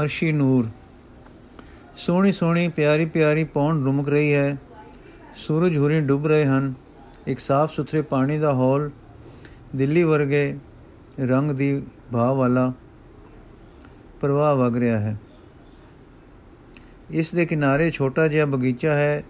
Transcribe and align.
ਅਰਸ਼ੀ 0.00 0.32
ਨੂਰ। 0.32 0.68
ਸੋਹਣੀ 1.96 2.32
ਸੋਹਣੀ 2.32 2.68
ਪਿਆਰੀ 2.68 3.04
ਪਿਆਰੀ 3.04 3.44
ਪੌਣ 3.44 3.84
ਰੁਮਕ 3.84 4.08
ਰਹੀ 4.08 4.34
ਹੈ। 4.34 4.56
ਸੂਰਜ 5.36 5.76
ਹੁਰੀ 5.76 6.00
ਡੁੱਬ 6.00 6.26
ਰਹੇ 6.26 6.44
ਹਨ। 6.44 6.74
ਇੱਕ 7.26 7.40
ਸਾਫ਼ 7.40 7.74
ਸੁਥਰੇ 7.74 8.02
ਪਾਣੀ 8.02 8.38
ਦਾ 8.38 8.52
ਹੌਲ 8.52 8.90
ਦਿੱਲੀ 9.76 10.02
ਵਰਗੇ 10.02 10.58
ਰੰਗ 11.20 11.50
ਦੀ 11.50 11.82
ਭਾਵ 12.12 12.36
ਵਾਲਾ 12.36 12.72
ਪ੍ਰਵਾਹ 14.20 14.56
ਵਗ 14.56 14.76
ਰਿਹਾ 14.76 14.98
ਹੈ। 14.98 15.16
ਇਸ 17.10 17.34
ਦੇ 17.34 17.46
ਕਿਨਾਰੇ 17.46 17.90
ਛੋਟਾ 17.90 18.28
ਜਿਹਾ 18.28 18.46
ਬਗੀਚਾ 18.46 18.94
ਹੈ, 18.94 19.22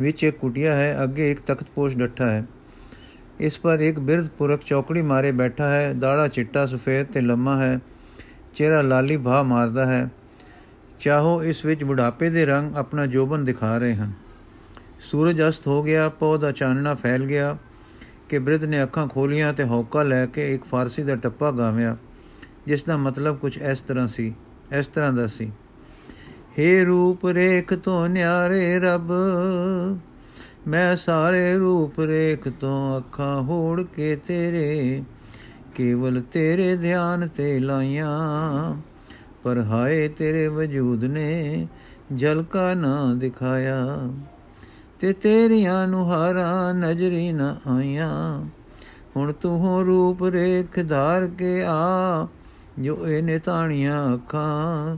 ਵਿੱਚ 0.00 0.24
ਇੱਕ 0.24 0.38
ਕੁਟਿਆ 0.38 0.76
ਹੈ, 0.76 0.98
ਅੱਗੇ 1.02 1.30
ਇੱਕ 1.30 1.40
ਤਖਤਪੋਸ਼ 1.40 1.96
ਡੱਠਾ 1.96 2.30
ਹੈ। 2.30 2.44
ਇਸ 3.40 3.58
ਪਰ 3.58 3.78
ਇੱਕ 3.78 3.98
ਬਿਰਧ 3.98 4.28
ਪੁਰਖ 4.28 4.60
ਚੌਕੜੀ 4.64 5.02
ਮਾਰੇ 5.02 5.32
ਬੈਠਾ 5.32 5.68
ਹੈ। 5.68 5.92
ਦਾੜਾ 5.92 6.28
ਚਿੱਟਾ, 6.28 6.66
ਸਫੇਦ 6.66 7.06
ਤੇ 7.06 7.20
ਲੰਮਾ 7.20 7.62
ਹੈ। 7.62 7.78
ਚਿਹਰਾ 8.54 8.80
ਲਾਲੀ 8.82 9.16
ਭਾ 9.16 9.42
ਮਾਰਦਾ 9.42 9.86
ਹੈ, 9.86 10.08
ਚਾਹੋ 11.00 11.42
ਇਸ 11.42 11.64
ਵਿੱਚ 11.64 11.84
ਬੁਢਾਪੇ 11.84 12.30
ਦੇ 12.30 12.44
ਰੰਗ 12.46 12.76
ਆਪਣਾ 12.76 13.06
ਜੋਬਨ 13.06 13.44
ਦਿਖਾ 13.44 13.76
ਰਹੇ 13.78 13.94
ਹਨ। 13.94 14.12
ਸੂਰਜ 15.00 15.42
ਅਸਤ 15.48 15.66
ਹੋ 15.66 15.82
ਗਿਆ 15.82 16.08
ਪੌਦਾ 16.08 16.52
ਚਾਨਣਾ 16.52 16.94
ਫੈਲ 16.94 17.24
ਗਿਆ, 17.24 17.56
ਕਿ 18.28 18.38
ਬ੍ਰਿਧ 18.38 18.64
ਨੇ 18.64 18.82
ਅੱਖਾਂ 18.82 19.06
ਖੋਲੀਆਂ 19.08 19.52
ਤੇ 19.52 19.64
ਹੌਕਾ 19.64 20.02
ਲੈ 20.02 20.24
ਕੇ 20.26 20.54
ਇੱਕ 20.54 20.64
ਫਾਰਸੀ 20.64 21.02
ਦਾ 21.02 21.16
ਟੱਪਾ 21.16 21.50
ਗਾਵਿਆ, 21.50 21.96
ਜਿਸ 22.66 22.84
ਦਾ 22.84 22.96
ਮਤਲਬ 22.96 23.38
ਕੁਝ 23.38 23.56
ਇਸ 23.58 23.80
ਤਰ੍ਹਾਂ 23.80 24.06
ਸੀ, 24.08 24.34
ਇਸ 24.72 24.88
ਤਰ੍ਹਾਂ 24.88 25.12
ਦਾ 25.12 25.26
ਸੀ। 25.26 25.50
ਹੇ 26.58 26.84
ਰੂਪ 26.84 27.26
ਰੇਖ 27.26 27.74
ਤੋਂ 27.74 28.08
ਨਿਆਰੇ 28.08 28.78
ਰੱਬ, 28.78 29.12
ਮੈਂ 30.68 30.96
ਸਾਰੇ 30.96 31.56
ਰੂਪ 31.56 32.00
ਰੇਖ 32.00 32.48
ਤੋਂ 32.48 32.98
ਅੱਖਾਂ 32.98 33.40
ਹੋੜ 33.42 33.82
ਕੇ 33.96 34.16
ਤੇਰੇ 34.16 35.02
ਕੇਵਲ 35.78 36.22
ਤੇਰੇ 36.32 36.76
ਧਿਆਨ 36.76 37.28
ਤੇ 37.28 37.58
ਲਾਈਆਂ, 37.58 38.74
ਪਰ 39.42 39.60
ਹਾਏ 39.60 40.08
ਤੇਰੇ 40.08 40.48
ਵਜੂਦ 40.48 41.04
ਨੇ 41.04 41.68
ਜਲਕਾ 42.12 42.74
ਨਾ 42.74 43.14
ਦਿਖਾਇਆ। 43.14 44.08
ਤੇ 45.00 45.12
ਤੇਰੀਆਂ 45.12 45.88
ਨੁਹਾਰਾਂ 45.88 46.74
ਨਜ਼ਰੀ 46.74 47.32
ਨਾ 47.32 47.56
ਆਈਆਂ। 47.76 48.44
ਹੁਣ 49.16 49.32
ਤੂੰ 49.32 49.84
ਰੂਪ 49.86 50.24
ਰੇਖ 50.24 50.88
ਧਾਰ 50.88 51.26
ਕੇ 51.26 51.62
ਆ, 51.66 52.26
ਜੋ 52.78 53.06
ਇਹ 53.06 53.22
ਨਿਤਾਣੀਆਂ 53.22 54.14
ਅੱਖਾਂ। 54.14 54.96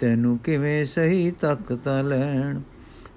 ਤੈਨੂੰ 0.00 0.38
ਕਿਵੇਂ 0.38 0.86
ਸਹੀ 0.86 1.30
ਤੱਕ 1.30 1.78
ਤਾਂ 1.84 2.04
ਲੈਣ, 2.04 2.60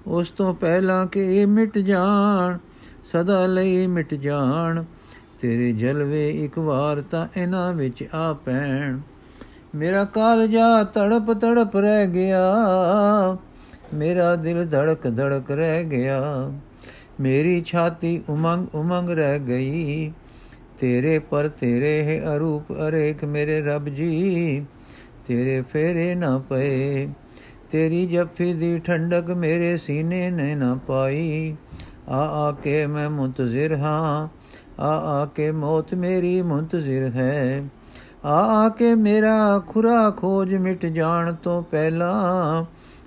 ਉਸ 0.06 0.30
ਤੋਂ 0.30 0.54
ਪਹਿਲਾਂ 0.54 1.06
ਕਿ 1.06 1.20
ਇਹ 1.36 1.46
ਮਿਟ 1.46 1.78
ਜਾਣ, 1.78 2.58
ਸਦਾ 3.04 3.46
ਲਈ 3.46 3.86
ਮਿਟ 3.86 4.14
ਜਾਣ। 4.14 4.84
ਤੇਰੇ 5.42 5.72
ਜਲਵੇ 5.72 6.30
ਇੱਕ 6.44 6.58
ਵਾਰ 6.58 7.00
ਤਾਂ 7.00 7.26
ਇਹਨਾਂ 7.36 7.72
ਵਿੱਚ 7.72 8.04
ਆ 8.14 8.32
ਪੈਣ। 8.32 8.98
ਮੇਰਾ 9.74 10.04
ਕਾਲਜਾ 10.04 10.84
ਤੜਪ 10.84 11.32
ਤੜਪ 11.32 11.76
ਰਹਿ 11.76 12.06
ਗਿਆ। 12.06 12.54
ਮੇਰਾ 13.94 14.36
ਦਿਲ 14.36 14.68
ਧੜਕ 14.68 15.16
ਧੜਕ 15.16 15.50
ਰਹਿ 15.50 15.84
ਗਿਆ। 15.84 16.52
ਮੇਰੀ 17.20 17.62
ਛਾਤੀ 17.66 18.22
ਉਮੰਗ 18.28 18.66
ਉਮੰਗ 18.74 19.10
ਰਹਿ 19.10 19.38
ਗਈ। 19.38 20.12
ਤੇਰੇ 20.78 21.18
ਪਰ 21.18 21.48
ਤੇਰੇ 21.48 22.02
ਹੈ 22.02 22.36
ਅਰੂਪ 22.36 22.72
ਅਰੇਖ 22.72 23.24
ਮੇਰੇ 23.24 23.60
ਰੱਬ 23.60 23.88
ਜੀ। 23.88 24.66
ਤੇਰੇ 25.26 25.62
ਫੇਰੇ 25.62 26.14
ਨਾ 26.14 26.38
ਪਏ। 26.38 27.08
ਤੇਰੀ 27.70 28.06
ਜੱਫੀ 28.06 28.54
ਦੀ 28.54 28.78
ਠੰਡਕ 28.78 29.30
ਮੇਰੇ 29.30 29.78
ਸੀਨੇ 29.78 30.30
ਨੇ 30.30 30.54
ਨਾ 30.54 30.78
ਪਾਈ। 30.86 31.56
ਆ 32.08 32.48
ਆ 32.48 32.52
ਕੇ 32.52 32.86
ਮੈਂ 32.86 33.10
ਮੁੰਤਜ਼ਰ 33.10 33.76
ਹਾਂ। 33.76 34.39
ਆ 34.80 35.20
ਆ 35.20 35.26
ਕੇ 35.26 35.50
ਮੌਤ 35.50 35.94
ਮੇਰੀ 35.94 36.42
ਮੁੰਤਜ਼ਰ 36.42 37.10
ਹੈ। 37.14 37.64
ਆ 38.24 38.64
ਆ 38.64 38.68
ਕੇ 38.68 38.94
ਮੇਰਾ 38.94 39.62
ਖੁਰਾ 39.66 40.10
ਖੋਜ 40.10 40.54
ਮਿਟ 40.54 40.86
ਜਾਣ 40.86 41.34
ਤੋਂ 41.34 41.62
ਪਹਿਲਾਂ 41.62 42.64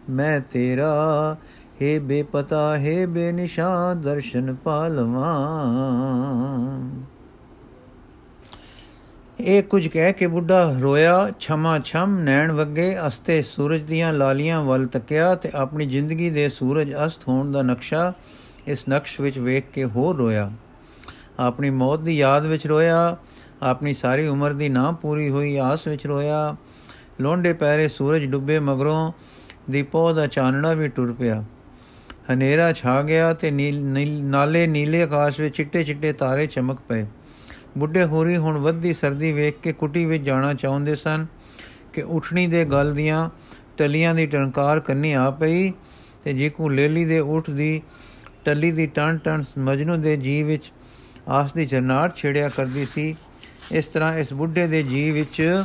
ਮੈਂ 0.09 0.39
ਤੇਰਾ 0.51 1.35
ਹੈ 1.81 1.99
ਬੇਪਤਾ, 1.99 2.77
ਹੈ 2.77 3.07
ਬੇਨਿਸ਼ਾਨ 3.07 4.01
ਦਰਸ਼ਨ 4.01 4.55
ਪਾਲਵਾਂ। 4.55 5.31
ਇਹ 9.39 9.63
ਕੁਝ 9.63 9.87
ਕਹਿ 9.87 10.13
ਕੇ 10.13 10.27
ਬੁੱਢਾ 10.27 10.75
ਰੋਇਆ, 10.79 11.31
ਛਮਾ 11.39 11.79
ਛਮ 11.79 12.19
ਨੈਣ 12.19 12.51
ਵਗੇ 12.51 12.97
ਅਸਤੇ 13.07 13.41
ਸੂਰਜ 13.41 13.81
ਦੀਆਂ 13.81 14.13
ਲਾਲੀਆਂ 14.13 14.63
ਵੱਲ 14.63 14.85
ਤੱਕਿਆ 14.85 15.35
ਤੇ 15.35 15.49
ਆਪਣੀ 15.55 15.85
ਜ਼ਿੰਦਗੀ 15.85 16.29
ਦੇ 16.29 16.49
ਸੂਰਜ 16.49 16.93
ਅਸਤ 17.05 17.27
ਹੋਣ 17.27 17.51
ਦਾ 17.51 17.61
ਨਕਸ਼ਾ 17.61 18.13
ਇਸ 18.67 18.85
ਨਕਸ਼ 18.89 19.21
ਵਿੱਚ 19.21 19.39
ਵੇਖ 19.39 19.63
ਕੇ 19.73 19.85
ਹੋਰ 19.85 20.17
ਰੋਇਆ। 20.17 20.51
ਆਪਣੀ 21.39 21.69
ਮੌਤ 21.69 21.99
ਦੀ 21.99 22.17
ਯਾਦ 22.17 22.45
ਵਿੱਚ 22.45 22.67
ਰੋਇਆ, 22.67 23.17
ਆਪਣੀ 23.61 23.93
ਸਾਰੀ 23.93 24.27
ਉਮਰ 24.27 24.53
ਦੀ 24.53 24.69
ਨਾ 24.69 24.91
ਪੂਰੀ 24.91 25.29
ਹੋਈ 25.29 25.55
ਆਸ 25.57 25.87
ਵਿੱਚ 25.87 26.07
ਰੋਇਆ। 26.07 26.55
ਲੋਂਡੇ 27.21 27.53
ਪੈਰੇ 27.53 27.87
ਸੂਰਜ 27.87 28.25
ਡੁੱਬੇ 28.25 28.59
ਮਗਰੋਂ 28.59 29.11
ਦੀ 29.71 29.83
ਪੌ 29.83 30.13
ਦਾ 30.13 30.27
ਚਾਨਣਾ 30.27 30.73
ਵੀ 30.73 30.87
ਟੁਰ 30.87 31.13
ਪਿਆ। 31.13 31.43
ਹਨੇਰਾ 32.31 32.71
ਛਾ 32.73 33.01
ਗਿਆ 33.01 33.33
ਤੇ 33.33 33.51
ਨਾਲੇ, 33.51 34.67
ਨੀਲੇ 34.67 35.01
ਆਕਾਸ਼ 35.01 35.39
ਵਿੱਚ 35.39 35.55
ਚਿੱਟੇ 35.55 35.83
ਚਿੱਟੇ 35.83 36.13
ਤਾਰੇ 36.13 36.47
ਚਮਕ 36.47 36.79
ਪਏ। 36.79 37.05
ਬੁੱਢੇ 37.77 38.03
ਹੋਰੀ 38.03 38.37
ਹੁਣ 38.37 38.57
ਵੱਧਦੀ 38.57 38.93
ਸਰਦੀ 38.93 39.31
ਵੇਖ 39.31 39.59
ਕੇ 39.59 39.73
ਕੁਟੀ 39.73 40.05
ਵਿੱਚ 40.05 40.23
ਜਾਣਾ 40.23 40.53
ਚਾਹੁੰਦੇ 40.53 40.95
ਸਨ 40.95 41.25
ਕਿ 41.93 42.01
ਉਠਣੀ 42.01 42.47
ਦੇ 42.47 42.65
ਗਲ 42.65 42.93
ਦੀਆਂ 42.93 43.29
ਟਲੀਆਂ 43.77 44.15
ਦੀ 44.15 44.25
ਟਣਕਾਰ 44.25 44.79
ਕੰਨੀ 44.79 45.13
ਆ 45.13 45.29
ਪਈ 45.31 45.71
ਤੇ 46.23 46.33
ਜੀਕੂ 46.33 46.69
ਲੇਲੀ 46.69 47.05
ਦੇ 47.05 47.19
ਉਠ 47.19 47.49
ਦੀ 47.49 47.81
ਟੱਲੀ 48.45 48.71
ਦੀ 48.71 48.87
ਟਣ 48.87 49.17
ਟਣ 49.17 49.43
ਮਜਨੂ 49.57 49.95
ਦੇ 49.95 50.17
ਜੀ 50.17 50.43
ਵਿੱਚ 50.43 50.71
ਆਸ 51.27 51.53
ਦੀ 51.53 51.65
ਜਰਨਾਟ 51.65 52.15
ਛੇੜਿਆ 52.15 52.49
ਕਰਦੀ 52.49 52.85
ਸੀ। 52.85 53.15
ਇਸ 53.71 53.85
ਤਰ੍ਹਾਂ 53.85 54.15
ਇਸ 54.15 54.33
ਬੁੱਢੇ 54.33 54.67
ਦੇ 54.67 54.81
ਜੀ 54.83 55.09
ਵਿੱਚ 55.11 55.63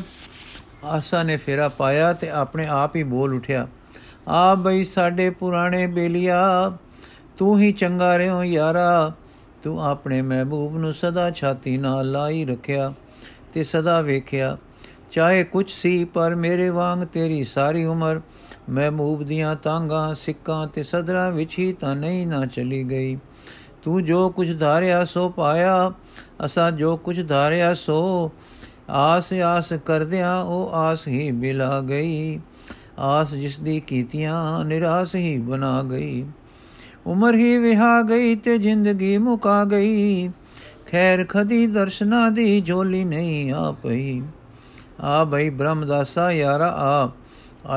ਆਸਾ 0.85 1.23
ਨੇ 1.23 1.37
ਫੇਰਾ 1.37 1.69
ਪਾਇਆ 1.69 2.13
ਤੇ 2.13 2.29
ਆਪਣੇ 2.31 2.67
ਆਪ 2.67 2.97
ਹੀ 2.97 3.03
ਬੋਲ 3.03 3.35
ਉਠਿਆ, 3.35 3.67
ਆ 4.29 4.55
ਬਈ 4.55 4.85
ਸਾਡੇ 4.85 5.29
ਪੁਰਾਣੇ 5.31 5.87
ਬੇਲੀਆ, 5.87 6.73
ਤੂੰ 7.39 7.59
ਹੀ 7.59 7.73
ਚੰਗਾ 7.73 8.17
ਰਿਓ 8.19 8.43
ਯਾਰਾ। 8.43 9.13
ਤੂੰ 9.63 9.83
ਆਪਣੇ 9.85 10.21
ਮਹਿਬੂਬ 10.23 10.77
ਨੂੰ 10.79 10.93
ਸਦਾ 10.95 11.31
ਛਾਤੀ 11.31 11.77
ਨਾਲ 11.79 12.11
ਲਾਈ 12.11 12.45
ਰੱਖਿਆ 12.45 12.93
ਤੇ 13.55 13.65
ਸਦਾ 13.65 14.01
ਵੇਖਿਆ, 14.01 14.57
ਚਾਹੇ 15.11 15.45
ਕੁਛ 15.45 15.71
ਸੀ 15.73 16.05
ਪਰ 16.05 16.35
ਮੇਰੇ 16.35 16.69
ਵਾਂਗ 16.71 17.05
ਤੇਰੀ 17.05 17.43
ਸਾਰੀ 17.45 17.85
ਉਮਰ। 17.85 18.21
ਮਹਿਬੂਬ 18.71 19.23
ਦੀਆਂ 19.23 19.55
ਤਾਂਗਾ 19.57 20.13
ਸਿੱਕਾਂ 20.15 20.67
ਤੇ 20.67 20.83
ਸਦਰਾਂ 20.83 21.31
ਵਿੱਚ 21.33 21.59
ਹੀ 21.59 21.73
ਤਾਂ 21.73 21.95
ਨਹੀਂ 21.97 22.27
ਨਾ 22.27 22.45
ਚਲੀ 22.47 22.83
ਗਈ। 22.85 23.17
ਤੂੰ 23.83 24.05
ਜੋ 24.05 24.31
ਕੁਛ 24.31 24.49
ਧਾਰਿਆ 24.59 25.05
ਸੋ 25.05 25.29
ਪਾਇਆ, 25.29 25.93
ਅਸਾਂ 26.45 26.73
ਜੋ 26.73 26.97
ਕੁਛ 26.97 27.17
ਧਾਰਿਆ 27.29 27.75
ਸੋ 27.75 28.31
ਆਸ 28.91 29.33
ਆਸ 29.33 29.73
ਕਰਦਿਆਂ 29.73 30.43
ਉਹ 30.43 30.71
ਆਸ 30.73 31.09
ਹੀ 31.09 31.31
ਬਿਲਾ 31.31 31.81
ਗਈ। 31.81 32.41
ਆਸ 32.99 33.35
ਜਿਸ 33.35 33.61
ਦੀ 33.61 33.81
ਕੀਤੀਆਂ 33.81 34.65
ਨਿਰਾਸ 34.65 35.15
ਹੀ 35.15 35.39
ਬਣਾ 35.39 35.83
ਗਈ। 35.83 36.27
ਉਮਰ 37.07 37.35
ਹੀ 37.35 37.59
ਵਿਹਾ 37.59 38.03
ਗਈ 38.03 38.35
ਤੇ 38.35 38.59
ਜ਼ਿੰਦਗੀ 38.59 39.19
ਮੁਕਾ 39.19 39.65
ਗਈ। 39.65 40.29
ਖੈਰ 40.91 41.25
ਖਦੀ 41.29 41.67
ਦਰਸ਼ਨਾ 41.67 42.31
ਦੀ 42.31 42.61
ਝੋਲੀ 42.61 43.05
ਨਹੀਂ 43.05 43.53
ਆ 43.53 43.73
ਪਈ। 43.73 44.23
ਆ 45.01 45.25
ਬਈ 45.25 45.51
ਬ੍ਰਹਮਦਾਸਾ 45.51 46.31
ਯਾਰਾ, 46.31 46.69
ਆ, 46.69 47.11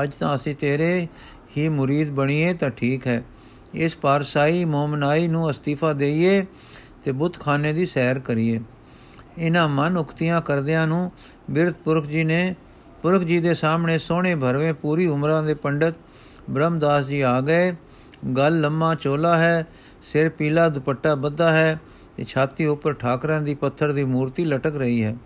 ਅੱਜ 0.02 0.14
ਤਾਂ 0.14 0.34
ਅਸੀਂ 0.34 0.54
ਤੇਰੇ 0.54 1.08
ਹੀ 1.56 1.68
ਮੁਰੀਦ 1.68 2.10
ਬਣੀਏ 2.10 2.54
ਤਾਂ 2.54 2.70
ਠੀਕ 2.70 3.06
ਹੈ। 3.06 3.24
ਇਸ 3.74 3.96
ਪਾਰਸਾਈ 3.96 4.64
ਮੋਮਨਾਈ 4.64 5.28
ਨੂੰ 5.28 5.50
ਅਸਤੀਫਾ 5.50 5.92
ਦੇਈਏ 5.92 6.44
ਤੇ 7.04 7.12
ਬੁੱਤਖਾਨੇ 7.12 7.72
ਦੀ 7.72 7.86
ਸੈਰ 7.86 8.18
ਕਰੀਏ। 8.18 8.60
ਇਹਨਾਂ 9.38 9.68
ਮਨ 9.68 9.96
ਉਕਤੀਆਂ 9.96 10.40
ਕਰਦਿਆਂ 10.40 10.86
ਨੂੰ 10.86 11.12
ਬਿਰਧ 11.50 11.74
ਪੁਰਖ 11.74 12.06
ਜੀ 12.06 12.24
ਨੇ, 12.24 12.54
ਪੁਰਖ 13.02 13.22
ਜੀ 13.22 13.38
ਦੇ 13.38 13.54
ਸਾਹਮਣੇ 13.54 13.98
ਸੋਹਣੇ 13.98 14.34
ਭਰਵੇਂ 14.34 14.74
ਪੂਰੀ 14.74 15.06
ਉਮਰਾਂ 15.06 15.42
ਦੇ 15.42 15.54
ਪੰਡਤ 15.54 15.94
ਬ੍ਰਹਮਦਾਸ 16.50 17.06
ਜੀ 17.06 17.20
ਆ 17.20 17.40
ਗਏ। 17.40 17.76
ਗਲ 18.36 18.60
ਲੰਮਾ 18.60 18.94
ਚੋਲਾ 18.94 19.36
ਹੈ, 19.36 19.66
ਸਿਰ 20.12 20.28
ਪੀਲਾ 20.28 20.68
ਦੁਪੱਟਾ 20.68 21.14
ਬੱਧਾ 21.14 21.52
ਹੈ, 21.52 21.80
ਤੇ 22.16 22.24
ਛਾਤੀ 22.24 22.66
ਉੱਪਰ 22.66 22.92
ਠਾਕਰਾਂ 22.92 23.42
ਦੀ 23.42 23.54
ਪੱਥਰ 23.54 23.92
ਦੀ 23.92 24.04
ਮੂਰਤੀ 24.04 24.44
ਲਟਕ 24.44 24.76
ਰਹੀ 24.76 25.04
ਹੈ। 25.04 25.16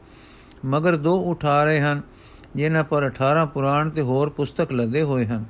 ਮਗਰ 0.64 0.96
ਦੋ 0.96 1.30
ਉਠਾ 1.30 1.64
ਰਹੇ 1.64 1.80
ਹਨ, 1.80 2.02
ਜਿਨ੍ਹਾਂ 2.56 2.84
ਪਰ 2.84 3.06
18 3.06 3.46
ਪੁਰਾਣ 3.46 3.90
ਤੇ 3.90 4.00
ਹੋਰ 4.00 4.28
ਪੁਸਤਕ 4.28 4.72
ਲੱਦੇ 4.72 5.02
ਹੋਏ 5.02 5.26
ਹਨ। 5.26 5.44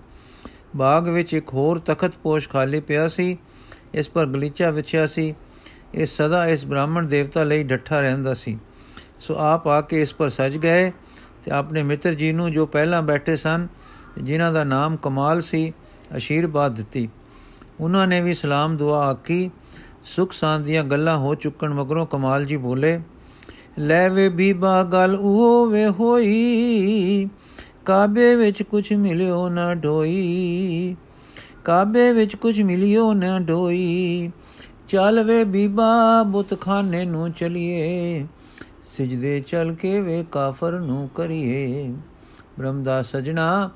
ਬਾਗ 0.76 1.08
ਵਿੱਚ 1.08 1.34
ਇੱਕ 1.34 1.48
ਹੋਰ 1.48 1.78
ਤਖਤ 1.78 2.12
ਪੋਸ਼ 2.22 2.48
ਖਾਲੀ 2.48 2.80
ਪਿਆ 2.80 3.08
ਸੀ। 3.08 3.36
ਇਸ 3.94 4.08
ਪਰ 4.08 4.26
ਗਲੀਚਾ 4.26 4.70
ਵਿਛਿਆ 4.70 5.06
ਸੀ। 5.06 5.34
ਇਹ 5.94 6.06
ਸਦਾ 6.06 6.46
ਇਸ 6.46 6.64
ਬ੍ਰਾਹਮਣ 6.64 7.06
ਦੇਵਤਾ 7.06 7.44
ਲਈ 7.44 7.62
ਡੱਠਾ 7.62 8.00
ਰਹਿੰਦਾ 8.00 8.34
ਸੀ। 8.34 8.58
ਸੋ 9.20 9.36
ਆਪ 9.38 9.68
ਆ 9.68 9.80
ਕੇ 9.80 10.02
ਇਸ 10.02 10.14
ਪਰ 10.14 10.28
ਸਜ 10.28 10.56
ਗਏ 10.56 10.90
ਤੇ 11.44 11.50
ਆਪਣੇ 11.50 11.82
ਮਿੱਤਰ 11.82 12.14
ਜੀ 12.14 12.32
ਨੂੰ 12.32 12.52
ਜੋ 12.52 12.66
ਪਹਿਲਾਂ 12.66 13.02
ਬੈਠੇ 13.02 13.36
ਸਨ, 13.36 13.66
ਜਿਨ੍ਹਾਂ 14.22 14.52
ਦਾ 14.52 14.64
ਨਾਮ 14.64 14.96
ਕਮਾਲ 14.96 15.40
ਸੀ, 15.42 15.72
ਅਸ਼ੀਰਵਾਦ 16.16 16.74
ਦਿੱਤੀ। 16.74 17.08
ਉਹਨਾਂ 17.80 18.06
ਨੇ 18.06 18.20
ਵੀ 18.20 18.34
ਸਲਾਮ 18.34 18.76
ਦੁਆ 18.76 19.06
ਆਕੀ 19.06 19.50
ਸੁਖ 20.04 20.32
ਸਾਂਦੀਆਂ 20.32 20.84
ਗੱਲਾਂ 20.84 21.16
ਹੋ 21.16 21.34
ਚੁੱਕਣ 21.34 21.74
ਮਗਰੋਂ 21.74 22.06
ਕਮਾਲ 22.06 22.44
ਜੀ 22.44 22.56
ਬੋਲੇ, 22.56 23.00
ਲੈ 23.78 24.08
ਵੇ 24.08 24.28
ਬੀਬਾ, 24.28 24.82
ਗੱਲ 24.82 25.16
ਉਹ 25.20 25.66
ਵੇ 25.66 25.86
ਹੋਈ। 25.88 27.28
ਕਾਬੇ 27.86 28.34
ਵਿੱਚ 28.34 28.62
ਕੁਝ 28.62 28.92
ਮਿਲਿਓ 28.92 29.48
ਨਾ 29.48 29.74
ਢੋਈ 29.74 30.96
ਕਾਬੇ 31.64 32.12
ਵਿੱਚ 32.12 32.36
ਕੁਝ 32.36 32.62
ਮਿਲਿਓ 32.62 33.12
ਨਾ 33.12 33.38
ਢੋਈ 33.38 34.30
ਚੱਲ 34.88 35.24
ਵੇ 35.24 35.44
ਬੀਬਾ 35.44 36.22
ਬੁੱਤਖਾਨੇ 36.22 37.04
ਨੂੰ 37.04 37.32
ਚਲੀਏ, 37.32 38.26
ਸਜਦੇ 38.98 39.40
ਚਲ 39.40 39.74
ਕੇ 39.74 40.00
ਵੇ 40.00 40.24
ਕਾਫਰ 40.32 40.80
ਨੂੰ 40.80 41.10
ਕਰੀਏ। 41.14 41.94
ਬ੍ਰਹਮਦਾਸ 42.58 43.06
ਸਜਣਾ, 43.06 43.70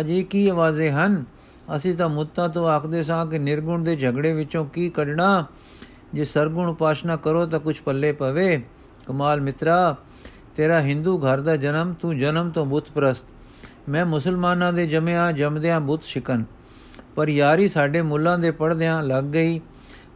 ਅੱਜ 0.00 0.10
ਇਹ 0.10 0.24
ਕੀ 0.24 0.48
ਆਵਾਜ਼ੇ 0.48 0.90
ਹਨ? 0.90 1.24
ਅਸੀਂ 1.76 1.94
ਤਾਂ 1.94 2.08
ਮੁੱਤਾਂ 2.08 2.48
ਤੋਂ 2.48 2.68
ਆਖਦੇ 2.68 3.02
ਸਾਂ 3.02 3.26
ਕਿ 3.26 3.38
ਨਿਰਗੁਣ 3.38 3.84
ਦੇ 3.84 3.96
ਝਗੜੇ 3.96 4.32
ਵਿੱਚੋਂ 4.32 4.64
ਕੀ 4.66 4.90
ਕੱਢਣਾ? 4.90 5.44
ਜੇ 6.14 6.24
ਸਰਗੁਣ 6.24 6.68
ਉਪਾਸ਼ਨਾ 6.68 7.16
ਕਰੋ 7.16 7.46
ਤਾਂ 7.46 7.60
ਕੁਝ 7.60 7.78
ਪੱਲੇ 7.78 8.12
ਪਵੇ। 8.12 8.62
ਕਮਾਲ 9.06 9.40
ਮਿੱਤਰਾ, 9.40 9.96
ਤੇਰਾ 10.56 10.80
ਹਿੰਦੂ 10.80 11.18
ਘਰ 11.18 11.40
ਦਾ 11.40 11.56
ਜਨਮ, 11.56 11.92
ਤੂੰ 11.92 12.18
ਜਨਮ 12.18 12.50
ਤੋਂ 12.50 12.66
ਬੁੱਤ 12.66 12.90
ਪ੍ਰਸਤ 12.90 13.26
ਮੈਂ 13.88 14.04
ਮੁਸਲਮਾਨਾਂ 14.06 14.72
ਦੇ 14.72 14.86
ਜਮਿਆ 14.86 15.30
ਜਮਦਿਆਂ 15.32 15.80
ਬੁੱਤ 15.80 16.02
ਸ਼ਿਕਨ, 16.02 16.44
ਪਰ 17.14 17.28
ਯਾਰੀ 17.28 17.68
ਸਾਡੇ 17.68 18.02
ਮੁੱਲਾਂ 18.02 18.38
ਦੇ 18.38 18.50
ਪੜਦਿਆਂ 18.50 19.02
ਲੱਗ 19.02 19.24
ਗਈ 19.24 19.60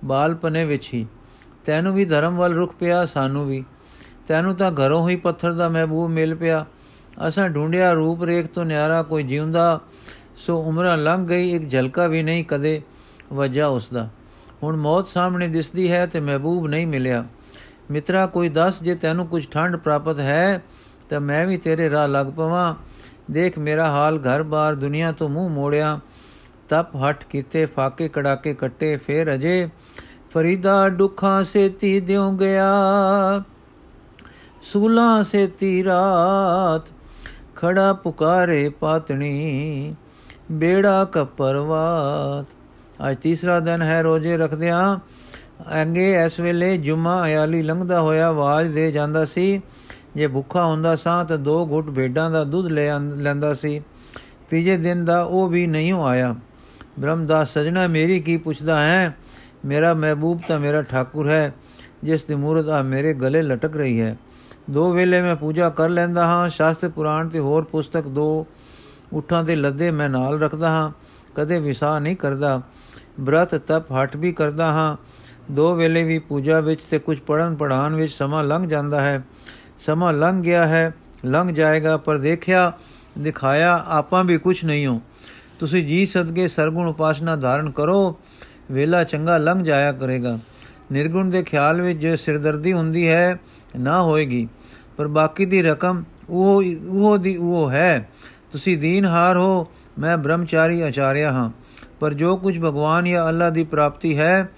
ਬਾਲਪਨੇ 0.05 0.65
ਵਿੱਚ 0.65 0.89
ਹੀ। 0.95 1.07
ਤੈਨੂੰ 1.67 1.95
ਵੀ 1.95 2.05
ਧਰਮ 2.05 2.37
ਵੱਲ 2.37 2.55
ਰੁਕ 2.55 2.75
ਪਿਆ, 2.75 3.05
ਸਾਨੂੰ 3.07 3.47
ਵੀ। 3.47 3.65
ਤੈਨੂੰ 4.29 4.55
ਤਾਂ 4.57 4.71
ਘਰੋਂ 4.73 5.09
ਹੀ 5.09 5.17
ਪੱਥਰ 5.17 5.53
ਦਾ 5.53 5.69
ਮਹਿਬੂਬ 5.69 6.11
ਮਿਲ 6.11 6.35
ਪਿਆ। 6.35 6.65
ਅਸਾਂ 7.29 7.49
ਢੂੰਡਿਆ 7.49 7.93
ਰੂਪ 7.93 8.23
ਰੇਖ 8.23 8.47
ਤੋਂ 8.47 8.65
ਨਿਆਰਾ 8.65 9.03
ਕੋਈ 9.03 9.23
ਜਿਉਂਦਾ, 9.23 9.81
ਸੋ 10.37 10.57
ਉਮਰਾਂ 10.59 10.97
ਲੰਘ 10.97 11.27
ਗਈ, 11.27 11.51
ਇੱਕ 11.51 11.69
ਝਲਕਾ 11.69 12.07
ਵੀ 12.07 12.23
ਨਹੀਂ 12.23 12.45
ਕਦੇ 12.45 12.81
ਵਜਾ 13.33 13.67
ਉਸ 13.67 13.89
ਦਾ 13.95 14.09
ਹੁਣ 14.63 14.77
ਮੌਤ 14.77 15.07
ਸਾਹਮਣੇ 15.07 15.49
ਦਿਸਦੀ 15.49 15.91
ਹੈ 15.93 16.07
ਤੇ 16.07 16.21
ਮਹਿਬੂਬ 16.21 16.67
ਨਹੀਂ 16.67 16.87
ਮਿਲਿਆ। 16.87 17.25
ਮਿੱਤਰਾ, 17.91 18.27
ਕੋਈ 18.27 18.49
ਦੱਸ 18.49 18.83
ਜੇ 18.83 18.95
ਤੈਨੂੰ 18.95 19.27
ਕੁਝ 19.27 19.47
ਠੰਡ 19.51 19.77
ਪ੍ਰਾਪਤ 19.77 20.19
ਹੈ, 20.19 20.63
ਤਾਂ 21.11 21.21
ਮੈਂ 21.21 21.47
ਵੀ 21.47 21.57
ਤੇਰੇ 21.57 21.91
ਰਾਹ 21.91 22.09
ਲੱਗ 22.09 22.27
ਪਵਾਂ। 22.27 22.75
ਦੇਖ 23.31 23.59
ਮੇਰਾ 23.59 23.89
ਹਾਲ 23.91 24.19
ਘਰ-ਬਾਰ 24.19 24.75
ਦੁਨੀਆ 24.75 25.13
ਤੋਂ 25.13 25.29
ਮੂੰਹ 25.29 25.51
ਮੋੜਿਆ, 25.51 25.99
ਤਪ 26.69 26.97
ਹਟ 26.97 27.25
ਕੀਤੇ, 27.25 27.67
ਫਾਕੇ 27.67 28.09
ਕੜਾਕੇ 28.09 28.55
ਕੱਟੇ, 28.55 28.97
ਫੇਰ 28.97 29.35
ਅਜੇ 29.35 29.69
ਫਰੀਦਾ 30.35 30.89
ਦੁੱਖਾਂ 30.89 31.43
ਸੇਤੀ 31.45 31.99
ਦਿਉ 32.01 32.31
ਗਿਆ, 32.33 33.43
ਸੂਲਾ 34.63 35.23
ਸੇਤੀ 35.23 35.85
ਰਾਤ 35.85 36.93
ਖੜਾ 37.57 37.93
ਪੁਕਾਰੇ 37.93 38.69
ਪਾਤਣੀ, 38.69 39.95
ਬੇੜਾ 40.53 41.05
ਕਪਰਵਾਤ। 41.05 42.47
ਅੱਜ 43.11 43.17
ਤੀਸਰਾ 43.17 43.61
ਦਿਨ 43.61 43.83
ਹੈ 43.83 44.03
ਰੋਜ਼ੇ 44.03 44.37
ਰੱਖਦਿਆਂ, 44.37 44.99
ਅੰਗੇ 45.83 46.13
ਇਸ 46.25 46.39
ਵੇਲੇ 46.41 46.77
ਜੁਮਾ 46.77 47.25
ਅਯਾਲੀ 47.25 47.63
ਲੰਘਦਾ 47.63 48.01
ਹੋਇਆ 48.01 48.29
ਆਵਾਜ਼ 48.29 48.73
ਦੇ 48.73 48.91
ਜਾਂਦਾ 48.93 49.25
ਸੀ 49.25 49.61
ਜੇ 50.17 50.27
ਭੁੱਖਾ 50.27 50.65
ਹੁੰਦਾ 50.65 50.97
ਸਾਂ 50.97 51.25
ਤਾਂ 51.25 51.39
ਦੋ 51.39 51.67
ਘੁੱਟ 51.67 51.91
ਭੇਡਾਂ 51.91 52.31
ਦਾ 52.31 52.45
ਦੁੱਧ 52.45 52.67
ਲੈ 52.67 52.89
ਲੈਂਦਾ 53.01 53.55
ਸੀ। 53.55 53.81
ਤੀਜੇ 54.51 54.77
ਦਿਨ 54.77 55.05
ਦਾ 55.05 55.23
ਉਹ 55.23 55.49
ਵੀ 55.49 55.67
ਨਹੀਂ 55.67 55.93
ਆਇਆ। 55.93 56.35
ਬ੍ਰਹਮਦਾਸ 56.99 57.53
ਸਜਣਾ, 57.55 57.87
ਮੇਰੀ 57.87 58.21
ਕੀ 58.21 58.37
ਪੁੱਛਦਾ 58.37 58.81
ਹੈ? 58.83 59.17
ਮੇਰਾ 59.65 59.95
ਮਹਿਬੂਬ 59.95 60.41
ਤਾਂ 60.49 60.59
ਮੇਰਾ 60.59 60.83
ਠਾਕੁਰ 60.83 61.29
ਹੈ, 61.29 61.55
ਜਿਸ 62.05 62.25
ਦੀ 62.25 62.35
ਮੂਰਤ 62.35 62.69
ਆ 62.69 62.83
ਮੇਰੇ 62.83 63.15
ਗਲੇ 63.15 63.43
ਲਟਕ 63.43 63.77
ਰਹੀ 63.77 64.01
ਹੈ। 64.01 64.17
ਦੋ 64.71 64.91
ਵੇਲੇ 64.93 65.21
ਮੈਂ 65.23 65.37
ਪੂਜਾ 65.37 65.69
ਕਰ 65.71 65.89
ਲੈਂਦਾ 65.89 66.27
ਹਾਂ, 66.27 66.49
ਸ਼ਾਸਤਰ 66.51 66.89
ਪੁਰਾਣ 66.89 67.29
ਤੇ 67.29 67.39
ਹੋਰ 67.39 67.65
ਪੁਸਤਕ 67.65 68.09
ਦੋ 68.09 68.47
ਉਠਾਂ 69.13 69.45
ਦੇ 69.45 69.57
ਲੱਦੇ 69.57 69.91
ਮੈਂ 69.91 70.09
ਨਾਲ 70.09 70.41
ਰੱਖਦਾ 70.41 70.71
ਹਾਂ, 70.71 70.91
ਕਦੇ 71.35 71.59
ਵਿਸਾ 71.61 71.99
ਨਹੀਂ 71.99 72.17
ਕਰਦਾ। 72.17 72.61
ਬ੍ਰਤ 73.21 73.55
ਤਪ 73.55 73.93
ਹਟ 73.93 74.17
ਵੀ 74.17 74.33
ਕਰਦਾ 74.33 74.73
ਹਾਂ, 74.73 74.97
ਦੋ 75.53 75.75
ਵੇਲੇ 75.75 76.05
ਵੀ 76.05 76.19
ਪੂਜਾ 76.19 76.61
ਵਿੱਚ 76.61 76.83
ਤੇ 76.83 76.99
ਕੁਝ 76.99 77.19
ਪੜਨ 77.21 77.57
ਪੜਾਨ 77.57 77.95
ਵਿੱਚ 77.95 78.13
ਸਮਾਂ 78.13 78.45
ਲੰਘ 78.45 78.69
ਜਾਂਦਾ 78.69 79.01
ਹੈ। 79.01 79.23
ਸਮਾਂ 79.79 80.13
ਲੰਘ 80.13 80.43
ਗਿਆ 80.43 80.67
ਹੈ, 80.67 80.95
ਲੰਘ 81.25 81.55
ਜਾਏਗਾ, 81.55 81.97
ਪਰ 81.97 82.19
ਦੇਖਿਆ, 82.19 82.73
ਦਿਖਾਇਆ 83.19 83.85
ਆਪਾਂ 83.89 84.25
ਵੀ 84.25 84.39
ਕੁਝ 84.39 84.65
ਨਹੀਂ 84.65 84.87
ਹੋ। 84.87 85.03
ਤੁਸੀਂ 85.61 85.87
ਜੀ 85.87 86.07
ਸਦਕੇ 86.07 86.49
ਸਰਗੁਣ 86.49 86.89
ਉਪਾਸਨਾ 86.89 87.37
ਧਾਰਨ 87.37 87.71
ਕਰੋ, 87.71 88.17
ਵੇਲਾ 88.71 89.05
ਚੰਗਾ 89.05 89.37
ਲੰਘ 89.37 89.65
ਜਾਇਆ 89.65 89.93
ਕਰੇਗਾ। 89.93 90.39
ਨਿਰਗੁਣ 90.93 91.31
ਦੇ 91.31 91.43
ਖਿਆਲ 91.43 91.81
ਵਿੱਚ 91.81 91.99
ਜੋ 91.99 92.17
ਸਿਰਦਰਦੀ 92.17 92.73
ਹੁੰਦੀ 92.73 93.09
ਹੈ, 93.09 93.41
ਨਾ 93.79 94.03
ਹੋਏਗੀ। 94.03 94.49
ਪਰ 94.97 95.09
ਬਾਕੀ 95.09 95.45
ਦੀ 95.45 95.63
ਰਕਮ 95.63 96.05
ਉਹ 96.31 96.63
ਉਹ 96.89 97.19
ਦੀ 97.19 97.37
ਉਹ 97.37 97.71
ਹੈ। 97.71 98.09
ਤੁਸੀਂ 98.53 98.79
ਦੀਨਹਾਰ 98.79 99.37
ਹੋ, 99.37 99.67
ਮੈਂ 99.99 100.19
ਬ੍ਰਹਮਚਾਰੀ 100.19 100.81
ਆਚਾਰਿਆ 100.81 101.33
ਹਾਂ। 101.33 101.51
ਪਰ 102.01 102.15
ਜੋ 102.15 102.37
ਕੁਝ 102.37 102.59
ਭਗਵਾਨ 102.59 103.05
ਜਾਂ 103.05 103.29
ਅੱਲਾ 103.29 103.51
ਦੀ 103.51 103.65
ਪ੍ਰਾਪਤੀ 103.65 104.19
ਹੈ, 104.19 104.49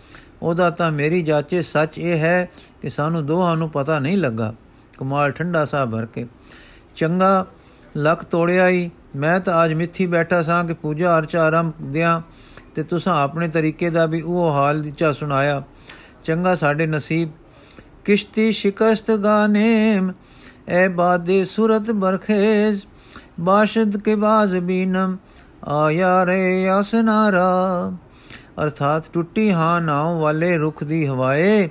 ਉਹਦਾ 0.42 0.70
ਤਾਂ 0.70 0.92
ਮੇਰੀ 0.92 1.22
ਜਾਚੇ 1.22 1.62
ਸੱਚ 1.62 1.98
ਇਹ 1.98 2.18
ਹੈ 2.18 2.48
ਕਿ 2.82 2.90
ਸਾਨੂੰ 2.90 3.26
ਦੋਹਾਂ 3.26 3.56
ਨੂੰ 3.56 3.70
ਪਤਾ 3.70 3.98
ਨਹੀਂ 3.98 4.18
ਲੱਗਾ। 4.18 4.54
ਕਮਾਲ 4.98 5.30
ਠੰਡਾ 5.30 5.64
ਸਾਹ 5.64 5.86
ਭਰ 5.86 6.06
ਕੇ। 6.06 6.26
ਚੰਗਾ 6.96 7.46
ਲੱਕ 7.96 8.22
ਤੋੜਿਆ 8.22 8.68
ਹੀ 8.68 8.90
ਮੈਂ 9.16 9.40
ਤਾਂ 9.40 9.64
ਅੱਜ 9.64 9.72
ਮਿੱਥੀ 9.72 10.06
ਬੈਠਾ 10.06 10.42
ਸਾਂ 10.42 10.64
ਕਿ 10.64 10.74
ਪੂਜਾ 10.74 11.18
ਅਰਚਾ 11.18 11.42
ਆਰੰਭ 11.42 11.72
ਦਿਆਂ 11.82 12.20
ਤੇ 12.74 12.82
ਤੁਸੀਂ 12.82 13.12
ਆਪਣੇ 13.12 13.48
ਤਰੀਕੇ 13.48 13.90
ਦਾ 13.90 14.06
ਵੀ 14.06 14.20
ਉਹ 14.20 14.50
ਹਾਲ 14.50 14.82
ਦਿੱਚਾ 14.82 15.12
ਸੁਣਾਇਆ। 15.12 15.62
ਚੰਗਾ 16.24 16.54
ਸਾਡੇ 16.54 16.86
ਨਸੀਬ। 16.86 17.30
ਕਿਸ਼ਤੀ 18.04 18.52
ਸ਼ਿਕਸਤ 18.52 19.10
ਗਾਨੇਮ, 19.10 20.12
ਐ 20.68 20.88
ਬਾਦੇ 20.88 21.44
ਸੁਰਤ 21.44 21.90
ਬਰਖੇਜ਼, 21.90 22.82
ਬਾਸ਼ਦ 23.40 23.96
ਕੇ 23.96 24.14
ਬਾਜ਼ 24.14 24.56
ਬੀਨਮ, 24.56 25.16
ਆਇਆ 25.64 26.26
ਰੇ 26.26 26.68
ਅਸਨਾਰਾ 26.80 27.92
ਅਰਥਾਤ 28.64 29.04
ਟੁੱਟੀ 29.12 29.50
ਹਾਂ 29.52 29.80
ਨਾਉ 29.80 30.18
ਵਾਲੇ 30.20 30.56
ਰੁਖ 30.56 30.84
ਦੀ 30.84 31.06
ਹਵਾਏ, 31.06 31.68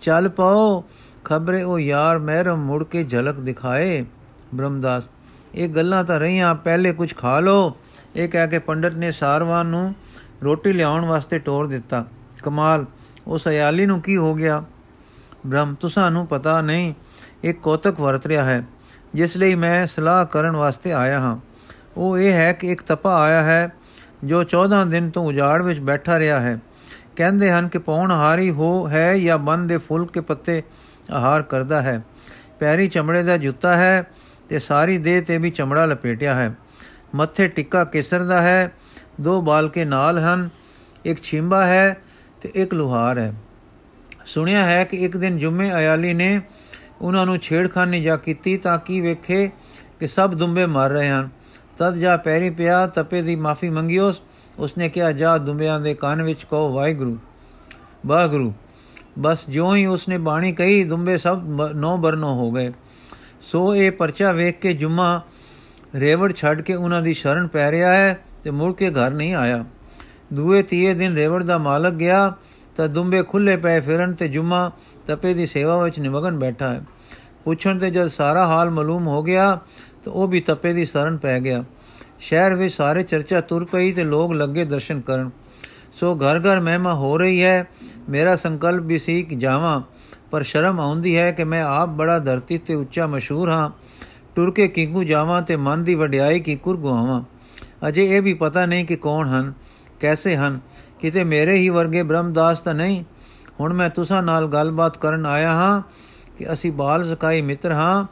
ਚੱਲ 0.00 0.28
ਪਾਓ 0.28 0.84
ਖਬਰੇ 1.28 1.62
ਉਹ 1.62 1.78
ਯਾਰ 1.78 2.18
ਮਹਿਰਮ 2.18 2.64
ਮੁੜ 2.64 2.84
ਕੇ 2.84 3.04
ਝਲਕ 3.04 3.40
ਦਿਖਾਏ। 3.40 4.04
ਬ੍ਰਹਮਦਾਸ, 4.54 5.08
ਇਹ 5.54 5.68
ਗੱਲਾਂ 5.68 6.04
ਤਾਂ 6.04 6.20
ਰਹੀਆਂ, 6.20 6.54
ਪਹਿਲੇ 6.54 6.92
ਕੁਝ 6.92 7.14
ਖਾ 7.14 7.40
ਲੋ 7.40 7.76
ਇਹ 8.16 8.28
ਕਹਿ 8.28 8.48
ਕੇ 8.48 8.58
ਪੰਡਤ 8.58 8.92
ਨੇ 8.92 9.12
ਸਾਰਵਾਨ 9.12 9.66
ਨੂੰ 9.66 9.94
ਰੋਟੀ 10.44 10.72
ਲਿਆਉਣ 10.72 11.04
ਵਾਸਤੇ 11.04 11.38
ਟੋਰ 11.38 11.66
ਦਿੱਤਾ। 11.66 12.06
ਕਮਾਲ 12.42 12.84
ਉਸ 13.26 13.48
ਅਯਾਲੀ 13.48 13.86
ਨੂੰ 13.86 14.00
ਕੀ 14.00 14.16
ਹੋ 14.16 14.34
ਗਿਆ? 14.34 14.64
ਬ੍ਰਹਮ 15.46 15.74
ਤੁਸਾਂ 15.74 16.10
ਨੂੰ 16.10 16.26
ਪਤਾ 16.26 16.60
ਨਹੀਂ, 16.60 16.94
ਇੱਕ 17.42 17.60
ਕੋਤਕ 17.60 18.00
ਵਰਤ 18.00 18.26
ਰਿਹਾ 18.26 18.44
ਹੈ, 18.44 18.64
ਜਿਸ 19.14 19.36
ਲਈ 19.36 19.54
ਮੈਂ 19.54 19.86
ਸਲਾਹ 19.86 20.26
ਕਰਨ 20.26 20.56
ਵਾਸਤੇ 20.56 20.92
ਆਇਆ 20.92 21.20
ਹਾਂ। 21.20 21.36
ਉਹ 21.96 22.18
ਇਹ 22.18 22.32
ਹੈ 22.32 22.52
ਕਿ 22.52 22.72
ਇੱਕ 22.72 22.82
ਤਪਾ 22.82 23.22
ਆਇਆ 23.22 23.42
ਹੈ, 23.42 23.72
ਜੋ 24.24 24.44
14 24.44 24.84
ਦਿਨ 24.84 25.10
ਤੋਂ 25.10 25.26
ਉਜਾੜ 25.26 25.62
ਵਿੱਚ 25.62 25.80
ਬੈਠਾ 25.80 26.18
ਰਿਹਾ 26.18 26.40
ਹੈ। 26.40 26.58
ਕਹਿੰਦੇ 27.16 27.50
ਹਨ 27.50 27.68
ਕਿ 27.68 27.78
ਪੌਣ 27.78 28.10
ਹਾਰੀ 28.10 28.50
ਹੋ 28.50 28.88
ਹੈ 28.88 29.18
ਜਾਂ 29.18 29.38
ਬਨ 29.38 29.66
ਦੇ 29.66 29.78
ਫੁੱਲ 29.78 30.06
ਕੇ 30.06 30.20
ਪੱਤੇ 30.20 30.62
ਆਹਾਰ 31.12 31.42
ਕਰਦਾ 31.42 31.82
ਹੈ। 31.82 32.04
ਪੈਰੀ 32.58 32.88
ਚਮੜੇ 32.88 33.22
ਦਾ 33.22 33.36
ਜੁੱਤਾ 33.36 33.76
ਹੈ 33.76 34.06
ਤੇ 34.48 34.58
ਸਾਰੀ 34.58 34.98
ਦੇਹ 34.98 35.22
ਤੇ 35.22 35.38
ਵੀ 35.38 35.50
ਚਮੜਾ 35.50 35.84
ਲਪੇਟਿਆ 35.84 36.34
ਹੈ। 36.34 36.54
ਮੱਥੇ 37.14 37.48
ਟਿੱਕਾ 37.48 37.84
ਕੇਸਰ 37.84 38.24
ਦਾ 38.24 38.42
ਹੈ। 38.42 38.72
ਦੋ 39.20 39.42
ਬਾਲ 39.42 39.68
ਕੇ 39.68 39.84
ਨਾਲ 39.84 40.18
ਹਨ। 40.18 40.48
ਇੱਕ 41.04 41.22
ਛਿੰਬਾ 41.22 41.66
ਹੈ 41.66 41.96
ਤੇ 42.40 42.52
ਇੱਕ 42.54 42.74
ਲੋਹਾਰ 42.74 43.18
ਹੈ। 43.18 43.34
ਸੁਣਿਆ 44.26 44.64
ਹੈ 44.64 44.84
ਕਿ 44.84 44.96
ਇੱਕ 44.96 45.16
ਦਿਨ 45.16 45.38
ਜੁਮੇ 45.38 45.72
ਅਯਾਲੀ 45.74 46.14
ਨੇ 46.14 46.40
ਉਹਨਾਂ 47.00 47.26
ਨੂੰ 47.26 47.38
ਛੇੜਖਾਨੀ 47.38 48.02
ਜਾ 48.02 48.16
ਕੀਤੀ 48.16 48.56
ਤਾਂ 48.56 48.78
ਕੀ 48.78 49.00
ਵੇਖੇ 49.00 49.50
ਕਿ 50.00 50.06
ਸਭ 50.06 50.34
ਦੁੰਬੇ 50.34 50.66
ਮਰ 50.66 50.90
ਰਹੇ 50.90 51.10
ਹਨ। 51.10 51.28
ਤਦ 51.78 51.94
ਜਾ 51.94 52.16
ਪੈਰੀ 52.16 52.50
ਪਿਆ, 52.50 52.86
ਤਪੇ 52.86 53.22
ਦੀ 53.22 53.36
ਮਾਫੀ 53.36 53.70
ਮੰਗਿਓਸ। 53.70 54.20
ਉਸਨੇ 54.58 54.88
ਕਿਹਾ, 54.88 55.12
ਜਾ 55.12 55.38
ਦੁੰਬਿਆਂ 55.38 55.80
ਦੇ 55.80 55.94
ਕੰਨ 55.94 56.22
ਵਿੱਚ 56.22 56.44
ਕਹੋ, 56.44 56.72
ਵਾਹਿਗੁਰੂ 56.72 57.18
ਵਾਹਿਗੁਰੂ। 58.06 58.52
ਬਸ 59.18 59.38
ਜਿਉਂ 59.48 59.74
ਹੀ 59.76 59.86
ਉਸਨੇ 59.86 60.18
ਬਾਣੀ 60.18 60.52
ਕਹੀ, 60.52 60.84
ਦੁੰਬੇ 60.84 61.18
ਸਭ 61.18 61.42
ਨੌ 61.74 61.96
ਬਰਨੋ 61.96 62.32
ਹੋ 62.34 62.50
ਗਏ। 62.50 62.72
ਸੋ 63.42 63.74
ਇਹ 63.74 63.90
ਪਰਚਾ 63.92 64.32
ਵੇਖ 64.32 64.58
ਕੇ 64.58 64.72
ਜੁਮਾ 64.72 65.20
ਰੇਵੜ 65.94 66.32
ਛੱਡ 66.34 66.60
ਕੇ 66.60 66.74
ਉਹਨਾਂ 66.74 67.02
ਦੀ 67.02 67.14
ਸ਼ਰਨ 67.14 67.46
ਪੈ 67.46 67.70
ਰਿਹਾ 67.70 67.92
ਹੈ 67.92 68.18
ਤੇ 68.44 68.50
ਮੁੜ 68.50 68.72
ਕੇ 68.74 68.90
ਘਰ 68.90 69.10
ਨਹੀਂ 69.10 69.34
ਆਇਆ। 69.34 69.64
ਦੂਏ 70.32 70.62
ਤੀਏ 70.62 70.94
ਦਿਨ 70.94 71.14
ਰੇਵੜ 71.14 71.42
ਦਾ 71.42 71.58
ਮਾਲਕ 71.58 71.92
ਗਿਆ 71.92 72.32
ਤਾਂ 72.76 72.88
ਦੁੰਬੇ 72.88 73.22
ਖੁੱਲੇ 73.22 73.56
ਪਏ 73.56 73.80
ਫਿਰਨ 73.80 74.14
ਤੇ 74.14 74.28
ਜੁਮਾ 74.28 74.70
ਤਪੇ 75.06 75.34
ਦੀ 75.34 75.46
ਸੇਵਾ 75.46 75.82
ਵਿੱਚ 75.82 76.00
ਨਿਮਗਨ 76.00 76.38
ਬੈਠਾ 76.38 76.68
ਹੈ। 76.68 76.84
ਪੁੱਛਣ 77.44 77.78
ਤੇ 77.78 77.90
ਜਦ 77.90 78.08
ਸਾਰਾ 78.08 78.46
ਹਾਲ 78.46 78.70
ਮਾਲੂਮ 78.70 79.06
ਹੋ 79.06 79.22
ਗਿਆ 79.22 79.58
ਤਾਂ 80.04 80.12
ਉਹ 80.12 80.28
ਵੀ 80.28 80.40
ਤਪੇ 80.40 80.72
ਦੀ 80.72 80.84
ਸ਼ਰਨ 80.84 81.16
ਪੈ 81.16 81.40
ਗਿਆ। 81.40 81.64
ਸ਼ਹਿਰ 82.20 82.54
ਵਿੱਚ 82.54 82.74
ਸਾਰੇ 82.74 83.02
ਚਰਚਾ 83.02 83.40
ਤੁਰ 83.40 83.64
ਪਈ 83.64 83.92
ਤੇ 83.92 84.04
ਲੋਕ 84.04 84.32
ਲੱਗੇ 84.32 84.64
ਦਰਸ਼ਨ 84.64 85.00
ਕਰਨ। 85.00 85.30
ਸੋ 85.92 86.14
ਘਰ 86.16 86.40
ਘਰ 86.40 86.60
ਮਹਿਮਾ 86.60 86.94
ਹੋ 86.94 87.16
ਰਹੀ 87.18 87.42
ਹੈ 87.42 87.66
ਮੇਰਾ 88.08 88.36
ਸੰਕਲਪ 88.36 88.82
ਵੀ 88.82 88.98
ਸੀ 88.98 89.22
ਕਿ 89.22 89.34
ਜਾਵਾਂ, 89.34 89.80
ਪਰ 90.30 90.42
ਸ਼ਰਮ 90.42 90.80
ਆਉਂਦੀ 90.80 91.16
ਹੈ 91.16 91.30
ਕਿ 91.32 91.44
ਮੈਂ 91.44 91.62
ਆਪ 91.64 91.88
ਬੜਾ 91.88 92.18
ਧਰਤੀ 92.18 92.58
ਤੇ 92.58 92.74
ਉੱਚਾ 92.74 93.06
ਮਸ਼ਹੂਰ 93.06 93.50
ਹਾਂ। 93.50 93.70
ਟੁਰ 94.36 94.50
ਕੇ 94.50 94.68
ਕਿੰਗੂ 94.68 95.04
ਜਾਵਾਂ 95.04 95.42
ਤੇ 95.42 95.56
ਮਨ 95.56 95.84
ਦੀ 95.84 95.94
ਵਡਿਆਈ 95.94 96.40
ਕੀ 96.40 96.56
ਕੁਰ 96.56 96.76
ਗਵਾਵਾਂ 96.76 97.22
ਅਜੇ 97.88 98.16
ਇਹ 98.16 98.22
ਵੀ 98.22 98.34
ਪਤਾ 98.34 98.66
ਨਹੀਂ 98.66 98.86
ਕਿ 98.86 98.96
ਕੌਣ 98.96 99.28
ਹਨ, 99.28 99.52
ਕੈਸੇ 100.00 100.36
ਹਨ। 100.36 100.60
ਕਿਤੇ 101.00 101.24
ਮੇਰੇ 101.24 101.54
ਹੀ 101.54 101.68
ਵਰਗੇ 101.68 102.02
ਬ੍ਰਹਮਦਾਸ 102.02 102.60
ਤਾਂ 102.60 102.74
ਨਹੀਂ। 102.74 103.04
ਹੁਣ 103.60 103.72
ਮੈਂ 103.72 103.90
ਤੁਸਾਂ 103.90 104.22
ਨਾਲ 104.22 104.46
ਗੱਲਬਾਤ 104.46 104.96
ਕਰਨ 104.98 105.26
ਆਇਆ 105.26 105.52
ਹਾਂ 105.52 105.82
ਕਿ 106.38 106.52
ਅਸੀਂ 106.52 106.72
ਬਾਲ 106.72 107.04
ਸਕਾਈ 107.04 107.42
ਮਿੱਤਰ 107.42 107.72
ਹਾਂ, 107.72 108.06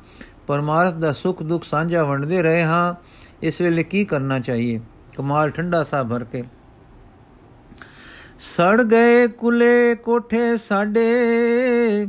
ਪਰਮਾਰਥ 0.46 0.94
ਦਾ 0.94 1.12
ਸੁਖ 1.12 1.42
ਦੁੱਖ 1.42 1.64
ਸਾਂਝਾ 1.64 2.04
ਵੰਡਦੇ 2.04 2.42
ਰਹੇ 2.42 2.64
ਹਾਂ। 2.64 2.94
ਇਸ 3.42 3.60
ਵੇਲੇ 3.60 3.82
ਕੀ 3.82 4.04
ਕਰਨਾ 4.04 4.38
ਚਾਹੀਏ? 4.38 4.80
ਕਮਾਲ 5.16 5.50
ਠੰਡਾ 5.50 5.82
ਸਾ 5.84 6.02
ਭਰ 6.02 6.24
ਕੇ। 6.24 6.44
ਸੜ 8.44 8.82
ਗਏ 8.82 9.26
ਕੁਲੇ 9.26 9.94
ਕੋਠੇ 9.94 10.56
ਸਾਡੇ, 10.56 12.06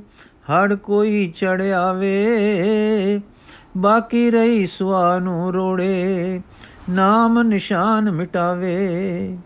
ਹੜ 0.51 0.73
ਕੋਈ 0.73 1.33
ਚੜਿਆਵੇ 1.35 3.21
ਬਾਕੀ 3.77 4.31
ਰਹੀ 4.31 4.67
ਸੁਆ 4.67 5.19
ਨੂੰ 5.19 5.53
ਰੋੜੇ, 5.53 6.41
ਨਾਮ 6.89 7.41
ਨਿਸ਼ਾਨ 7.41 8.11
ਮਿਟਾਵੇ। 8.11 9.37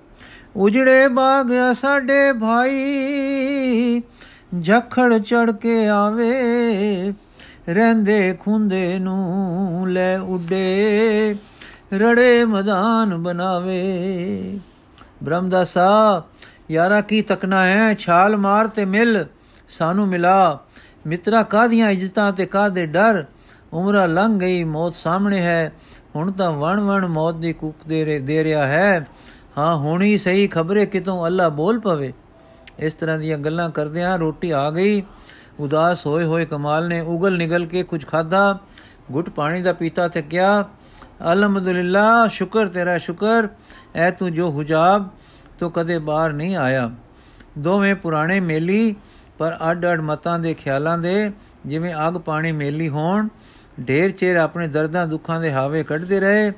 ਉਜੜੇ 0.55 1.08
ਬਾਗ 1.08 1.51
ਸਾਡੇ 1.74 2.34
ਭਾਈ 2.34 4.01
ਝਖੜ 4.63 5.17
ਚੜ 5.17 5.51
ਕੇ 5.51 5.88
ਆਵੇ। 5.88 6.34
ਰਹਿੰਦੇ 7.69 8.34
ਖੁੰਦੇ 8.34 9.00
ਨੂੰ 9.00 9.89
ਲੈ 9.89 10.19
ਉੱਡੇ, 10.19 11.36
ਰੜੇ 11.93 12.46
ਮਦਾਨ 12.46 13.17
ਬਣਾਵੇ। 13.17 13.84
ਬ੍ਰਹਮਦਾਸਾ 15.24 16.24
ਯਾਰਾ 16.72 17.02
ਕੀ 17.02 17.22
ਤਕਨਾ 17.22 17.66
ਹੈ? 17.66 17.94
ਛਾਲ 17.94 18.38
ਮਾਰ 18.38 18.68
ਤੇ 18.68 18.86
ਮਿਲ। 18.86 19.26
ਸਾਨੂੰ 19.70 20.08
ਮਿਲਾ। 20.08 20.60
ਮਿੱਤਰਾ 21.08 21.44
ਕਾਦੀਆਂ 21.44 21.90
ਇੱਜ਼ਤਾਂ 21.90 22.32
ਤੇ 22.32 22.46
ਕਾਦੇ 22.46 22.86
ਡਰ? 22.86 23.26
ਉਮਰਾ 23.74 24.06
ਲੰਘ 24.06 24.40
ਗਈ, 24.40 24.64
ਮੌਤ 24.64 24.96
ਸਾਹਮਣੇ 24.96 25.42
ਹੈ। 25.42 25.74
ਹੁਣ 26.16 26.32
ਤਾਂ 26.32 26.52
ਵਣ 26.52 26.80
ਵਣ 26.80 27.08
ਮੌਤ 27.08 27.36
ਦੀ 27.36 27.54
ਕੁੱਕ 27.54 27.78
ਦੇ 27.88 28.20
ਦੇ 28.20 28.44
ਰਿਹਾ 28.44 28.68
ਹੈ। 28.68 29.08
ਹਾਂ, 29.58 29.76
ਹੁਣ 29.76 30.02
ਹੀ 30.02 30.18
ਸਹੀ 30.18 30.48
ਖਬਰੇ 30.48 30.86
ਕਿਤੋਂ 30.86 31.26
ਅੱਲਾ 31.26 31.50
ਬੋਲ 31.50 31.80
ਪਵੇ। 31.80 32.14
ਇਸ 32.80 32.94
ਤਰ੍ਹਾਂ 32.94 33.20
ਦੀਆਂ 33.20 33.38
ਗੱਲਾਂ 33.38 33.70
ਕਰਦਿਆਂ 33.70 34.20
ਰੋਟੀ 34.20 34.52
ਆ 34.52 34.72
ਗਈ। 34.72 35.04
ਉਦਾਸ 35.60 36.06
ਹੋਏ 36.06 36.24
ਹੋਏ 36.24 36.46
ਕਮਾਲ 36.46 36.88
ਨੇ 36.88 37.00
ਉਗਲ 37.00 37.38
ਨਿਗਲ 37.38 37.66
ਕੇ 37.66 37.84
ਕੁਝ 37.84 38.08
ਖਾਦਾ 38.08 38.60
ਘੁੱਟ 39.14 39.30
ਪਾਣੀ 39.30 39.62
ਦਾ 39.62 39.74
ਪੀਤਾ 39.74 40.08
ਤੇ 40.08 40.22
ਕਿਹਾ, 40.22 40.64
ਅਲਹਮਦੁਲਿਲਾ, 41.34 42.28
ਸ਼ੁਕਰ 42.28 42.68
ਤੇਰਾ 42.68 42.98
ਸ਼ੁਕਰ। 42.98 43.48
ਐ 43.96 44.12
ਤੂੰ 44.12 44.34
ਜੋ 44.34 44.52
ਹੁਜਾਬ 44.52 45.10
ਤੋਂ 45.60 45.72
ਕਦੇ 45.72 46.00
ਬਾਹਰ 46.00 46.34
ਨਹੀਂ 46.34 46.56
ਆਇਆ। 46.56 46.92
ਦੋਵੇਂ 47.58 47.96
ਪੁਰਾਣੇ 47.96 48.39
ਮੇਲੀ, 48.39 48.96
ਪਰ 49.38 49.58
ਅੱਡ-ਅੱਡ 49.72 50.01
ਮਤਾਂ 50.01 50.39
ਦੇ 50.39 50.54
ਖਿਆਲਾਂ 50.54 50.98
ਦੇ, 50.98 51.32
ਜਿਵੇਂ 51.66 51.96
ਅੱਗ 52.08 52.13
ਪਾਣੀ 52.13 52.51
ਮੇਲੀ 52.51 52.89
ਹੋਣ, 52.89 53.28
ਢੇਰ 53.88 54.12
ਚਿਰ 54.12 54.36
ਆਪਣੇ 54.36 54.68
ਦਰਦਾਂ 54.68 55.08
ਦੁੱਖਾਂ 55.08 55.42
ਦੇ 55.42 55.54
ਹਾਵੇ 55.54 55.84
ਕੱਢਦੇ 55.84 56.20
ਰਹੇ 56.20 56.51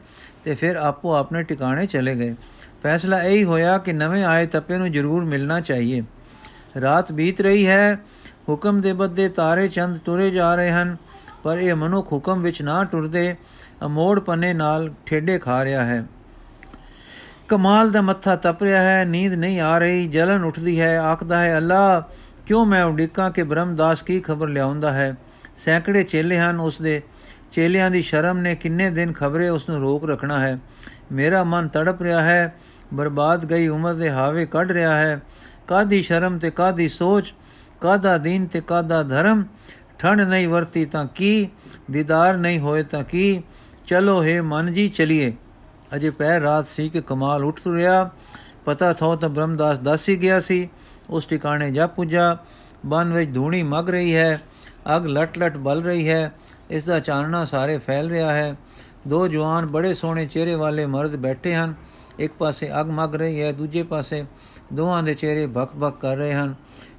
ਤੇ 0.43 0.55
ਫਿਰ 0.55 0.75
ਆਪੋ 0.75 1.13
ਆਪਣੇ 1.13 1.43
ਟਿਕਾਣੇ 1.43 1.85
ਚਲੇ 1.85 2.15
ਗਏ। 2.15 2.35
ਫੈਸਲਾ 2.83 3.23
ਇਹੀ 3.23 3.43
ਹੋਇਆ 3.43 3.77
ਕਿ 3.77 3.93
ਨਵੇਂ 3.93 4.23
ਆਏ 4.23 4.47
ਤਪੇ 4.47 4.77
ਨੂੰ 4.77 4.91
ਜ਼ਰੂਰ 4.91 5.25
ਮਿਲਣਾ 5.25 5.59
ਚਾਹੀਏ। 5.59 6.03
ਰਾਤ 6.81 7.11
ਬੀਤ 7.11 7.41
ਰਹੀ 7.41 7.67
ਹੈ, 7.67 7.99
ਹੁਕਮ 8.49 8.81
ਦੇ 8.81 8.93
ਬੱਦੇ 8.93 9.29
ਤਾਰੇ 9.29 9.67
ਚੰਦ 9.67 9.97
ਤੁਰੇ 9.97 10.31
ਜਾ 10.31 10.55
ਰਹੇ 10.55 10.71
ਹਨ, 10.71 10.97
ਪਰ 11.43 11.57
ਇਹ 11.57 11.75
ਮਨੁੱਖ 11.75 12.13
ਹੁਕਮ 12.13 12.41
ਵਿੱਚ 12.41 12.61
ਨਾ 12.61 12.83
ਟੁਰਦੇ, 12.83 13.35
ਅਮੋੜ 13.85 14.19
ਪੰਨੇ 14.19 14.53
ਨਾਲ 14.53 14.93
ਠੇਡੇ 15.05 15.39
ਖਾ 15.39 15.63
ਰਿਹਾ 15.63 15.85
ਹੈ। 15.85 16.05
ਕਮਾਲ 17.51 17.91
ਦਾ 17.91 18.01
ਮੱਥਾ 18.01 18.35
ਤਪ 18.35 18.63
ਰਿਹਾ 18.63 18.81
ਹੈ, 18.81 19.05
ਨੀਂਦ 19.05 19.33
ਨਹੀਂ 19.33 19.59
ਆ 19.59 19.77
ਰਹੀ, 19.77 20.07
ਜਲਨ 20.07 20.43
ਉੱਠਦੀ 20.43 20.81
ਹੈ, 20.81 20.99
ਆਖਦਾ 20.99 21.41
ਹੈ, 21.41 21.57
ਅੱਲਾ, 21.57 22.09
ਕਿਉਂ 22.45 22.65
ਮੈਂ 22.65 22.83
ਉਡੀਕਾਂ 22.83 23.31
ਕਿ 23.31 23.43
ਬ੍ਰਹਮਦਾਸ 23.43 24.01
ਕੀ 24.01 24.19
ਖਬਰ 24.19 24.47
ਲਿਆਉਂਦਾ 24.47 24.91
ਹੈ? 24.91 25.17
ਸੈਂਕੜੇ 25.57 26.03
ਚੇਲੇ 26.03 26.37
ਹਨ 26.37 26.59
ਉਸ 26.59 26.81
ਦੇ 26.81 27.01
ਚੇਲਿਆਂ 27.51 27.91
ਦੀ 27.91 28.01
ਸ਼ਰਮ 28.01 28.37
ਨੇ 28.37 28.55
ਕਿੰਨੇ 28.55 28.89
ਦਿਨ 28.89 29.13
ਖਬਰੇ 29.13 29.49
ਉਸ 29.49 29.69
ਨੂੰ 29.69 29.79
ਰੋਕ 29.79 30.09
ਰੱਖਣਾ 30.09 30.39
ਹੈ। 30.39 30.57
ਮੇਰਾ 31.11 31.43
ਮਨ 31.43 31.67
ਤੜਪ 31.67 32.01
ਰਿਹਾ 32.01 32.21
ਹੈ, 32.21 32.55
ਬਰਬਾਦ 32.93 33.49
ਗਈ 33.49 33.67
ਉਮਰ 33.67 33.93
ਦੇ 33.93 34.09
ਹਾਵੇ 34.09 34.45
ਕੱਢ 34.45 34.71
ਰਿਹਾ 34.71 34.95
ਹੈ। 34.95 35.21
ਕਾਦੀ 35.67 36.01
ਸ਼ਰਮ 36.01 36.37
ਤੇ 36.37 36.51
ਕਾਦੀ 36.51 36.87
ਸੋਚ? 36.87 37.33
ਕਾਦਾ 37.81 38.17
ਦੀਨ 38.17 38.45
ਤੇ 38.45 38.61
ਕਾਦਾ 38.61 39.03
ਧਰਮ? 39.03 39.43
ਠੰਡ 39.99 40.21
ਨਹੀਂ 40.21 40.47
ਵਰਤੀ 40.47 40.85
ਤਾਂ 40.85 41.05
ਕੀ? 41.05 41.49
ਦੀਦਾਰ 41.91 42.37
ਨਹੀਂ 42.37 42.59
ਹੋਏ 42.59 42.83
ਤਾਂ 42.83 43.03
ਕੀ? 43.03 43.43
ਚਲੋ 43.87 44.23
ਹੈ 44.23 44.41
ਮਨ 44.41 44.73
ਜੀ, 44.73 44.89
ਚਲਿਏ। 44.89 45.33
ਅਜੇ 45.95 46.09
ਪਹਿਰ 46.09 46.41
ਰਾਤ 46.41 46.67
ਸੀ 46.67 46.89
ਕਿ 46.89 47.01
ਕਮਾਲ 47.01 47.45
ਉੱਠ 47.45 47.59
ਤੁਰਿਆ। 47.59 48.09
ਪਤਾ 48.65 48.93
ਥੋ 48.93 49.15
ਤਾਂ 49.15 49.29
ਬ੍ਰਹਮਦਾਸ 49.29 49.79
ਦੱਸ 49.79 50.09
ਹੀ 50.09 50.15
ਗਿਆ 50.15 50.39
ਸੀ। 50.39 50.69
ਉਸ 51.09 51.25
ਟਿਕਾਣੇ 51.25 51.71
ਜਾ 51.71 51.87
ਪੁੱਜਾ। 51.87 52.37
ਬਨ 52.85 53.13
ਵਿੱਚ 53.13 53.33
ਧੂਣੀ 53.33 53.63
ਮਗ 53.63 53.89
ਰਹੀ 53.89 54.15
ਹੈ। 54.15 54.41
ਅਗ 54.97 55.05
ਲਟ 55.05 55.37
ਲਟ 55.37 55.57
ਬਲ 55.57 55.83
ਰਹੀ 55.83 56.09
ਹੈ। 56.09 56.33
ਇਸ 56.69 56.85
ਦਾ 56.85 56.99
ਚਾਨਣਾ 56.99 57.45
ਸਾਰੇ 57.45 57.77
ਫੈਲ 57.77 58.09
ਰਿਹਾ 58.09 58.33
ਹੈ। 58.33 58.55
ਦੋ 59.07 59.27
ਜਵਾਨ 59.27 59.65
ਬੜੇ 59.65 59.93
ਸੋਹਣੇ 59.93 60.25
ਚਿਹਰੇ 60.25 60.55
ਵਾਲੇ 60.55 60.85
ਮਰਦ 60.85 61.15
ਬੈਠੇ 61.15 61.55
ਹਨ। 61.55 61.73
ਇੱਕ 62.19 62.33
ਪਾਸੇ 62.33 62.69
ਅਗ 62.81 62.89
ਮਗ 62.89 63.15
ਰਹੀ 63.15 63.41
ਹੈ, 63.41 63.51
ਦੂਜੇ 63.51 63.83
ਪਾਸੇ 63.83 64.25
ਦੋਹਾਂ 64.73 65.03
ਦੇ 65.03 65.13
ਚਿਹਰੇ 65.13 65.47
ਭਕ 65.47 65.69
ਭਕ 65.83 65.99
ਕਰ 65.99 66.17
ਰਹੇ 66.17 66.33
ਹਨ। 66.33 66.55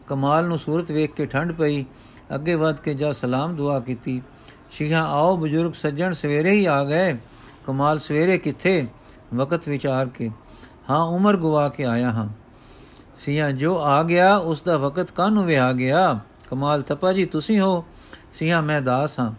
ਕਮਾਲ 0.09 0.45
ਨੂੰ 0.45 0.59
ਸੂਰਤ 0.59 0.91
ਵੇਖ 0.91 1.13
ਕੇ 1.13 1.27
ਠੰਡ 1.27 1.53
ਪਈ। 1.53 1.85
ਅੱਗੇ 2.35 2.55
ਵਧ 2.55 2.77
ਕੇ 2.77 2.95
ਜਾ 2.95 3.13
ਸਲਾਮ 3.13 3.57
ਦੁਆ 3.57 3.81
ਕੀਤੀ। 3.81 4.23
ਸ਼ੀਹਾ 4.71 5.03
ਆਓ 5.03 5.37
ਬਜ਼ੁਰਗ, 5.37 5.73
ਸੱਜਣ 5.73 6.13
ਸਵੇਰੇ 6.13 6.51
ਹੀ 6.51 6.67
ਆ 6.67 6.85
ਗਏ। 6.85 7.17
ਕਮਾਲ 7.67 7.99
ਸਵੇਰੇ 7.99 8.39
ਕਿੱਥੇ? 8.39 8.89
ਵਕਤ 9.35 9.69
ਵਿਚਾਰ 9.69 10.09
ਕੇ, 10.09 10.31
ਹਾਂ, 10.91 11.03
ਉਮਰ 11.05 11.37
ਗਵਾ 11.37 11.69
ਕੇ 11.69 11.85
ਆਇਆ 11.85 12.13
ਹਾਂ। 12.13 12.29
ਸੀਆ, 13.17 13.51
ਜੋ 13.51 13.79
ਆ 13.79 14.03
ਗਿਆ, 14.03 14.37
ਉਸ 14.37 14.63
ਦਾ 14.63 14.77
ਵਕਤ 14.77 15.11
ਕਾਹਨੂੰ 15.11 15.47
ਵੇ 15.47 15.59
ਆ 15.59 15.73
ਗਿਆ? 15.73 16.21
ਕਮਾਲ 16.51 16.83
ਤਪਾ 16.83 17.13
ਜੀ, 17.13 17.25
ਤੁਸੀਂ 17.25 17.61
ਹੋ? 17.61 17.85
ਸੀਆ, 18.33 18.61
ਮੈਂ 18.61 18.83
ਦਾਸ 18.83 19.21
ਹਾਂ। 19.21 19.33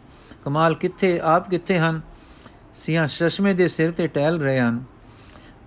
ਕਮਾਲ 0.46 0.76
ਕਿੱਥੇ, 0.76 1.20
ਆਪ 1.20 1.50
ਕਿੱਥੇ 1.50 1.80
ਹਨ? 1.80 2.02
ਸੀਆ, 2.78 3.08
ਚਸ਼ਮੇ 3.08 3.54
ਦੇ 3.54 3.68
ਸਿਰ 3.68 3.92
ਤੇ 3.92 4.08
ਟਹਿਲ 4.08 4.42
ਰਹੇ 4.42 4.60
ਹਨ। 4.60 4.84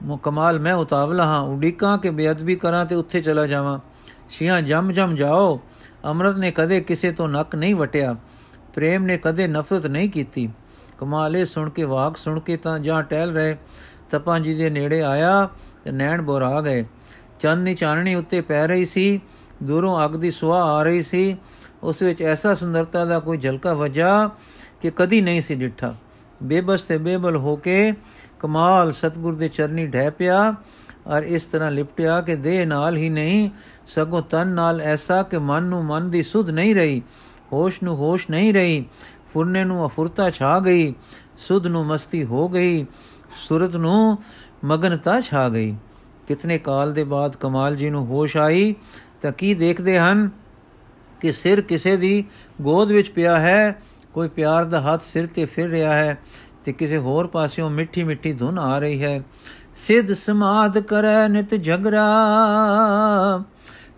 ਮੋ, 0.02 0.16
ਕਮਾਲ, 0.16 0.58
ਮੈਂ 0.58 0.74
ਉਤਾਵਲਾ 0.74 1.26
ਹਾਂ। 1.26 1.40
ਉਡੀਕਾਂ 1.40 1.98
ਕੇ 1.98 2.10
ਬੇਅਦਬੀ 2.10 2.56
ਕਰਾਂ 2.56 2.86
ਤੇ 2.86 2.94
ਉੱਥੇ 2.94 3.20
ਚਲਾ 3.20 3.46
ਜਾਵਾਂ। 3.46 3.78
ਸੀਆ, 4.30 4.60
ਜਮ 4.60 4.92
ਜਮ 4.92 5.14
ਜਾਓ। 5.14 5.60
ਅਮਰਤ 6.10 6.36
ਨੇ 6.36 6.50
ਕਦੇ 6.50 6.80
ਕਿਸੇ 6.80 7.12
ਤੋਂ 7.12 7.28
ਨੱਕ 7.28 7.54
ਨਹੀਂ 7.54 7.74
ਵਟਿਆ। 7.74 8.16
ਪ੍ਰੇਮ 8.74 9.02
ਨੇ 9.02 9.18
ਕਦੇ 9.18 9.48
ਨਫ਼ਰਤ 9.48 9.86
ਨਹੀਂ 9.86 10.10
ਕੀਤੀ। 10.10 10.50
ਕਮਾਲੇ 10.98 11.44
ਸੁਣ 11.44 11.70
ਕੇ 11.70 11.84
ਵਾਕ 11.84 12.16
ਸੁਣ 12.16 12.40
ਕੇ 12.40 12.56
ਤਾਂ 12.56 12.78
ਜਾਂ 12.78 13.02
ਟਹਿਲ 13.02 13.32
ਰਹੇ। 13.32 13.56
ਤਪਾਂ 14.10 14.40
ਜੀ 14.40 14.54
ਦੇ 14.54 14.70
ਨੇੜੇ 14.70 15.02
ਆਇਆ 15.02 15.48
ਤੇ 15.84 15.90
ਨੈਣ 15.90 16.22
ਬੋਰਾ 16.22 16.60
ਗਏ। 16.60 16.84
ਚੰਨ 17.40 17.64
ਦੀ 17.64 17.74
ਚਾਨਣੀ 17.74 18.14
ਉੱਤੇ 18.14 18.40
ਪੈ 18.40 18.66
ਰਹੀ 18.66 18.84
ਸੀ, 18.84 19.20
ਦੂਰੋਂ 19.62 20.04
ਅੱਗ 20.04 20.10
ਦੀ 20.10 20.30
ਸੁਆਹ 20.30 20.64
ਆ 20.64 20.82
ਰਹੀ 20.82 21.02
ਸੀ। 21.02 21.36
ਉਸ 21.82 22.02
ਵਿੱਚ 22.02 22.22
ਐਸਾ 22.22 22.54
ਸੁੰਦਰਤਾ 22.54 23.04
ਦਾ 23.04 23.18
ਕੋਈ 23.18 23.38
ਝਲਕਾ 23.38 23.74
ਵਜਾ 23.74 24.30
ਕਿ 24.80 24.90
ਕਦੀ 24.96 25.20
ਨਹੀਂ 25.20 25.42
ਸੀ 25.42 25.54
ਡਿੱਠਾ। 25.54 25.94
ਬੇਬਸ 26.42 26.82
ਤੇ 26.82 26.98
ਬੇਬਲ 26.98 27.36
ਹੋ 27.36 27.56
ਕੇ 27.56 27.92
ਕਮਾਲ 28.40 28.92
ਸਤਗੁਰ 28.92 29.34
ਦੇ 29.34 29.48
ਚਰਨੀ 29.48 29.86
ਢਹਿ 29.86 30.10
ਪਿਆ 30.10 30.54
ਔਰ 31.06 31.22
ਇਸ 31.22 31.44
ਤਰ੍ਹਾਂ 31.44 31.70
ਲਿਪਟਿਆ 31.70 32.20
ਕਿ 32.20 32.34
ਦੇਹ 32.36 32.66
ਨਾਲ 32.66 32.96
ਹੀ 32.96 33.08
ਨਹੀਂ, 33.08 33.50
ਸਗੋਂ 33.86 34.22
ਤਨ 34.22 34.48
ਨਾਲ 34.48 34.80
ਐਸਾ 34.80 35.22
ਕਿ 35.22 35.38
ਮਨ 35.38 35.62
ਨੂੰ 35.62 35.84
ਮਨ 35.84 36.10
ਦੀ 36.10 36.22
ਸੁਧ 36.22 36.50
ਨਹੀਂ 36.50 36.74
ਰਹੀ, 36.74 37.02
ਹੋਸ਼ 37.52 37.82
ਨੂੰ 37.82 37.96
ਹੋਸ਼ 37.96 38.26
ਨਹੀਂ 38.30 38.52
ਰਹੀ। 38.54 38.84
ਫੁਰਨੇ 39.36 39.64
ਨੂੰ 39.64 39.86
ਅਫੁਰਤਾ 39.86 40.30
ਛਾ 40.30 40.58
ਗਈ, 40.60 40.94
ਸੁਧ 41.38 41.66
ਨੂੰ 41.66 41.86
ਮਸਤੀ 41.86 42.24
ਹੋ 42.24 42.48
ਗਈ, 42.48 42.86
ਸੁਰਤ 43.48 43.76
ਨੂੰ 43.76 44.18
ਮਗਨਤਾ 44.64 45.20
ਛਾ 45.20 45.48
ਗਈ। 45.48 45.74
ਕਿਤਨੇ 46.28 46.58
ਕਾਲ 46.58 46.92
ਦੇ 46.92 47.04
ਬਾਅਦ 47.04 47.36
ਕਮਾਲ 47.36 47.76
ਜੀ 47.76 47.90
ਨੂੰ 47.90 48.06
ਹੋਸ਼ 48.06 48.36
ਆਈ, 48.36 48.74
ਤਾਂ 49.22 49.32
ਕੀ 49.32 49.54
ਦੇਖਦੇ 49.54 49.98
ਹਨ 49.98 50.30
ਕਿ 51.20 51.32
ਸਿਰ 51.32 51.60
ਕਿਸੇ 51.60 51.96
ਦੀ 51.96 52.24
ਗੋਦ 52.62 52.92
ਵਿੱਚ 52.92 53.10
ਪਿਆ 53.10 53.38
ਹੈ, 53.38 53.82
ਕੋਈ 54.14 54.28
ਪਿਆਰ 54.28 54.64
ਦਾ 54.64 54.80
ਹੱਥ 54.80 55.02
ਸਿਰ 55.02 55.26
ਤੇ 55.26 55.44
ਫਿਰ 55.44 55.68
ਰਿਹਾ 55.68 55.92
ਹੈ, 55.92 56.18
ਤੇ 56.64 56.72
ਕਿਸੇ 56.72 56.98
ਹੋਰ 56.98 57.26
ਪਾਸਿਓਂ 57.26 57.70
ਮਿੱਠੀ 57.70 58.02
ਮਿੱਠੀ 58.04 58.32
ਧੁਨ 58.32 58.58
ਆ 58.58 58.78
ਰਹੀ 58.78 59.02
ਹੈ। 59.02 59.22
ਸਿੱਧ 59.76 60.12
ਸਮਾਦ 60.12 60.78
ਕਰੈ 60.78 61.28
ਨਿਤ 61.28 61.54
ਝਗਰਾ 61.54 62.08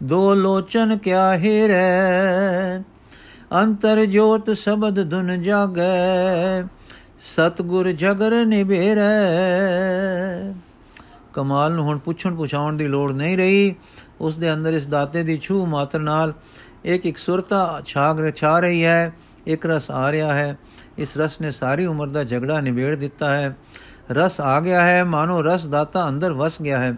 ਦੋ 0.02 0.35
ਲੋਚਨ 0.35 0.97
ਕਿਆ 0.97 1.35
ਹੀਰੈ। 1.35 2.83
ਅੰਤਰ 3.55 4.05
ਜੋਤ 4.05 4.50
ਸ਼ਬਦ 4.50 5.11
ਧੁਨ 5.11 5.43
ਜਾਗੈ, 5.43 6.62
ਸਤਗੁਰ 7.21 7.90
ਜਗਰ 7.93 8.35
ਨਿਬੇਰੈ 8.47 9.12
ਕਮਾਲ 11.35 11.73
ਨੂੰ 11.73 11.85
ਹੁਣ 11.85 11.99
ਪੁੱਛਣ 11.99 12.35
ਪੁਛਾਉਣ 12.35 12.76
ਦੀ 12.76 12.87
ਲੋੜ 12.87 13.12
ਨਹੀਂ 13.12 13.37
ਰਹੀ। 13.38 13.75
ਉਸ 14.21 14.37
ਦੇ 14.37 14.52
ਅੰਦਰ 14.55 14.73
ਇਸ 14.73 14.87
ਦਾਤੇ 14.87 15.23
ਦੀ 15.23 15.38
ਛੂ 15.38 15.67
ਮਾਤਰ 15.67 15.99
ਨਾਲ 15.99 16.33
ਇੱਕ 16.85 17.07
ਇੱਕ 17.07 17.17
ਸੁਰਤਾ 17.17 17.83
ਛਾਗ 17.87 18.31
ਛਾ 18.31 18.61
ਰਹੀ 18.61 18.85
ਹੈ, 18.85 19.12
ਇੱਕ 19.47 19.67
ਰਸ 19.67 19.90
ਆ 19.90 20.12
ਰਿਹਾ 20.12 20.35
ਹੈ। 20.35 20.59
ਇਸ 20.99 21.17
ਰਸ 21.17 21.40
ਨੇ 21.40 21.50
ਸਾਰੀ 21.50 21.87
ਉਮਰ 21.87 22.07
ਦਾ 22.07 22.25
ਝਗੜਾ 22.25 22.61
ਨਿਬੇੜ 22.61 22.95
ਦਿੱਤਾ 22.95 23.37
ਹੈ। 23.37 23.57
ਰਸ 24.11 24.40
ਆ 24.40 24.61
ਗਿਆ 24.61 24.85
ਹੈ, 24.85 25.05
ਮਾਨੋ 25.05 25.43
ਰਸ 25.43 25.67
ਦਾਤਾ 25.67 26.09
ਅੰਦਰ 26.09 26.33
ਵਸ 26.33 26.62
ਗਿਆ 26.62 26.78
ਹੈ। 26.78 26.95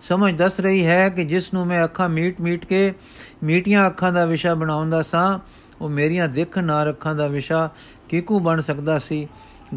ਸਮਝ 0.00 0.36
ਦੱਸ 0.36 0.60
ਰਹੀ 0.60 0.86
ਹੈ 0.86 1.08
ਕਿ 1.08 1.24
ਜਿਸ 1.24 1.54
ਨੂੰ 1.54 1.66
ਮੈਂ 1.66 1.84
ਅੱਖਾਂ 1.84 2.08
ਮੀਟ 2.08 2.40
ਮੀਟ 2.40 2.66
ਕੇ, 2.66 2.94
ਮੀਟੀਆਂ 3.42 3.86
ਅੱਖਾਂ 3.86 4.12
ਦਾ 4.12 4.24
ਵਿਸ਼ਾ 4.24 4.54
ਬਣਾਉਂਦਾ 4.54 5.02
ਸਾਂ 5.02 5.38
ਉਹ 5.80 5.88
ਮੇਰੀਆਂ 5.88 6.28
ਦੇਖਣ 6.28 6.64
ਨਾ 6.64 6.88
ਅੱਖਾਂ 6.88 7.14
ਦਾ 7.14 7.26
ਵਿਸ਼ਾ 7.26 7.70
ਕਿਕੂ 8.08 8.40
ਬਣ 8.40 8.60
ਸਕਦਾ 8.60 8.98
ਸੀ। 8.98 9.28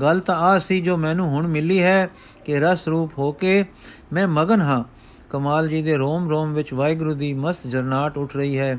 ਗੱਲ 0.01 0.19
ਤਾਂ 0.19 0.35
ਆ 0.35 0.59
ਸੀ 0.59 0.81
ਜੋ 0.81 0.97
ਮੈਨੂੰ 0.97 1.29
ਹੁਣ 1.29 1.47
ਮਿਲੀ 1.47 1.83
ਹੈ 1.83 2.09
ਕਿ 2.45 2.59
ਰਸ 2.59 2.87
ਰੂਪ 2.87 3.17
ਹੋ 3.17 3.31
ਕੇ 3.31 3.65
ਮੈਂ 4.13 4.27
ਮਗਨ 4.27 4.61
ਹਾਂ। 4.61 4.83
ਕਮਾਲ 5.29 5.67
ਜੀ 5.67 5.81
ਦੇ 5.81 5.95
ਰੋਮ 5.95 6.29
ਰੋਮ 6.29 6.53
ਵਿੱਚ 6.53 6.73
ਵਾਹਿਗੁਰੂ 6.73 7.13
ਦੀ 7.13 7.33
ਮਸਤ 7.33 7.67
ਜਰਨਾਟ 7.67 8.17
ਉੱਠ 8.17 8.35
ਰਹੀ 8.35 8.59
ਹੈ। 8.59 8.77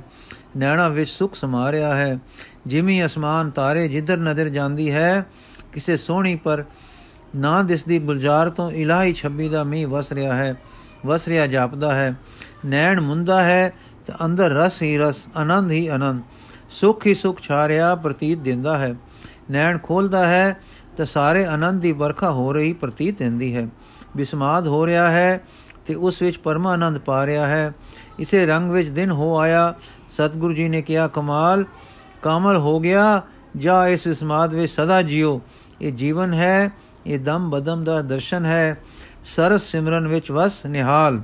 ਨੈਣਾ 0.57 0.89
ਵਿੱਚ 0.89 1.11
ਸੁਖ 1.11 1.35
ਸਮਾ 1.35 1.73
ਰਿਹਾ 1.73 1.97
ਹੈ। 1.97 2.19
ਜਿਵੇਂ 2.67 3.05
ਅਸਮਾਨ 3.05 3.51
ਤਾਰੇ 3.51 3.89
ਜਿੱਧਰ 3.89 4.17
ਨਜ਼ਰ 4.17 4.49
ਜਾਂਦੀ 4.49 4.93
ਹੈ, 4.93 5.27
ਕਿਸੇ 5.73 5.97
ਸੋਹਣੀ 5.97 6.37
ਪਰ 6.37 6.65
ਨਾ 7.37 7.63
ਦਿਸਦੀ 7.63 7.99
ਗੁਲਜ਼ਾਰ 7.99 8.51
ਤੋਂ 8.51 8.71
ਇਲਾਹੀ 8.71 9.13
ਛੱਬੀ 9.13 9.49
ਦਾ 9.49 9.65
ਮੀਂਹ 9.65 9.89
ਵਸ 9.89 10.13
ਰਿਹਾ 10.13 10.37
ਹੈ, 10.37 10.55
ਵਸ 11.07 11.29
ਰਿਹਾ 11.29 11.47
ਜਾਪਦਾ 11.47 11.95
ਹੈ। 11.95 12.17
ਨੈਣ 12.67 13.01
ਮੁੰਦਾ 13.01 13.43
ਹੈ 13.43 13.73
ਤੇ 14.07 14.13
ਅੰਦਰ 14.25 14.51
ਰਸ 14.51 14.83
ਹੀ 14.83 14.99
ਰਸ, 14.99 15.27
ਆਨੰਦ 15.37 15.71
ਹੀ 15.71 15.87
ਆਨੰਦ। 15.87 16.23
ਸੁਖ 16.81 17.07
ਹੀ 17.07 17.15
ਸੁਖ 17.15 17.41
ਛਾ 17.41 17.69
ਰਿਹਾ 17.69 17.95
ਪ੍ਰਤੀਤ 17.95 18.39
ਦਿੰਦਾ 18.39 18.79
ਹੈ। 18.79 18.95
ਨੈਣ 19.51 19.79
ਖੋਲਦਾ 19.79 20.27
ਹੈ 20.27 20.61
ਤਾਂ 20.97 21.05
ਸਾਰੇ 21.05 21.45
ਆਨੰਦ 21.45 21.83
ਦੀ 21.83 21.93
ਵਰਖਾ 21.93 22.31
ਹੋ 22.31 22.53
ਰਹੀ 22.53 22.73
ਪ੍ਰਤੀਤ 22.73 23.19
ਦਿੰਦੀ 23.19 23.57
ਹੈ। 23.57 23.69
ਬਿਸਮਾਦ 24.17 24.67
ਹੋ 24.67 24.87
ਰਿਹਾ 24.87 25.11
ਹੈ 25.11 25.45
ਤੇ 25.87 25.95
ਉਸ 25.95 26.23
ਵਿੱਚ 26.23 26.39
ਪਰਮਾਨੰਦ 26.39 26.99
ਪਾ 26.99 27.27
ਰਿਹਾ 27.27 27.47
ਹੈ। 27.47 27.73
ਇਸੇ 28.19 28.47
ਰੰਗ 28.47 28.71
ਵਿੱਚ 28.71 28.89
ਦਿਨ 28.89 29.11
ਹੋ 29.11 29.39
ਆਇਆ। 29.39 29.75
ਸਤਿਗੁਰੂ 30.11 30.55
ਜੀ 30.55 30.69
ਨੇ 30.69 30.83
ਕਿਹਾ, 30.83 31.09
ਕਮਾਲ, 31.09 31.65
ਕਾਮਲ 32.23 32.57
ਹੋ 32.57 32.81
ਗਿਆ। 32.81 33.23
ਜਾਂ 33.57 33.89
ਇਸ 33.89 34.07
ਵਿਸਮਾਦ 34.07 34.55
ਵਿੱਚ 34.55 34.73
ਸਦਾ 34.73 35.03
ਜਿਓ। 35.03 35.41
ਇਹ 35.81 35.93
ਜੀਵਨ 35.93 36.33
ਹੈ, 36.33 36.71
ਇਹ 37.07 37.19
ਦਮ 37.19 37.51
ਬਦਮ 37.51 37.85
ਦਾ 37.85 38.03
ਦਰਸ਼ਨ 38.03 38.45
ਹੈ। 38.45 38.79
ਸਰਸ 39.25 39.63
ਸਿਮਰਨ 39.63 40.09
ਵਿੱਚ 40.09 40.31
ਵਸ 40.31 40.67
ਨਿਹਾਲ। 40.67 41.23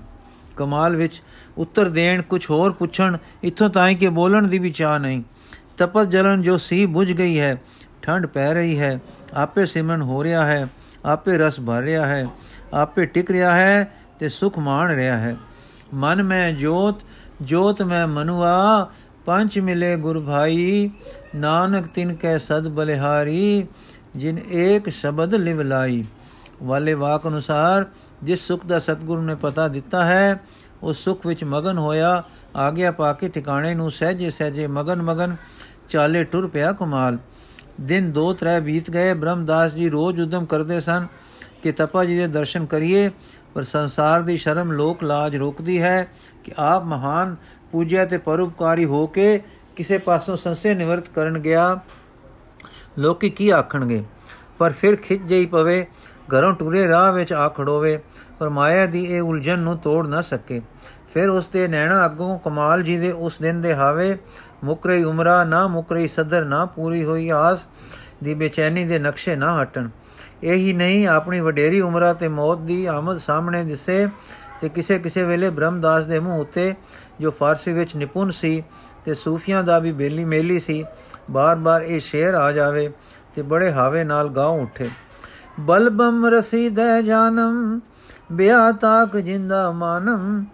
ਕਮਾਲ 0.57 0.97
ਵਿੱਚ 0.97 1.23
ਉੱਤਰ 1.59 1.88
ਦੇਣ 1.88 2.23
ਕੁਝ 2.23 2.50
ਹੋਰ 2.50 2.73
ਪੁੱਛਣ, 2.73 3.17
ਇਥੋਂ 3.45 3.71
ਤਾਈਂ 3.71 3.97
ਕਿ 3.97 4.09
ਬੋਲਣ 4.09 4.47
ਦੀ 4.47 4.59
ਵੀ 4.59 4.71
ਚਾਹ 4.71 4.99
ਨਹੀਂ। 4.99 5.23
ਤਪਤ 5.79 6.09
ਜਲਨ 6.09 6.43
ਜੋ 6.43 6.57
ਸੀ 6.59 6.85
ਬੁਝ 6.87 7.11
ਗਈ 7.13 7.39
ਹੈ 7.41 7.57
ਠੰਡ 8.03 8.27
ਪੈ 8.27 8.53
ਰਹੀ 8.55 8.79
ਹੈ, 8.79 8.99
ਆਪੇ 9.35 9.67
ਸਿਮਰਨ 9.67 10.03
ਹੋ 10.03 10.23
ਰਿਹਾ 10.25 10.45
ਹੈ, 10.47 10.67
ਆਪੇ 11.05 11.37
ਰਸ 11.39 11.61
ਭਰ 11.61 11.83
ਰਿਹਾ 11.83 12.07
ਹੈ, 12.07 12.27
ਆਪੇ 12.75 13.07
ਟਿਕ 13.07 13.31
ਰਿਹਾ 13.31 13.55
ਹੈ 13.55 13.93
ਤੇ 14.19 14.29
ਸੁਖ 14.29 14.59
ਮਾਣ 14.59 14.95
ਰਿਹਾ 14.95 15.17
ਹੈ। 15.17 15.37
ਮਨ 15.95 16.23
ਮੈਂ 16.23 16.53
ਜੋਤ 16.53 17.03
ਜੋਤ 17.43 17.83
ਮੈਂ 17.83 18.07
ਮਨੁਆ, 18.07 18.91
ਪੰਜ 19.27 19.59
ਮਿਲੇ 19.59 19.97
ਗੁਰ 19.97 20.21
ਭਾਈ, 20.21 20.91
ਨਾਨਕ 21.35 21.87
ਤਿਨ 21.87 22.15
ਕੈ 22.15 22.37
ਸਦ 22.39 22.69
ਬਲਿਹਾਰੀ, 22.69 23.67
ਜਿਨ 24.17 24.39
ਏਕ 24.39 24.89
ਸ਼ਬਦ 24.89 25.35
ਲਿਵ 25.35 25.63
ਲਾਈ। 25.63 26.05
ਵਾਲੇ 26.63 26.95
ਵਾਕ 26.95 27.27
ਅਨੁਸਾਰ, 27.29 27.87
ਜਿਸ 28.23 28.47
ਸੁਖ 28.47 28.67
ਦਾ 28.67 28.79
ਸਤਗੁਰੂ 28.79 29.23
ਨੇ 29.23 29.35
ਪਤਾ 29.35 29.69
ਦਿੱਤਾ 29.69 30.05
ਹੈ 30.05 30.41
ਉਸ 30.83 31.05
ਸੁਖ 31.05 31.27
ਵਿੱਚ 31.27 31.45
ਮਗਨ 31.45 31.79
ਹੋਇਆ 31.79 32.23
ਆਗਿਆ 32.59 32.91
ਪਾ 32.93 33.12
ਕੇ 33.12 33.29
ਟਿਕਾਣੇ 33.29 33.75
ਨੂੰ 33.75 33.91
ਸਹਜੇ 33.91 34.31
ਸਹਜੇ 34.31 34.67
ਮਗਨ 34.67 35.03
ਮਗਨ 35.03 35.37
ਚਾਲੇ 35.88 36.25
ਟੁਰ 36.25 36.47
ਪਿਆ 36.47 36.73
ਕਮਾਲ। 36.73 37.19
ਦਿਨ 37.81 38.12
ਦੋ 38.12 38.33
ਤਰੇ 38.33 38.61
ਬੀਤ 38.61 38.91
ਗਏ। 38.91 39.15
ਬ੍ਰਹਮਦਾਸ 39.15 39.73
ਜੀ 39.73 39.88
ਰੋਜ਼ 39.88 40.21
ਉਦਮ 40.21 40.45
ਕਰਦੇ 40.45 40.81
ਸਨ 40.81 41.07
ਕਿ 41.62 41.73
ਤਪਾ 41.73 42.05
ਜੀ 42.05 42.17
ਦੇ 42.19 42.27
ਦਰਸ਼ਨ 42.27 42.67
ਕਰੀਏ, 42.67 43.11
ਪਰ 43.55 43.62
ਸੰਸਾਰ 43.62 44.23
ਦੀ 44.23 44.37
ਸ਼ਰਮ 44.37 44.73
ਲੋਕ 44.73 45.05
ਲਾਜ 45.05 45.37
ਰੋਕਦੀ 45.37 45.83
ਹੈ 45.83 46.09
ਕਿ 46.45 46.53
ਆਪ 46.59 46.85
ਮਹਾਨ 46.85 47.37
ਪੂਜਿਆ 47.73 48.05
ਤੇ 48.05 48.19
ਪਰਉਪਕਾਰੀ 48.19 48.85
ਹੋ 48.85 49.07
ਕੇ 49.07 49.41
ਕਿਸੇ 49.77 49.99
ਪਾਸੋਂ 49.99 50.37
ਸੰਸੇ 50.37 50.75
ਨਿਵਰਤ 50.75 51.09
ਕਰਨ 51.09 51.38
ਗਿਆ। 51.38 51.81
ਲੋਕੀ 52.99 53.31
ਕੀ 53.31 53.50
ਆਖਣਗੇ? 53.50 54.05
ਪਰ 54.59 54.73
ਫਿਰ 54.73 54.97
ਖਿੱਚ 54.97 55.23
ਜਈ 55.23 55.47
ਪਵੇ, 55.47 55.87
ਘਰੋਂ 56.35 56.53
ਟੁਰੇ 56.53 56.88
ਰਾਹ 56.88 57.12
ਵਿੱਚ 57.12 57.33
ਆ 57.33 57.49
ਖੜੋਵੇ, 57.49 57.99
ਪਰ 58.38 58.49
ਮਾਇਆ 58.49 58.87
ਦੀ 58.87 59.05
ਇਹ 59.05 59.21
ਉਲਝਣ 59.21 59.59
ਨੂੰ 59.59 59.79
ਤੋੜ 59.79 60.07
ਨਾ 60.07 60.21
ਸਕੇ। 60.21 60.62
ਫਿਰ 61.15 61.29
ਉਸ 61.29 61.49
ਦੇ 61.49 61.69
ਨੈਣਾ 61.69 62.05
ਅੱਗੋਂ 62.05 62.38
ਕਮਾਲ 62.38 62.83
ਜੀ 62.83 62.97
ਦੇ 62.99 63.12
ਉਸ 63.12 63.38
ਦਿਨ 63.43 63.61
ਦੇ 63.61 63.75
ਹਾਵੇ, 63.75 64.17
ਮੁਕਰਈ 64.65 65.03
ਉਮਰਾ 65.03 65.45
ਨਾ 65.45 65.67
ਮੁਕਰਈ 65.67 66.09
ਸਦਰ 66.09 66.45
ਨਾ 66.45 66.65
ਪੂਰੀ 66.65 67.05
ਹੋਈ 67.05 67.29
ਆਸ 67.29 67.67
ਦੀ 68.25 68.35
ਬੇਚੈਨੀ 68.35 68.85
ਦੇ 68.85 68.99
ਨਕਸ਼ੇ 68.99 69.37
ਨਾ 69.37 69.62
ਹਟਣ। 69.62 69.88
ਇਹੀ 70.43 70.73
ਨਹੀਂ, 70.73 71.07
ਆਪਣੀ 71.09 71.41
ਵਡੇਰੀ 71.41 71.81
ਉਮਰਾ 71.81 72.12
ਤੇ 72.12 72.29
ਮੌਤ 72.29 72.59
ਦੀ 72.59 72.85
ਆਮਦ 72.87 73.19
ਸਾਹਮਣੇ 73.19 73.65
ਦਿਸੇ 73.65 74.09
ਤੇ 74.61 74.69
ਕਿਸੇ 74.69 74.99
ਕਿਸੇ 74.99 75.23
ਵੇਲੇ 75.23 75.50
ਬ੍ਰਹਮਦਾਸ 75.50 76.07
ਦੇ 76.07 76.19
ਮੂੰਹ 76.19 76.41
ਉੱਤੇ, 76.41 76.75
ਜੋ 77.21 77.31
ਫਾਰਸੀ 77.31 77.73
ਵਿੱਚ 77.73 77.97
ਨਿਪੁੰਨ 77.97 78.31
ਸੀ 78.31 78.62
ਤੇ 79.05 79.15
ਸੂਫੀਆਂ 79.15 79.62
ਦਾ 79.65 79.79
ਵੀ 79.79 79.93
ਬੇਲੀ 79.93 80.25
ਮੇਲੀ 80.25 80.61
ਸੀ, 80.61 80.85
ਬਾਰ-ਬਾਰ 81.31 81.83
ਇਹ 81.83 82.00
ਸ਼ੇਰ 82.00 82.35
ਆ 82.35 82.53
ਜਾਵੇ 82.53 82.91
ਤੇ 83.35 83.43
ਬੜੇ 83.43 83.73
ਹਾਵੇ 83.73 84.05
ਨਾਲ 84.05 84.29
ਗਾਉ 84.29 84.62
ਉੱਠੇ। 84.62 84.88
ਬਲਬਮ 85.61 86.27
ਰਸੀਦੈ 86.27 87.00
ਜਾਨਮ 87.03 87.81
ਬਿਆ 88.33 88.73
ਤਾਕ 88.73 89.17
ਜਿੰਦਾ 89.17 89.71
ਮਾਨਮ 89.71 90.45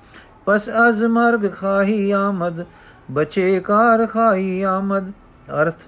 ਪਸ 0.46 0.68
ਅਜ਼ 0.68 1.02
ਮਰਗ 1.04 1.50
ਖਾਹੀ 1.52 2.10
ਆਮਦ, 2.10 2.64
ਬਚੇ 3.10 3.60
ਕਾਰ 3.60 4.06
ਖਾਈ 4.06 4.62
ਆਮਦ। 4.62 5.10
ਅਰਥ, 5.62 5.80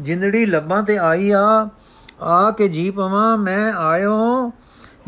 ਜਿੰਦੜੀ 0.00 0.44
ਲੱਭਾਂ 0.46 0.82
ਤੇ 0.82 0.96
ਆਈ 0.98 1.30
ਆ 1.30 1.68
ਆ 2.22 2.50
ਕੇ 2.50 2.68
ਜੀ 2.68 2.90
ਪਵਾਂ 2.90 3.36
ਮੈਂ 3.38 3.72
ਆਇਓ, 3.72 4.52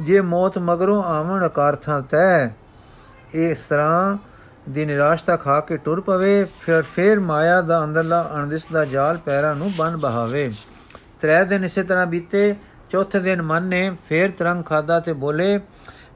ਜੇ 0.00 0.20
ਮੌਤ 0.20 0.58
ਮਗਰੋਂ 0.58 1.02
ਆਵਣ 1.02 1.46
ਅਕਾਰਥਾਂ 1.46 2.00
ਤੈ। 2.02 2.54
ਇਸ 3.34 3.64
ਤਰ੍ਹਾਂ 3.66 4.16
ਦੀ 4.68 4.84
ਨਿਰਾਸ਼ਤਾ 4.84 5.36
ਖਾ 5.36 5.60
ਕੇ 5.60 5.76
ਟੁਰ 5.76 6.00
ਪਵੇ, 6.00 6.44
ਫਿਰ 6.60 6.82
ਫੇਰ 6.82 7.20
ਮਾਇਆ 7.20 7.60
ਦਾ 7.60 7.84
ਅੰਦਰਲਾ 7.84 8.30
ਅਣਦਿਸ 8.34 8.66
ਦਾ 8.72 8.84
ਜਾਲ 8.84 9.18
ਪੈਰਾਂ 9.18 9.54
ਨੂੰ 9.54 9.72
ਬੰਨ 9.78 9.96
ਬਹਾਵੇ। 9.96 10.50
ਤਰੇ 11.20 11.44
ਦਿਨ 11.44 11.64
ਇਸੇ 11.64 11.82
ਤਰ੍ਹਾਂ 11.82 12.06
ਬੀਤੇ, 12.06 12.54
ਚੌਥੇ 12.90 13.20
ਦਿਨ 13.20 13.42
ਮਨ 13.42 13.62
ਨੇ 13.62 13.90
ਫੇਰ 14.08 14.30
ਤਰੰਗ 14.30 14.64
ਖਾਦਾ 14.64 15.00
ਤੇ 15.00 15.12
ਬੋਲੇ, 15.12 15.60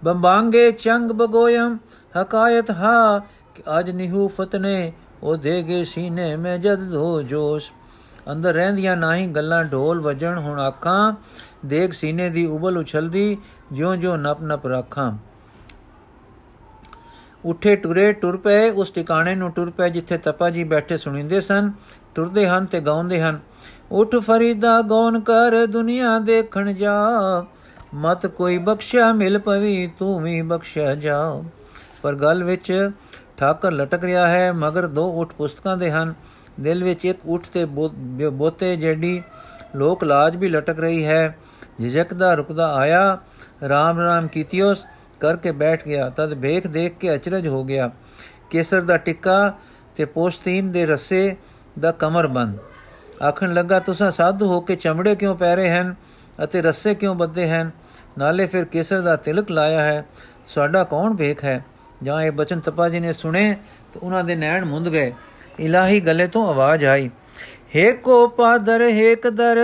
ਬੰਬਾਂਗੇ 0.04 0.70
ਚੰਗ 0.72 1.10
ਬਗੋਇਮ 1.10 1.76
ਹਕਾਇਤ 2.22 2.70
ਹਾ 2.70 3.18
ਕਿ 3.54 3.62
ਅਜ 3.78 3.90
ਨਿਹੂ 3.90 4.28
ਫਤਨੇ, 4.28 4.92
ਉਹ 5.22 5.36
ਦੇਗੇ 5.36 5.84
ਸੀਨੇ 5.84 6.36
ਮੈਂ 6.36 6.58
ਜਦ 6.58 6.92
ਧੋ 6.92 7.22
ਜੋਸ਼। 7.22 7.72
ਅੰਦਰ 8.32 8.54
ਰਹਿੰਦੀਆਂ 8.54 8.96
ਨਹੀਂ 8.96 9.28
ਗੱਲਾਂ 9.28 9.64
ਢੋਲ 9.64 10.00
ਵਜਣ, 10.00 10.38
ਹੁਣ 10.38 10.60
ਆਖਾਂ 10.60 11.12
ਦੇਖ 11.66 11.92
ਸੀਨੇ 11.92 12.30
ਦੀ 12.30 12.46
ਉਬਲ 12.46 12.78
ਉਛਲਦੀ, 12.78 13.38
ਜਿਉਂ-ਜਿਉਂ 13.72 14.18
ਨਪ-ਨਪ 14.18 14.66
ਰੱਖਾਂ। 14.66 15.12
ਉੱਠੇ 17.44 17.76
ਟੁਰੇ, 17.76 18.12
ਟੁਰ 18.12 18.36
ਪਏ, 18.36 18.70
ਉਸ 18.70 18.90
ਟਿਕਾਣੇ 18.90 19.34
ਨੂੰ 19.34 19.52
ਟੁਰ 19.52 19.70
ਪਏ, 19.70 19.90
ਜਿੱਥੇ 19.90 20.18
ਤਪਾ 20.18 20.50
ਜੀ 20.50 20.64
ਬੈਠੇ 20.64 20.96
ਸੁਣਿੰਦੇ 20.96 21.40
ਸਨ, 21.40 21.72
ਟੁਰਦੇ 22.14 22.48
ਹਨ 22.48 22.66
ਤੇ 22.66 22.80
ਗਾਉਂਦੇ 22.80 23.22
ਹਨ। 23.22 23.40
ਉਠ 23.92 24.16
ਫਰੀਦਾ 24.16 24.82
ਗੌਨ 24.82 25.20
ਕਰ 25.20 25.66
ਦੁਨੀਆ 25.66 26.18
ਦੇਖਣ 26.18 26.72
ਜਾ, 26.72 27.08
ਮਤ 27.94 28.26
ਕੋਈ 28.26 28.58
ਬਖਸ਼ਿਆ, 28.58 29.12
ਮਿਲ 29.12 29.38
ਪਵੀ 29.38 29.90
ਤੂੰ 29.98 30.22
ਵੀ 30.22 30.42
ਬਖਸ਼ਿਆ 30.42 30.94
ਜਾ। 30.94 31.42
ਪਰ 32.04 32.14
ਗੱਲ 32.14 32.42
ਵਿੱਚ 32.44 32.90
ਠਾਕਰ 33.36 33.72
ਲਟਕ 33.72 34.04
ਰਿਹਾ 34.04 34.26
ਹੈ, 34.28 34.52
ਮਗਰ 34.52 34.86
ਦੋ 34.86 35.06
ਉਠ 35.20 35.32
ਪੁਸਤਕਾਂ 35.32 35.76
ਦੇ 35.76 35.90
ਹਨ। 35.90 36.14
ਦਿਲ 36.60 36.84
ਵਿੱਚ 36.84 37.04
ਇੱਕ 37.04 37.20
ਉਠ 37.26 37.46
ਤੇ 37.48 37.64
ਬੋਤੇ 37.64 38.74
ਜਿਹੜੀ 38.76 39.22
ਲੋਕ 39.76 40.04
ਲਾਜ 40.04 40.36
ਵੀ 40.36 40.48
ਲਟਕ 40.48 40.80
ਰਹੀ 40.80 41.04
ਹੈ। 41.04 41.36
ਝਿਜਕਦਾ 41.80 42.34
ਰੁਕਦਾ 42.34 42.72
ਆਇਆ, 42.74 43.18
ਰਾਮ 43.68 44.00
ਰਾਮ 44.00 44.28
ਕੀਤਿਓਸ 44.28 44.84
ਕਰਕੇ 45.20 45.52
ਬੈਠ 45.52 45.84
ਗਿਆ। 45.84 46.10
ਤਦ 46.10 46.32
ਵੇਖ, 46.34 46.66
ਦੇਖ 46.66 46.98
ਕੇ 46.98 47.14
ਅਚਰਜ 47.14 47.48
ਹੋ 47.48 47.64
ਗਿਆ। 47.64 47.90
ਕੇਸਰ 48.50 48.82
ਦਾ 48.82 48.96
ਟਿੱਕਾ 48.98 49.52
ਤੇ 49.96 50.04
ਪੋਸਤੀਨ 50.04 50.70
ਦੇ 50.72 50.86
ਰਸੇ 50.86 51.36
ਦਾ 51.78 51.92
ਕਮਰ 51.92 52.26
ਬੰਦ। 52.28 52.58
ਆਖਣ 53.22 53.54
ਲੱਗਾ, 53.54 53.78
ਤੁਸੀਂ 53.80 54.10
ਸਾਧੂ 54.10 54.46
ਹੋ 54.46 54.60
ਕੇ 54.60 54.76
ਚਮੜੇ 54.76 55.14
ਕਿਉਂ 55.16 55.36
ਪਹਿਰੇ 55.36 55.70
ਹਨ 55.70 55.94
ਅਤੇ 56.44 56.62
ਰੱਸੇ 56.62 56.94
ਕਿਉਂ 56.94 57.14
ਬੱਦੇ 57.14 57.50
ਹਨ? 57.50 57.70
ਨਾਲੇ 58.18 58.46
ਫਿਰ 58.46 58.64
ਕੇਸਰ 58.64 59.00
ਦਾ 59.00 59.16
ਤਿਲਕ 59.16 59.50
ਲਾਇਆ 59.50 59.82
ਹੈ, 59.82 60.04
ਸਾਡਾ 60.46 60.84
ਕੌਣ 60.84 61.14
ਵੇਖ 61.16 61.44
ਹੈ? 61.44 61.64
ਜਾਂ 62.04 62.20
ਇਹ 62.22 62.32
ਬਚਨ 62.32 62.60
ਤਪਾ 62.60 62.88
ਜੀ 62.88 63.00
ਨੇ 63.00 63.12
ਸੁਣੇ, 63.12 63.56
ਤਾਂ 63.94 64.00
ਉਹਨਾਂ 64.02 64.24
ਦੇ 64.24 64.34
ਨੈਣ 64.34 64.64
ਮੁੰਦ 64.64 64.88
ਗਏ। 64.88 65.12
ਇਲਾਹੀ 65.60 66.00
ਗਲੇ 66.00 66.26
ਤੋਂ 66.26 66.48
ਆਵਾਜ਼ 66.48 66.84
ਆਈ, 66.84 67.10
ਹੇ 67.76 67.92
ਕੋ 67.92 68.26
ਪਾਦਰ, 68.28 68.82
ਹੇ 68.82 69.14
ਕਦਰ 69.16 69.60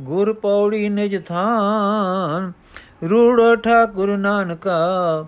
ਗੁਰ 0.00 0.32
ਪੌੜੀ 0.32 0.88
ਨਿਜ 0.88 1.16
ਥਾਨ, 1.26 2.52
ਰੂੜ 3.10 3.60
ਠਾਕੁਰ 3.60 4.16
ਨਾਨਕਾ, 4.16 5.26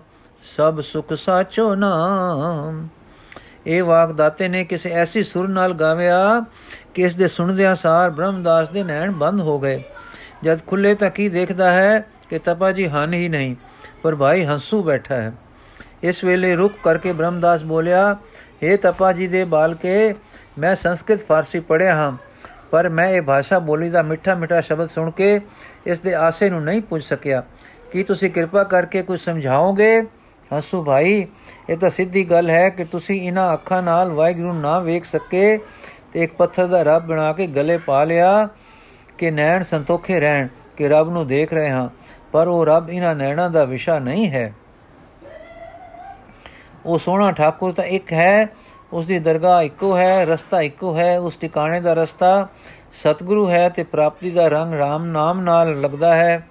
ਸਭ 0.57 0.81
ਸੁਖ 0.81 1.13
ਸਾਚੋ 1.13 1.75
ਨਾਮ। 1.75 2.87
ਇਹ 3.67 3.83
ਵਾਕ 3.83 4.11
ਦਾਤੇ 4.11 4.47
ਨੇ 4.47 4.63
ਕਿਸੇ 4.65 4.89
ਐਸੀ 4.89 5.23
ਸੁਰ 5.23 5.47
ਨਾਲ 5.47 5.73
ਗਾਵਿਆ 5.73 6.43
ਕਿ 6.93 7.01
ਇਸ 7.01 7.15
ਦੇ 7.15 7.27
ਸੁਣਦਿਆਂ 7.27 7.75
ਸਾਰ 7.75 8.09
ਬ੍ਰਹਮਦਾਸ 8.09 8.69
ਦੇ 8.69 8.83
ਨੈਣ 8.83 9.11
ਬੰਦ 9.11 9.39
ਹੋ 9.39 9.59
ਗਏ। 9.59 9.83
ਜਦ 10.43 10.59
ਖੁੱਲੇ 10.67 10.95
ਤਾਂ 10.95 11.09
ਕੀ 11.09 11.29
ਦੇਖਦਾ 11.29 11.71
ਹੈ? 11.71 12.05
ਕਿ 12.33 12.39
ਤਪਾ 12.39 12.71
ਜੀ 12.71 12.87
ਹਨ 12.87 13.13
ਹੀ 13.13 13.27
ਨਹੀਂ, 13.29 13.55
ਪਰ 14.03 14.15
ਭਾਈ 14.15 14.45
ਹੰਸੂ 14.45 14.81
ਬੈਠਾ 14.83 15.15
ਹੈ। 15.15 15.31
ਇਸ 16.03 16.23
ਵੇਲੇ 16.23 16.55
ਰੁਕ 16.55 16.73
ਕਰਕੇ 16.83 17.11
ਬ੍ਰਹਮਦਾਸ 17.13 17.63
ਬੋਲਿਆ 17.63 18.15
हे 18.63 18.77
ਤਪਾ 18.81 19.11
ਜੀ 19.11 19.27
ਦੇ 19.27 19.43
ਬਾਲਕੇ, 19.45 20.13
ਮੈਂ 20.59 20.75
ਸੰਸਕ੍ਰਿਤ 20.75 21.25
ਫਾਰਸੀ 21.27 21.59
ਪੜ੍ਹਿਆ 21.59 21.95
ਹਾਂ, 21.95 22.11
ਪਰ 22.71 22.89
ਮੈਂ 22.89 23.07
ਇਹ 23.09 23.21
ਭਾਸ਼ਾ 23.21 23.59
ਬੋਲੀ 23.59 23.89
ਦਾ 23.89 24.01
ਮਿੱਠਾ 24.01 24.35
ਮਿੱਠਾ 24.35 24.61
ਸ਼ਬਦ 24.61 24.89
ਸੁਣ 24.89 25.11
ਕੇ 25.11 25.39
ਇਸ 25.87 25.99
ਦੇ 25.99 26.13
ਆਸੇ 26.15 26.49
ਨੂੰ 26.49 26.63
ਨਹੀਂ 26.63 26.81
ਪੁੱਛ 26.81 27.03
ਸਕਿਆ। 27.03 27.43
ਕੀ 27.91 28.03
ਤੁਸੀਂ 28.03 28.29
ਕਿਰਪਾ 28.31 28.63
ਕਰਕੇ 28.65 29.01
ਕੁਝ 29.03 29.19
ਸਮਝਾਓਗੇ? 29.19 30.01
ਹਸੂ 30.51 30.83
ਭਾਈ, 30.83 31.25
ਇਹ 31.69 31.77
ਤਾਂ 31.77 31.89
ਸਿੱਧੀ 31.89 32.23
ਗੱਲ 32.23 32.49
ਹੈ 32.49 32.69
ਕਿ 32.69 32.83
ਤੁਸੀਂ 32.85 33.21
ਇਹਨਾਂ 33.21 33.53
ਅੱਖਾਂ 33.53 33.81
ਨਾਲ 33.83 34.11
ਵਾਹਿਗੁਰੂ 34.11 34.53
ਨਾ 34.53 34.79
ਵੇਖ 34.79 35.05
ਸਕੇ 35.05 35.57
ਤੇ 36.13 36.23
ਇੱਕ 36.23 36.33
ਪੱਥਰ 36.33 36.67
ਦਾ 36.67 36.81
ਰੱਬ 36.83 37.05
ਬਣਾ 37.07 37.31
ਕੇ 37.33 37.47
ਗਲੇ 37.49 37.77
ਪਾ 37.77 38.03
ਲਿਆ 38.03 38.47
ਕਿ 39.17 39.31
ਨੈਣ 39.31 39.63
ਸੰਤੋਖੇ 39.63 40.19
ਰਹਿਣ, 40.19 40.47
ਕਿ 40.77 40.89
ਰੱਬ 40.89 41.09
ਨੂੰ 41.09 41.27
ਦੇਖ 41.27 41.53
ਰਹੇ 41.53 41.69
ਹਾਂ। 41.69 41.89
ਪਰ 42.33 42.47
ਉਹ 42.47 42.65
ਰੱਬ 42.65 42.89
ਇਹਨਾਂ 42.89 43.15
ਨੈਣਾਂ 43.15 43.49
ਦਾ 43.49 43.63
ਵਿਸ਼ਾ 43.65 43.97
ਨਹੀਂ 43.99 44.29
ਹੈ। 44.31 44.53
ਉਹ 46.85 46.99
ਸੋਹਣਾ 46.99 47.31
ਠਾਕੁਰ 47.31 47.71
ਤਾਂ 47.71 47.83
ਇੱਕ 47.83 48.13
ਹੈ 48.13 48.47
ਉਸ 48.93 49.05
ਦੀ 49.05 49.19
ਦਰਗਾਹ 49.19 49.61
ਇੱਕੋ 49.63 49.97
ਹੈ, 49.97 50.25
ਰਸਤਾ 50.25 50.61
ਇੱਕੋ 50.61 50.95
ਹੈ, 50.97 51.19
ਉਸ 51.19 51.35
ਟਿਕਾਣੇ 51.35 51.79
ਦਾ 51.81 51.93
ਰਸਤਾ 51.93 52.47
ਸਤਿਗੁਰੂ 52.93 53.49
ਹੈ 53.49 53.69
ਤੇ 53.69 53.83
ਪ੍ਰਾਪਤੀ 53.83 54.31
ਦਾ 54.31 54.47
ਰੰਗ 54.47 54.73
RAM 54.73 55.05
ਨਾਮ 55.05 55.39
ਨਾਲ 55.41 55.81
ਲੱਗਦਾ 55.81 56.15
ਹੈ। 56.15 56.47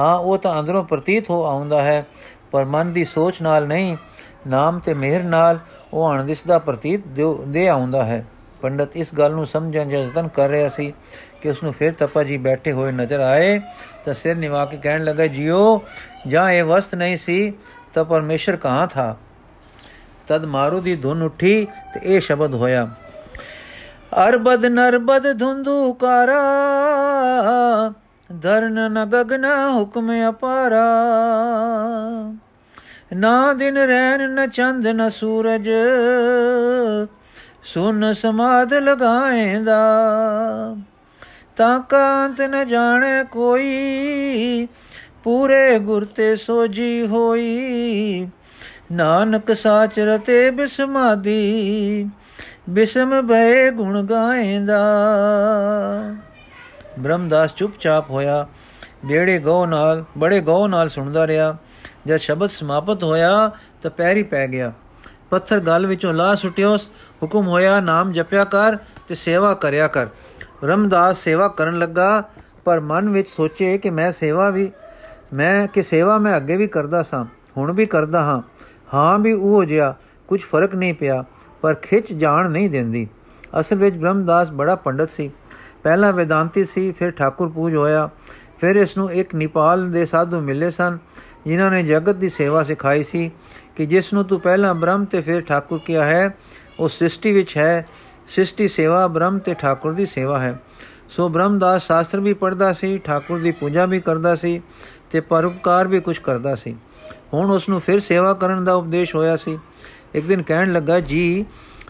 ਹਾਂ, 0.00 0.18
ਉਹ 0.18 0.38
ਤਾਂ 0.38 0.60
ਅੰਦਰੋਂ 0.60 0.84
ਪ੍ਰਤੀਤ 0.84 1.30
ਹੋ 1.30 1.44
ਆਉਂਦਾ 1.44 1.82
ਹੈ, 1.82 2.04
ਪਰ 2.50 2.64
ਮਨ 2.64 2.92
ਦੀ 2.92 3.04
ਸੋਚ 3.04 3.42
ਨਾਲ 3.42 3.66
ਨਹੀਂ, 3.66 3.96
ਨਾਮ 4.46 4.78
ਤੇ 4.78 4.94
ਮਿਹਰ 4.94 5.22
ਨਾਲ 5.22 5.58
ਉਹ 5.92 6.12
ਅਣਦਿਸਦਾ 6.12 6.58
ਪ੍ਰਤੀਤ 6.58 7.00
ਦੇ 7.46 7.68
ਆਉਂਦਾ 7.68 8.04
ਹੈ। 8.04 8.24
ਪੰਡਤ 8.62 8.96
ਇਸ 8.96 9.08
ਗੱਲ 9.18 9.32
ਨੂੰ 9.32 9.46
ਸਮਝਣ 9.46 9.90
ਦਾ 9.90 9.98
ਯਤਨ 9.98 10.28
ਕਰ 10.28 10.48
ਰਿਹਾ 10.48 10.68
ਸੀ 10.68 10.92
ਕਿ 11.42 11.50
ਉਸ 11.50 11.62
ਨੂੰ 11.62 11.72
ਫਿਰ 11.72 11.92
ਤਪਾ 11.98 12.22
ਜੀ 12.22 12.36
ਬੈਠੇ 12.38 12.72
ਹੋਏ 12.72 12.92
ਨਜ਼ਰ 12.92 13.20
ਆਏ 13.20 13.58
ਤਾਂ 14.04 14.14
ਸਿਰ 14.14 14.36
ਨਿਵਾ 14.36 14.64
ਕੇ 14.64 14.76
ਕਹਿਣ 14.76 15.04
ਲੱਗਾ 15.04 15.26
ਜਿਉ 15.26 15.80
ਜਾਂ 16.28 16.50
ਇਹ 16.50 16.64
ਵਸਤ 16.64 16.94
ਨਹੀਂ 16.94 17.16
ਸੀ 17.16 17.52
ਤਾਂ 17.94 18.04
ਪਰਮੇਸ਼ਰ 18.04 18.56
ਕਹਾਂ 18.56 18.86
ਥਾ? 18.86 19.16
ਤਦ 20.28 20.44
ਮਾਰੂ 20.44 20.80
ਦੀ 20.80 20.94
ਧੁਨ 20.96 21.22
ਉੱਠੀ 21.22 21.64
ਤੇ 21.94 22.00
ਇਹ 22.04 22.20
ਸ਼ਬਦ 22.20 22.54
ਹੋਇਆ, 22.54 22.88
ਅਰਬਦ 24.28 24.64
ਨਰਬਦ 24.66 25.32
ਧੁੰਦੂਕਾਰਾ 25.38 26.40
ਧਰਨ 28.30 28.78
ਨ 28.90 29.04
ਗਗਨ 29.04 29.44
ਹੁਕਮ 29.70 30.10
ਅਪਾਰਾ। 30.28 30.86
ਨਾ 33.16 33.52
ਦਿਨ 33.52 33.78
ਰਹਿਣ 33.78 34.28
ਨ 34.30 34.46
ਚੰਦ 34.48 34.86
ਨ 34.86 35.08
ਸੂਰਜ 35.10 35.68
ਸੁਨ 37.62 38.12
ਸਮਾਦ 38.12 38.74
ਲਗਾਏਂਦਾ, 38.74 39.76
ਤਾਂ 41.56 41.80
ਕਾਂਤ 41.80 42.40
ਨ 42.40 42.68
ਜਾਣੇ 42.68 43.24
ਕੋਈ, 43.24 44.68
ਪੂਰੇ 45.24 45.78
ਗੁਰ 45.78 46.04
ਤੇ 46.04 46.36
ਸੋਜੀ 46.36 47.06
ਹੋਈ। 47.06 48.28
ਨਾਨਕ 48.92 49.56
ਸਾਚ 49.56 50.00
ਰਤੇ 50.00 50.50
ਬਿਸਮਾਦੀ, 50.50 52.10
ਬਿਸਮ 52.70 53.26
ਭਏ 53.26 53.70
ਗੁਣ 53.70 54.02
ਗਾਏਂਦਾ। 54.02 54.80
ਬ੍ਰਹਮਦਾਸ 56.98 57.54
ਚੁੱਪਚਾਪ 57.54 58.10
ਹੋਇਆ 58.10 58.46
ਬੇੜੇ 59.04 59.38
ਗਉ 59.38 59.66
ਨਾਲ, 59.66 60.04
ਬੜੇ 60.18 60.40
ਗਉ 60.40 60.66
ਨਾਲ 60.66 60.88
ਸੁਣਦਾ 60.88 61.26
ਰਿਹਾ। 61.26 61.56
ਜਦ 62.06 62.16
ਸ਼ਬਦ 62.16 62.50
ਸਮਾਪਤ 62.50 63.04
ਹੋਇਆ, 63.04 63.50
ਤਾਂ 63.82 63.90
ਪੈਰੀ 63.90 64.22
ਪੈ 64.22 64.46
ਗਿਆ। 64.46 64.72
ਪੱਥਰ 65.32 65.60
ਗਲ 65.60 65.86
ਵਿੱਚੋਂ 65.86 66.12
ਲਾ 66.14 66.34
ਸੁਟਿਓਸ, 66.34 66.90
ਹੁਕਮ 67.22 67.46
ਹੋਇਆ 67.46 67.80
ਨਾਮ 67.80 68.12
ਜਪਿਆ 68.12 68.44
ਕਰ 68.44 68.76
ਤੇ 69.08 69.14
ਸੇਵਾ 69.14 69.54
ਕਰਿਆ 69.54 69.86
ਕਰ। 69.88 70.06
ਰਮਦਾਸ 70.64 71.18
ਸੇਵਾ 71.18 71.48
ਕਰਨ 71.48 71.78
ਲੱਗਾ, 71.78 72.22
ਪਰ 72.64 72.80
ਮਨ 72.80 73.08
ਵਿੱਚ 73.08 73.28
ਸੋਚੇ 73.28 73.78
ਕਿ 73.78 73.90
ਮੈਂ 73.90 74.12
ਸੇਵਾ 74.12 74.50
ਵੀ, 74.50 74.70
ਮੈਂ 75.34 75.66
ਕਿ 75.66 75.82
ਸੇਵਾ 75.82 76.18
ਮੈਂ 76.18 76.36
ਅੱਗੇ 76.36 76.56
ਵੀ 76.56 76.66
ਕਰਦਾ 76.66 77.02
ਸਾਂ, 77.02 77.24
ਹੁਣ 77.56 77.72
ਵੀ 77.72 77.86
ਕਰਦਾ 77.86 78.22
ਹਾਂ। 78.22 78.42
ਹਾਂ 78.94 79.18
ਵੀ 79.18 79.32
ਉਹ 79.32 79.64
ਜਿਆ 79.64 79.94
ਕੁਝ 80.28 80.40
ਫ਼ਰਕ 80.40 80.74
ਨਹੀਂ 80.74 80.94
ਪਿਆ, 80.94 81.24
ਪਰ 81.62 81.74
ਖਿੱਚ 81.74 82.12
ਜਾਣ 82.12 82.50
ਨਹੀਂ 82.50 82.70
ਦਿੰਦੀ। 82.70 83.08
ਅਸਲ 83.60 83.76
ਵਿੱਚ 83.76 83.96
ਬ੍ਰਹਮਦਾਸ 83.96 84.50
ਬੜਾ 84.50 84.74
ਪੰਡਤ 84.74 85.10
ਸੀ। 85.10 85.30
ਪਹਿਲਾ 85.82 86.10
ਵੇਦਾਂਤੀ 86.10 86.64
ਸੀ, 86.64 86.92
ਫਿਰ 86.92 87.10
ਠਾਕੁਰ 87.10 87.48
ਪੂਜ 87.48 87.74
ਹੋਇਆ। 87.74 88.08
ਫਿਰ 88.58 88.76
ਇਸ 88.76 88.96
ਨੂੰ 88.96 89.12
ਇੱਕ 89.12 89.34
ਨੇਪਾਲ 89.34 89.90
ਦੇ 89.90 90.06
ਸਾਧੂ 90.06 90.40
ਮਿਲੇ 90.40 90.70
ਸਨ, 90.70 90.98
ਜਿਨ੍ਹਾਂ 91.44 91.70
ਨੇ 91.70 91.82
ਜਗਤ 91.82 92.14
ਦੀ 92.14 92.28
ਸੇਵਾ 92.28 92.62
ਸਿਖਾਈ 92.62 93.02
ਸੀ। 93.02 93.30
ਕਿ 93.76 93.86
ਜਿਸ 93.86 94.12
ਨੂੰ 94.12 94.24
ਤੂੰ 94.24 94.40
ਪਹਿਲਾਂ 94.40 94.74
ਬ੍ਰਹਮ 94.74 95.04
ਤੇ 95.04 95.20
ਫਿਰ 95.20 95.40
ਠਾਕੁਰ 95.40 95.80
ਕਿਹਾ 95.84 96.04
ਹੈ, 96.04 96.34
ਉਹ 96.80 96.88
ਸ੍ਰਿਸ਼ਟੀ 96.88 97.32
ਵਿੱਚ 97.32 97.56
ਹੈ। 97.56 97.88
ਸ੍ਰਿਸ਼ਟੀ 98.28 98.68
ਸੇਵਾ 98.68 99.06
ਬ੍ਰਹਮ 99.06 99.38
ਤੇ 99.38 99.54
ਠਾਕੁਰ 99.54 99.92
ਦੀ 99.92 100.06
ਸੇਵਾ 100.06 100.38
ਹੈ। 100.38 100.62
ਸੋ 101.10 101.28
ਬ੍ਰਹਮਦਾਸ 101.28 101.82
ਸ਼ਾਸਤਰ 101.82 102.20
ਵੀ 102.20 102.32
ਪੜ੍ਹਦਾ 102.32 102.72
ਸੀ, 102.72 102.98
ਠਾਕੁਰ 102.98 103.38
ਦੀ 103.38 103.52
ਪੂਜਾ 103.52 103.86
ਵੀ 103.86 104.00
ਕਰਦਾ 104.00 104.36
ਸੀ 104.36 104.62
ਤੇ 105.10 105.20
ਪਰਉਪਕਾਰ 105.20 105.88
ਵੀ 105.88 106.00
ਕੁਝ 106.00 106.18
ਕਰਦਾ 106.18 106.54
ਸੀ। 106.54 106.76
ਹੁਣ 107.34 107.50
ਉਸ 107.50 107.68
ਨੂੰ 107.68 107.80
ਫਿਰ 107.80 108.00
ਸੇਵਾ 108.00 108.34
ਕਰਨ 108.34 108.64
ਦਾ 108.64 108.74
ਉਪਦੇਸ਼ 108.74 109.14
ਹੋਇਆ 109.14 109.36
ਸੀ। 109.36 109.58
ਇੱਕ 110.14 110.26
ਦਿਨ 110.26 110.42
ਕਹਿਣ 110.42 110.72
ਲੱਗਾ, 110.72 111.00
ਜੀ, 111.00 111.46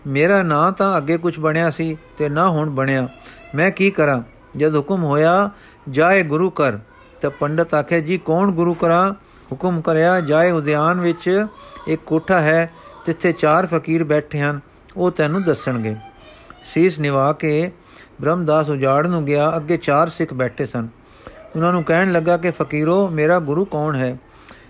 ਮੇਰਾ 0.07 0.43
ਨਾਂ 0.43 0.73
ਤਾਂ 0.73 0.97
ਅੱਗੇ 0.97 1.17
ਕੁਝ 1.17 1.39
ਬਣਿਆ 1.39 1.71
ਸੀ 1.71 1.97
ਤੇ 2.19 2.29
ਨਾ 2.29 2.49
ਹੁਣ 2.49 2.71
ਬਣਿਆ। 2.71 3.09
ਮੈਂ 3.55 3.71
ਕੀ 3.71 3.91
ਕਰਾਂ? 3.91 4.23
ਜਦ 4.57 4.77
ਹੁਕਮ 4.77 5.05
ਹੋਇਆ, 5.05 5.51
ਜਾਏ 5.91 6.23
ਗੁਰੂ 6.23 6.51
ਕਰ 6.51 6.73
ਤਾਂ 7.21 7.31
ਪੰਡਤ 7.31 7.75
ਆਖੇ 7.75 8.01
ਜੀ, 8.01 8.19
ਕੌਣ 8.19 8.51
ਗੁਰੂ 8.51 8.75
ਕਰਾਂ 8.75 9.15
ਹੁਕਮ 9.53 9.81
ਕਰਿਆ, 9.81 10.21
ਜਾਏ 10.21 10.51
ਉਦਿਆਨ 10.51 11.01
ਵਿੱਚ 11.01 11.47
ਇੱਕ 11.87 12.03
ਕੋਠਾ 12.07 12.41
ਹੈ 12.41 12.73
ਜਿੱਥੇ 13.07 13.33
ਚਾਰ 13.33 13.67
ਫਕੀਰ 13.67 14.05
ਬੈਠੇ 14.05 14.41
ਹਨ, 14.41 14.61
ਉਹ 14.97 15.11
ਤੈਨੂੰ 15.11 15.43
ਦੱਸਣਗੇ। 15.43 15.97
ਸੀਸ 16.65 16.99
ਨਿਵਾ 16.99 17.33
ਕੇ 17.33 17.73
ਬ੍ਰਹਮਦਾਸ 18.21 18.71
ਉਜਾੜ 18.71 19.07
ਨੂੰ 19.07 19.25
ਗਿਆ, 19.25 19.57
ਅੱਗੇ 19.57 19.77
ਚਾਰ 19.77 20.09
ਸਿੱਖ 20.09 20.35
ਬੈਠੇ 20.35 20.67
ਸਨ। 20.67 20.89
ਉਹਨਾਂ 21.57 21.73
ਨੂੰ 21.73 21.85
ਕਹਿਣ 21.85 22.13
ਲੱਗਾ 22.13 22.37
ਕਿ, 22.37 22.51
ਫਕੀਰੋ, 22.51 23.09
ਮੇਰਾ 23.09 23.39
ਗੁਰੂ 23.39 23.65
ਕੌਣ 23.65 23.97
ਹੈ? 23.97 24.19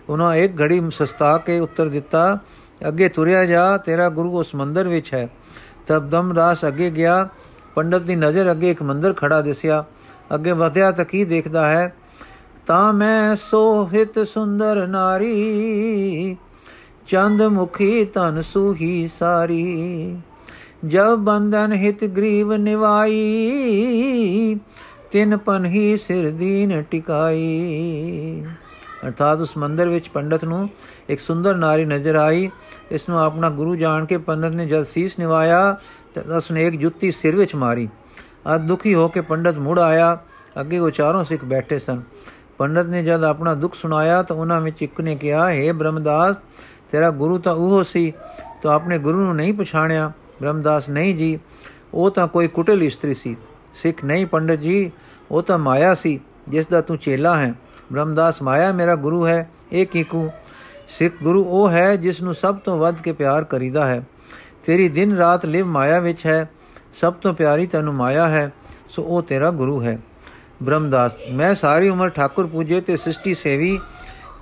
ਉਹਨਾਂ 0.08 0.34
ਇੱਕ 0.34 0.60
ਘੜੀ 0.60 0.90
ਸਸਤਾ 0.90 1.38
ਕੇ 1.38 1.58
ਉੱਤਰ 1.58 1.88
ਦਿੱਤਾ, 1.88 2.38
ਅੱਗੇ 2.88 3.08
ਤੁਰਿਆ 3.08 3.44
ਜਾ, 3.44 3.76
ਤੇਰਾ 3.76 4.08
ਗੁਰੂ 4.08 4.38
ਉਸ 4.38 4.54
ਮੰਦਰ 4.54 4.88
ਵਿੱਚ 4.88 5.14
ਹੈ। 5.14 5.28
ਤਬ 5.86 6.10
ਦਮਦਾਸ 6.10 6.64
ਅੱਗੇ 6.66 6.90
ਗਿਆ, 6.90 7.28
ਪੰਡਤ 7.74 8.00
ਦੀ 8.00 8.16
ਨਜ਼ਰ 8.16 8.50
ਅੱਗੇ 8.50 8.70
ਇੱਕ 8.70 8.82
ਮੰਦਰ 8.82 9.12
ਖੜਾ 9.12 9.40
ਦਿਸਿਆ। 9.40 9.84
ਅੱਗੇ 10.34 10.52
ਵਧਿਆ 10.52 10.90
ਤਾਂ 10.90 11.04
ਕੀ 11.04 11.24
ਦੇਖਦਾ 11.24 11.68
ਹੈ? 11.68 11.94
ਤਾਂ 12.66 12.92
ਮੈਂ 12.92 13.36
ਸੋਹਿਤ 13.36 14.28
ਸੁੰਦਰ 14.28 14.86
ਨਾਰੀ, 14.86 16.36
ਚੰਦ 17.06 17.42
ਮੁਖੀ 17.42 18.04
ਤਨ 18.04 18.42
ਸੂਹੀ 18.42 19.10
ਸਾਰੀ। 19.18 20.18
ਜਬ 20.86 21.14
ਬੰਧਨ 21.14 21.72
ਹਿਤ 21.72 22.04
ਗਰੀਵ 22.04 22.52
ਨਿਵਾਈ, 22.52 23.10
ਤਿਨ 25.12 25.36
ਪਨਹੀ 25.36 25.96
ਸਿਰ 25.96 26.30
ਦੀਨ 26.30 26.82
ਟਿਕਾਈ। 26.82 28.44
ਅਰਥਾਤ 29.06 29.40
ਉਸ 29.40 29.56
ਮੰਦਰ 29.56 29.88
ਵਿੱਚ 29.88 30.08
ਪੰਡਤ 30.08 30.44
ਨੂੰ 30.44 30.70
ਇੱਕ 31.08 31.20
ਸੁੰਦਰ 31.20 31.54
ਨਾਰੀ 31.54 31.84
ਨਜ਼ਰ 31.84 32.14
ਆਈ। 32.14 32.50
ਇਸ 32.90 33.08
ਨੂੰ 33.08 33.20
ਆਪਣਾ 33.20 33.50
ਗੁਰੂ 33.50 33.76
ਜਾਣ 33.76 34.04
ਕੇ 34.04 34.18
ਪੰਡਤ 34.18 34.48
ਨੇ 34.48 34.66
ਜਦ 34.66 34.82
ਸੀਸ 34.82 35.18
ਨਿਵਾਇਆ, 35.18 35.76
ਤਾਂ 36.14 36.36
ਉਸ 36.36 36.50
ਨੇ 36.50 36.66
ਇੱਕ 36.66 36.76
ਜੁੱਤੀ 36.76 37.10
ਸਿਰ 37.10 37.36
ਵਿੱਚ 37.36 37.54
ਮਾਰੀ। 37.54 37.88
ਆ 38.46 38.58
ਦੁਖੀ 38.58 38.94
ਹੋ 38.94 39.08
ਕੇ 39.08 39.20
ਪੰਡਤ 39.20 39.58
ਮੁੜ 39.58 39.78
ਆਇਆ। 39.78 40.18
ਅੱਗੇ 40.60 40.78
ਉਹ 40.78 40.90
ਚਾਰੋਂ 40.90 41.24
ਸਿੱਖ 41.24 41.44
ਬੈਠੇ 41.44 41.78
ਸਨ। 41.78 42.02
ਪੰਡਤ 42.62 42.86
ਨੇ 42.86 43.02
ਜਦ 43.02 43.24
ਆਪਣਾ 43.24 43.54
ਦੁੱਖ 43.54 43.74
ਸੁਣਾਇਆ 43.74 44.22
ਤਾਂ 44.22 44.36
ਉਹਨਾਂ 44.36 44.60
ਵਿੱਚ 44.60 44.82
ਇੱਕ 44.82 45.00
ਨੇ 45.00 45.16
ਕਿਹਾ 45.16 45.46
हे 45.46 45.74
ਬ੍ਰਹਮਦਾਸ, 45.74 46.36
ਤੇਰਾ 46.92 47.10
ਗੁਰੂ 47.10 47.38
ਤਾਂ 47.38 47.54
ਉਹ 47.54 47.84
ਸੀ, 47.84 48.12
ਤਾਂ 48.62 48.74
ਆਪਣੇ 48.74 48.98
ਗੁਰੂ 48.98 49.20
ਨੂੰ 49.20 49.36
ਨਹੀਂ 49.36 49.54
ਪਛਾਣਿਆ। 49.54 50.12
ਬ੍ਰਹਮਦਾਸ, 50.40 50.88
ਨਹੀਂ 50.88 51.14
ਜੀ, 51.16 51.38
ਉਹ 51.94 52.10
ਤਾਂ 52.10 52.28
ਕੋਈ 52.28 52.48
ਕੁਟਲ 52.48 52.82
ਇਸਤਰੀ 52.82 53.14
ਸੀ। 53.14 53.36
ਸਿੱਖ 53.74 54.04
ਨਹੀਂ 54.04 54.26
ਪੰਡਤ 54.26 54.58
ਜੀ, 54.58 54.90
ਉਹ 55.30 55.42
ਤਾਂ 55.42 55.58
ਮਾਇਆ 55.58 55.94
ਸੀ, 55.94 56.20
ਜਿਸ 56.48 56.66
ਦਾ 56.66 56.80
ਤੂੰ 56.80 56.98
ਚੇਲਾ 56.98 57.36
ਹੈ। 57.36 57.54
ਬ੍ਰਹਮਦਾਸ, 57.92 58.42
ਮਾਇਆ 58.42 58.72
ਮੇਰਾ 58.72 58.94
ਗੁਰੂ 58.96 59.26
ਹੈ, 59.26 59.48
ਇਹ 59.72 59.86
ਕੀਕੂ 59.86 60.30
ਸਿੱਖ 60.88 61.14
ਗੁਰੂ 61.22 61.44
ਉਹ 61.44 61.70
ਹੈ 61.70 61.96
ਜਿਸ 61.96 62.20
ਨੂੰ 62.20 62.34
ਸਭ 62.34 62.56
ਤੋਂ 62.56 62.78
ਵੱਧ 62.78 62.96
ਕੇ 62.96 63.12
ਪਿਆਰ 63.12 63.44
ਕਰੀਦਾ 63.44 63.86
ਹੈ। 63.86 64.02
ਤੇਰੀ 64.66 64.88
ਦਿਨ 64.88 65.16
ਰਾਤ 65.16 65.46
ਲਿਵ 65.46 65.66
ਮਾਇਆ 65.66 65.98
ਵਿੱਚ 66.00 66.26
ਹੈ, 66.26 66.50
ਸਭ 67.00 67.12
ਤੋਂ 67.12 67.34
ਪਿਆਰੀ 67.34 67.66
ਤੈਨੂੰ 67.66 67.94
ਮਾਇਆ 67.94 68.28
ਹੈ, 68.28 68.52
ਸੋ 68.88 69.02
ਉਹ 69.02 69.22
ਤੇਰਾ 69.22 69.50
ਗੁਰੂ 69.50 69.82
ਹੈ। 69.82 69.98
ਬ੍ਰਹਮਦਾਸ, 70.62 71.12
ਮੈਂ 71.32 71.54
ਸਾਰੀ 71.54 71.88
ਉਮਰ 71.88 72.08
ਠਾਕੁਰ 72.08 72.46
ਪੂਜੇ 72.46 72.80
ਤੇ 72.80 72.96
ਸ੍ਰਿਸ਼ਟੀ 72.96 73.34
ਸੇਵੀ, 73.34 73.80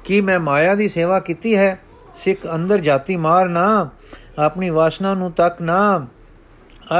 ਕੀ 0.04 0.20
ਮੈਂ 0.20 0.40
ਮਾਇਆ 0.40 0.74
ਦੀ 0.74 0.88
ਸੇਵਾ 0.88 1.20
ਕੀਤੀ 1.20 1.56
ਹੈ? 1.56 1.80
ਸਿੱਖ 2.16 2.40
ਅੰਦਰ 2.54 2.78
ਜਾਤੀ 2.78 3.16
ਮਾਰ 3.16 3.48
ਨਾ, 3.48 3.90
ਆਪਣੀ 4.38 4.70
ਵਾਸ਼ਨਾ 4.70 5.14
ਨੂੰ 5.14 5.32
ਤੱਕ 5.32 5.62
ਨਾ। 5.62 6.06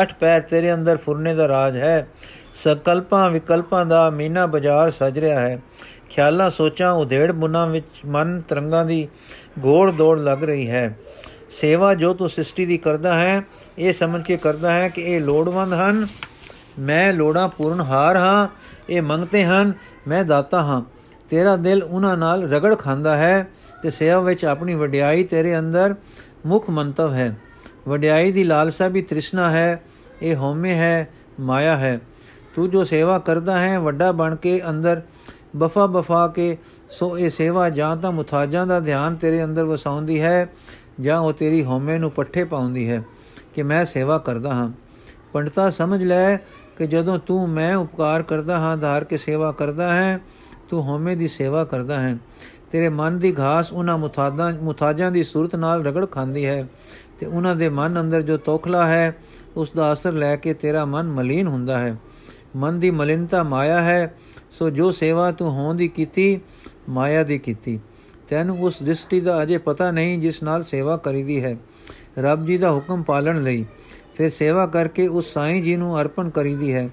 ਅੱਠ 0.01 0.15
ਪੈਰ 0.15 0.41
ਤੇਰੇ 0.41 0.75
ਅੰਦਰ 0.75 0.97
ਫੁਰਨੇ 0.97 1.35
ਦਾ 1.35 1.49
ਰਾਜ 1.49 1.77
ਹੈ। 1.77 2.09
ਸਕਲਪਾਂ 2.65 3.31
ਵਿਕਲਪਾਂ 3.31 3.87
ਦਾ 3.87 4.11
ਮੀਨਾ 4.11 4.47
ਬਾਜ਼ਾਰ 4.47 4.91
ਸਜ 4.91 5.19
ਰਿਹਾ 5.19 5.41
ਹੈ। 5.41 5.59
ਖਿਆਲਾਂ 6.11 6.51
ਸੋਚਾਂ 6.51 6.93
ਉਧੇੜ 6.93 7.33
ਬੁਨਾ 7.33 7.67
ਵਿੱਚ 7.67 7.87
ਮਨ 8.07 8.41
ਤਰੰਗਾਂ 8.41 8.85
ਦੀ 8.85 9.09
ਘੋੜ 9.65 9.91
ਦੌੜ 9.91 10.19
ਲੱਗ 10.19 10.45
ਰਹੀ 10.45 10.71
ਹੈ। 10.71 10.99
ਸੇਵਾ 11.61 11.95
ਜੋ 11.95 12.15
ਤੂੰ 12.15 12.31
ਸ੍ਰਿਸ਼ਟੀ 12.31 12.67
ਦੀ 12.67 12.79
ਕਰਦਾ 12.79 13.17
ਹੈ, 13.17 13.43
ਇਹ 13.79 13.93
ਸਮਝ 13.93 14.23
ਕੇ 14.23 14.37
ਕਰਦਾ 14.37 14.73
ਹੈ 14.73 14.89
ਕਿ 14.89 15.03
ਇਹ 15.03 15.21
ਲੋੜਵੰਦ 15.21 15.73
ਹਨ। 15.73 16.07
ਮੈਂ 16.79 17.13
ਲੋੜਾਂ 17.13 17.49
ਪੂਰਨ 17.49 17.81
ਹਾਰ 17.81 18.17
ਹਾਂ। 18.17 18.49
ਇਹ 18.91 19.03
ਮੰਗਤੇ 19.03 19.45
ਹਨ, 19.45 19.73
ਮੈਂ 20.09 20.25
ਦਾਤਾ 20.25 20.63
ਹਾਂ, 20.63 20.83
ਤੇਰਾ 21.31 21.57
ਦਿਲ 21.57 21.83
ਉਹਨਾਂ 21.83 22.17
ਨਾਲ 22.17 22.43
ਰਗੜ 22.43 22.79
ਖਾਂਦਾ 22.79 23.17
ਹੈ 23.17 23.49
ਤੇ 23.83 23.91
ਸੇਵਾ 23.91 24.21
ਵਿੱਚ 24.21 24.45
ਆਪਣੀ 24.45 24.75
ਵਡਿਆਈ 24.75 25.25
ਤੇਰੇ 25.25 25.59
ਅੰਦਰ 25.59 25.95
ਮੁੱਖ 26.47 26.71
ਮੰਤਵ 26.71 27.13
ਹੈ। 27.13 27.37
ਵਡਿਆਈ 27.89 28.33
ਦੀ 28.33 28.45
ਲਾਲਸਾ 28.45 28.89
ਵੀ 28.89 29.03
ਤ੍ਰਿਸ਼ਨਾ 29.03 29.51
ਹੈ, 29.51 29.83
ਇਹ 30.23 30.37
ਹਉਮੈ 30.37 30.75
ਹੈ, 30.75 31.09
ਮਾਇਆ 31.41 31.77
ਹੈ। 31.77 32.01
ਤੂੰ 32.55 32.71
ਜੋ 32.71 32.85
ਸੇਵਾ 32.85 33.19
ਕਰਦਾ 33.19 33.61
ਹੈ, 33.61 33.79
ਵੱਡਾ 33.79 34.13
ਬਣ 34.13 34.37
ਕੇ 34.37 34.63
ਅੰਦਰ 34.69 35.03
ਬਫਾ 35.57 35.87
ਬਫਾ 35.87 36.29
ਕੇ, 36.29 36.59
ਸੋ 36.91 37.19
ਇਹ 37.19 37.31
ਸੇਵਾ 37.31 37.71
ਜਾਂ 37.71 37.97
ਤਾਂ 37.97 38.13
ਮੁਤਾਜਾਂ 38.13 38.67
ਦਾ 38.67 38.81
ਧਿਆਨ 38.81 39.17
ਤੇਰੇ 39.17 39.45
ਅੰਦਰ 39.45 39.65
ਵਸਾਉਂਦੀ 39.65 40.21
ਹੈ, 40.21 40.49
ਜਾਂ 41.01 41.21
ਉਹ 41.21 41.33
ਤੇਰੀ 41.33 41.65
ਹਉਮੈ 41.65 41.99
ਨੂੰ 41.99 42.11
ਪੱਠੇ 42.11 42.45
ਪਾਉਂਦੀ 42.45 42.91
ਹੈ 42.91 43.03
ਕਿ 43.55 43.63
ਮੈਂ 43.63 43.85
ਸੇਵਾ 43.85 44.19
ਕਰਦਾ 44.19 44.55
ਹਾਂ। 44.55 44.71
ਪੰਡਤਾ 45.33 45.71
ਸਮਝ 45.71 46.05
ਲੈ 46.05 46.37
ਕਿ 46.81 46.87
ਜਦੋਂ 46.87 47.19
ਤੂੰ 47.19 47.49
ਮੈਂ 47.49 47.77
ਉਪਕਾਰ 47.77 48.23
ਕਰਦਾ 48.23 48.59
ਹਾਂ, 48.59 48.77
ਧਾਰ 48.77 49.05
ਕੇ 49.05 49.17
ਸੇਵਾ 49.17 49.53
ਕਰਦਾ 49.53 49.95
ਹੈ, 49.95 50.21
ਤੂੰ 50.69 50.83
ਹਉਮੈ 50.83 51.15
ਦੀ 51.15 51.29
ਸੇਵਾ 51.29 51.65
ਕਰਦਾ 51.65 52.01
ਹੈ। 52.01 52.17
ਤੇਰੇ 52.73 52.89
ਮਨ 52.89 53.19
ਦੀ 53.19 53.35
ਘਾਸ 53.39 53.73
ਉਹਨਾਂ 53.73 53.99
ਮੁਤਾਜਾਂ 53.99 54.53
ਮੁਤਾਜਾਂ 54.63 55.13
ਦੀ 55.13 55.25
ਸੂਰਤ 55.25 55.57
ਨਾਲ 55.57 55.85
ਰਗੜ 55.85 56.07
ਖਾਂਦੀ 56.11 56.47
ਹੈ 56.47 56.69
ਤੇ 57.21 57.27
ਉਹਨਾਂ 57.27 57.57
ਦੇ 57.57 57.69
ਮਨ 57.69 58.01
ਅੰਦਰ 58.01 58.23
ਜੋ 58.23 58.37
ਤੋਖਲਾ 58.37 58.87
ਹੈ, 58.87 59.17
ਉਸ 59.57 59.71
ਦਾ 59.77 59.93
ਅਸਰ 59.93 60.13
ਲੈ 60.13 60.37
ਕੇ 60.37 60.55
ਤੇਰਾ 60.55 60.85
ਮਨ 60.85 61.07
ਮਲੀਨ 61.09 61.47
ਹੁੰਦਾ 61.47 61.79
ਹੈ। 61.79 61.97
ਮਨ 62.57 62.81
ਦੀ 62.81 62.91
ਮਲਿਨਤਾ 62.91 63.43
ਮਾਇਆ 63.43 63.83
ਹੈ, 63.83 64.15
ਸੋ 64.51 64.71
ਜੋ 64.71 64.91
ਸੇਵਾ 64.91 65.33
ਤੂੰ 65.33 65.51
ਹੋਂ 65.51 65.75
ਦੀ 65.75 65.89
ਕੀਤੀ, 65.89 66.41
ਮਾਇਆ 66.89 67.23
ਦੀ 67.23 67.39
ਕੀਤੀ। 67.39 67.81
ਤੈਨੂੰ 68.29 68.63
ਉਸ 68.63 68.83
ਦ੍ਰਿਸ਼ਟੀ 68.83 69.21
ਦਾ 69.21 69.43
ਅਜੇ 69.43 69.59
ਪਤਾ 69.59 69.91
ਨਹੀਂ 69.91 70.19
ਜਿਸ 70.19 70.43
ਨਾਲ 70.43 70.63
ਸੇਵਾ 70.63 70.97
ਕਰੀਦੀ 70.97 71.45
ਹੈ। 71.45 71.57
ਰੱਬ 72.19 72.47
ਜੀ 72.47 72.59
ਦਾ 72.59 72.73
ਹੁਕਮ 72.73 73.03
ਪਾਲਣ 73.03 73.43
ਲਈ 73.43 73.65
ਫਿਰ 74.21 74.31
ਸੇਵਾ 74.31 74.67
ਕਰਕੇ 74.67 75.07
ਉਸ 75.09 75.33
ਸਾਈਂ 75.33 75.63
ਜੀ 75.63 75.77
ਨੂੰ 75.77 76.01
ਅਰਪਣ 76.01 76.31
ਕਰੀਦੀ 76.31 76.75
ਹੈ। 76.75 76.89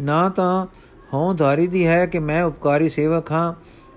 ਨਾ 0.00 0.28
ਤਾਂ 0.28 0.66
ਹਉ 1.14 1.34
ਧਾਰੀ 1.34 1.66
ਦੀ 1.66 1.86
ਹੈ 1.86 2.06
ਕਿ 2.06 2.18
ਮੈਂ 2.18 2.44
ਉਪਕਾਰੀ 2.44 2.88
ਸੇਵਕ 2.88 3.32
ਹਾਂ 3.32 3.52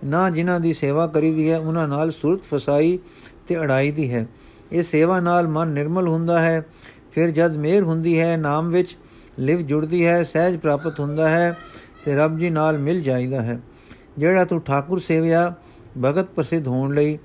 ਨਾ 0.05 0.29
ਜਿਨ੍ਹਾਂ 0.29 0.59
ਦੀ 0.59 0.73
ਸੇਵਾ 0.73 1.07
ਕਰੀਦੀ 1.07 1.49
ਹੈ 1.49 1.59
ਉਹਨਾਂ 1.59 1.87
ਨਾਲ 1.87 2.11
ਸੁਰਤ 2.11 2.39
ਫਸਾਈ 2.43 2.99
ਤੇ 3.47 3.57
ਅੜਾਈ 3.57 3.91
ਦੀ 3.91 4.13
ਹੈ। 4.13 4.27
ਇਹ 4.71 4.83
ਸੇਵਾ 4.83 5.19
ਨਾਲ 5.19 5.47
ਮਨ 5.47 5.67
ਨਿਰਮਲ 5.67 6.07
ਹੁੰਦਾ 6.07 6.39
ਹੈ, 6.39 6.65
ਫਿਰ 7.11 7.31
ਜਦ 7.31 7.55
ਮੇਰ 7.55 7.83
ਹੁੰਦੀ 7.83 8.19
ਹੈ, 8.19 8.37
ਨਾਮ 8.37 8.69
ਵਿੱਚ 8.69 8.97
ਲਿਵ 9.39 9.61
ਜੁੜਦੀ 9.61 10.05
ਹੈ, 10.05 10.23
ਸਹਿਜ 10.23 10.57
ਪ੍ਰਾਪਤ 10.57 10.99
ਹੁੰਦਾ 10.99 11.29
ਹੈ 11.29 11.57
ਤੇ 12.05 12.15
ਰੱਬ 12.15 12.37
ਜੀ 12.37 12.49
ਨਾਲ 12.49 12.77
ਮਿਲ 12.77 13.01
ਜਾਈਦਾ 13.01 13.41
ਹੈ। 13.41 13.59
ਜਿਹੜਾ 14.17 14.45
ਤੂੰ 14.45 14.61
ਠਾਕੁਰ 14.61 14.99
ਸੇਵਿਆ, 14.99 15.53
ਭਗਤ 16.03 16.25
ਪ੍ਰਸਿੱਧ 16.25 16.67
ਹੋਣ 16.67 16.93
ਲਈ 16.93 17.17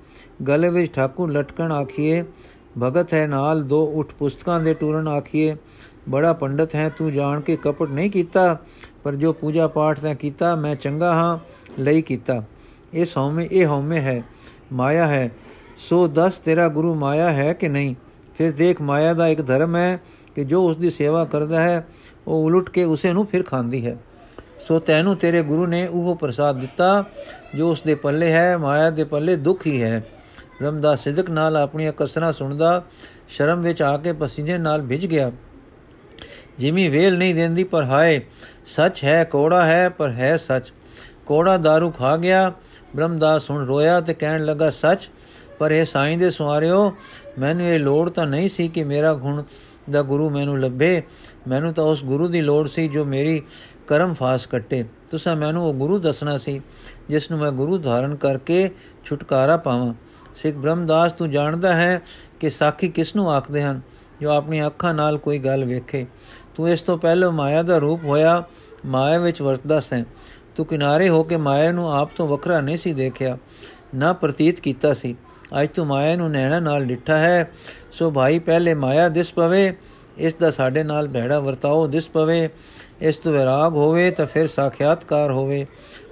ਗਲੇ 0.47 0.69
ਵਿੱਚ 0.69 0.93
ਠਾਕੁਰ 0.93 1.31
ਲਟਕਣ 1.31 1.71
ਆਖੀਏ 1.71 2.23
ਭਗਤ 2.79 3.13
ਹੈ 3.13 3.27
ਨਾਲ, 3.27 3.63
ਦੋ 3.63 3.91
ਉਠ 3.95 4.13
ਪੁਸਤਕਾਂ 4.13 4.59
ਦੇ 4.59 4.73
ਟੂਰਨ 4.73 5.07
ਆਖੀਏ। 5.07 5.55
ਬੜਾ 6.09 6.33
ਪੰਡਤ 6.33 6.75
ਹੈ, 6.75 6.89
ਤੂੰ 6.89 7.13
ਜਾਣ 7.13 7.41
ਕੇ 7.41 7.55
ਕਪਟ 7.55 7.89
ਨਹੀਂ 7.89 8.11
ਕੀਤਾ, 8.11 8.57
ਪਰ 9.03 9.15
ਜੋ 9.15 9.33
ਪੂਜਾ 9.33 9.67
ਪਾਠ 9.67 9.99
ਤੈਂ 9.99 10.15
ਕੀਤਾ, 10.15 10.55
ਮੈਂ 10.55 10.75
ਚੰਗਾ 10.75 11.13
ਹਾਂ, 11.13 11.37
ਲਈ 11.79 12.01
ਕੀਤਾ। 12.01 12.43
ਇਹ 12.93 13.05
ਹਉਮੈ 13.17 13.47
ਇਹ 13.51 13.65
ਹਉਮੈ 13.65 13.99
ਹੈ, 13.99 14.23
ਮਾਇਆ 14.73 15.07
ਹੈ। 15.07 15.31
ਸੋ 15.77 16.07
ਦੱਸ 16.07 16.37
ਤੇਰਾ 16.37 16.67
ਗੁਰੂ 16.67 16.95
ਮਾਇਆ 16.95 17.29
ਹੈ 17.29 17.53
ਕਿ 17.53 17.69
ਨਹੀਂ? 17.69 17.95
ਫਿਰ 18.37 18.51
ਦੇਖ, 18.51 18.81
ਮਾਇਆ 18.81 19.13
ਦਾ 19.13 19.27
ਇੱਕ 19.27 19.47
ਧਰਮ 19.47 19.75
ਹੈ 19.75 19.99
ਕਿ 20.35 20.43
ਜੋ 20.43 20.65
ਉਸ 20.65 20.77
ਦੀ 20.77 20.89
ਸੇਵਾ 20.89 21.25
ਕਰਦਾ 21.25 21.61
ਹੈ, 21.61 21.87
ਉਹ 22.27 22.45
ਉਲਟ 22.45 22.69
ਕੇ 22.69 22.83
ਉਸੇ 22.83 23.13
ਨੂੰ 23.13 23.25
ਫਿਰ 23.25 23.43
ਖਾਂਦੀ 23.43 23.85
ਹੈ। 23.87 23.97
ਸੋ 24.67 24.79
ਤੈਨੂੰ 24.79 25.15
ਤੇਰੇ 25.15 25.43
ਗੁਰੂ 25.43 25.65
ਨੇ 25.65 25.87
ਉਹ 25.87 26.15
ਪ੍ਰਸਾਦ 26.15 26.59
ਦਿੱਤਾ, 26.59 27.05
ਜੋ 27.55 27.71
ਉਸ 27.71 27.81
ਦੇ 27.81 27.95
ਪੱਲੇ 27.95 28.31
ਹੈ, 28.31 28.57
ਮਾਇਆ 28.57 28.89
ਦੇ 28.89 29.03
ਪੱਲੇ 29.03 29.35
ਦੁੱਖ 29.35 29.67
ਹੀ 29.67 29.81
ਹੈ। 29.81 30.05
ਰਮਦਾ 30.61 30.95
ਸਿਦਕ 30.95 31.29
ਨਾਲ 31.29 31.57
ਆਪਣੀਆਂ 31.57 31.93
ਕਸਰਾਂ 31.97 32.33
ਸੁਣਦਾ, 32.33 32.83
ਸ਼ਰਮ 33.29 33.61
ਵਿੱਚ 33.61 33.81
ਆ 33.81 33.97
ਕੇ 33.97 34.13
ਪਸੀਨੇ 34.13 34.57
ਨਾਲ 34.57 34.81
ਭਿੱਜ 34.81 35.05
ਗਿਆ। 35.05 35.31
ਜਿਵੇਂ 36.59 36.89
ਵੇਲ 36.89 37.17
ਨਹੀਂ 37.17 37.35
ਦਿੰਦੀ, 37.35 37.63
ਪਰ 37.63 37.83
ਹਾਏ, 37.83 38.21
ਸੱਚ 38.65 39.03
ਹੈ, 39.03 39.23
ਕੋੜਾ 39.23 39.65
ਹੈ, 39.65 39.89
ਪਰ 39.89 40.09
ਹੈ 40.09 40.37
ਸੱਚ। 40.37 40.73
ਕੋੜਾ 41.25 41.55
दारू 41.55 41.91
ਖਾ 41.91 42.17
ਗਿਆ 42.17 42.53
ਬ੍ਰਹਮਦਾਸ 42.95 43.49
ਹੁਣ 43.49 43.65
ਰੋਇਆ 43.65 44.01
ਤੇ 44.01 44.13
ਕਹਿਣ 44.13 44.45
ਲੱਗਾ, 44.45 44.69
ਸੱਚ, 44.69 45.09
ਪਰ 45.59 45.71
ਇਹ 45.71 45.85
ਸਾਈਂ 45.85 46.17
ਦੇ 46.17 46.29
ਸਵਾਰਿਓ 46.29 46.93
ਮੈਨੂੰ 47.39 47.65
ਇਹ 47.65 47.79
ਲੋੜ 47.79 48.09
ਤਾਂ 48.09 48.25
ਨਹੀਂ 48.25 48.49
ਸੀ 48.49 48.67
ਕਿ 48.67 48.83
ਮੇਰਾ 48.83 49.13
ਗੁਣ 49.13 49.43
ਦਾ 49.91 50.01
ਗੁਰੂ 50.01 50.29
ਮੈਨੂੰ 50.29 50.59
ਲੱਭੇ। 50.59 51.01
ਮੈਨੂੰ 51.47 51.73
ਤਾਂ 51.73 51.83
ਉਸ 51.83 52.03
ਗੁਰੂ 52.03 52.27
ਦੀ 52.27 52.41
ਲੋੜ 52.41 52.67
ਸੀ 52.67 52.87
ਜੋ 52.87 53.05
ਮੇਰੀ 53.05 53.41
ਕਰਮ 53.87 54.13
ਫਾਸ 54.13 54.45
ਕੱਟੇ। 54.45 54.85
ਤੁਸੀਂ 55.11 55.35
ਮੈਨੂੰ 55.35 55.65
ਉਹ 55.65 55.73
ਗੁਰੂ 55.73 55.99
ਦੱਸਣਾ 55.99 56.37
ਸੀ, 56.37 56.61
ਜਿਸ 57.09 57.31
ਨੂੰ 57.31 57.39
ਮੈਂ 57.39 57.51
ਗੁਰੂ 57.51 57.77
ਧਾਰਨ 57.77 58.15
ਕਰਕੇ 58.15 58.69
ਛੁਟਕਾਰਾ 59.05 59.57
ਪਾਵਾਂ। 59.57 59.93
ਸਿੱਖ 60.35 60.57
ਬ੍ਰਹਮਦਾਸ 60.57 61.11
ਤੂੰ 61.11 61.29
ਜਾਣਦਾ 61.31 61.73
ਹੈ 61.73 62.01
ਕਿ 62.39 62.49
ਸਾਖੀ 62.49 62.87
ਕਿਸ 62.87 63.15
ਨੂੰ 63.15 63.31
ਆਖਦੇ 63.31 63.63
ਹਨ? 63.63 63.81
ਜੋ 64.21 64.29
ਆਪਣੀ 64.29 64.65
ਅੱਖਾਂ 64.65 64.93
ਨਾਲ 64.93 65.17
ਕੋਈ 65.17 65.39
ਗੱਲ 65.39 65.65
ਵੇਖੇ। 65.65 66.05
ਤੂੰ 66.55 66.69
ਇਸ 66.69 66.81
ਤੋਂ 66.81 66.97
ਪਹਿਲਾਂ 66.97 67.31
ਮਾਇਆ 67.31 67.63
ਦਾ 67.63 67.77
ਰੂਪ 67.77 68.03
ਹੋਇਆ, 68.03 68.43
ਮਾਇਆ 68.85 69.19
ਵਿੱਚ 69.19 69.41
ਵਰਤਦਾ 69.41 69.79
ਸੈਂ। 69.79 70.03
ਤੂੰ 70.55 70.65
ਕਿਨਾਰੇ 70.65 71.09
ਹੋ 71.09 71.23
ਕੇ 71.23 71.37
ਮਾਇਆ 71.37 71.71
ਨੂੰ 71.71 71.91
ਆਪ 71.93 72.11
ਤੋਂ 72.17 72.27
ਵੱਖਰਾ 72.27 72.59
ਨਹੀਂ 72.61 72.77
ਸੀ 72.77 72.93
ਦੇਖਿਆ, 72.93 73.37
ਨਾ 73.95 74.13
ਪ੍ਰਤੀਤ 74.13 74.59
ਕੀਤਾ 74.59 74.93
ਸੀ। 74.93 75.15
ਅੱਜ 75.61 75.69
ਤੂੰ 75.69 75.85
ਮਾਇਆ 75.87 76.15
ਨੂੰ 76.15 76.31
ਨੈਣਾ 76.31 76.59
ਨਾਲ 76.59 76.85
ਡਿੱਠਾ 76.85 77.17
ਹੈ, 77.17 77.51
ਸੋ 77.91 78.11
ਭਾਈ 78.11 78.39
ਪਹਿਲੇ 78.39 78.73
ਮਾਇਆ 78.73 79.09
ਦਿਸ 79.09 79.31
ਪਵੇ, 79.33 79.75
ਇਸ 80.17 80.33
ਦਾ 80.33 80.51
ਸਾਡੇ 80.51 80.83
ਨਾਲ 80.83 81.07
ਭੈੜਾ 81.07 81.39
ਵਰਤਾਓ 81.39 81.87
ਦਿਸ 81.87 82.09
ਪਵੇ। 82.09 82.49
ਇਸ 83.01 83.15
ਤੋਂ 83.15 83.31
ਵਿਰਾਗ 83.33 83.73
ਹੋਵੇ 83.73 84.11
ਤਾਂ 84.11 84.25
ਫਿਰ 84.25 84.47
ਸਾਖਿਆਤਕਾਰ 84.47 85.31
ਹੋਵੇ। 85.31 85.65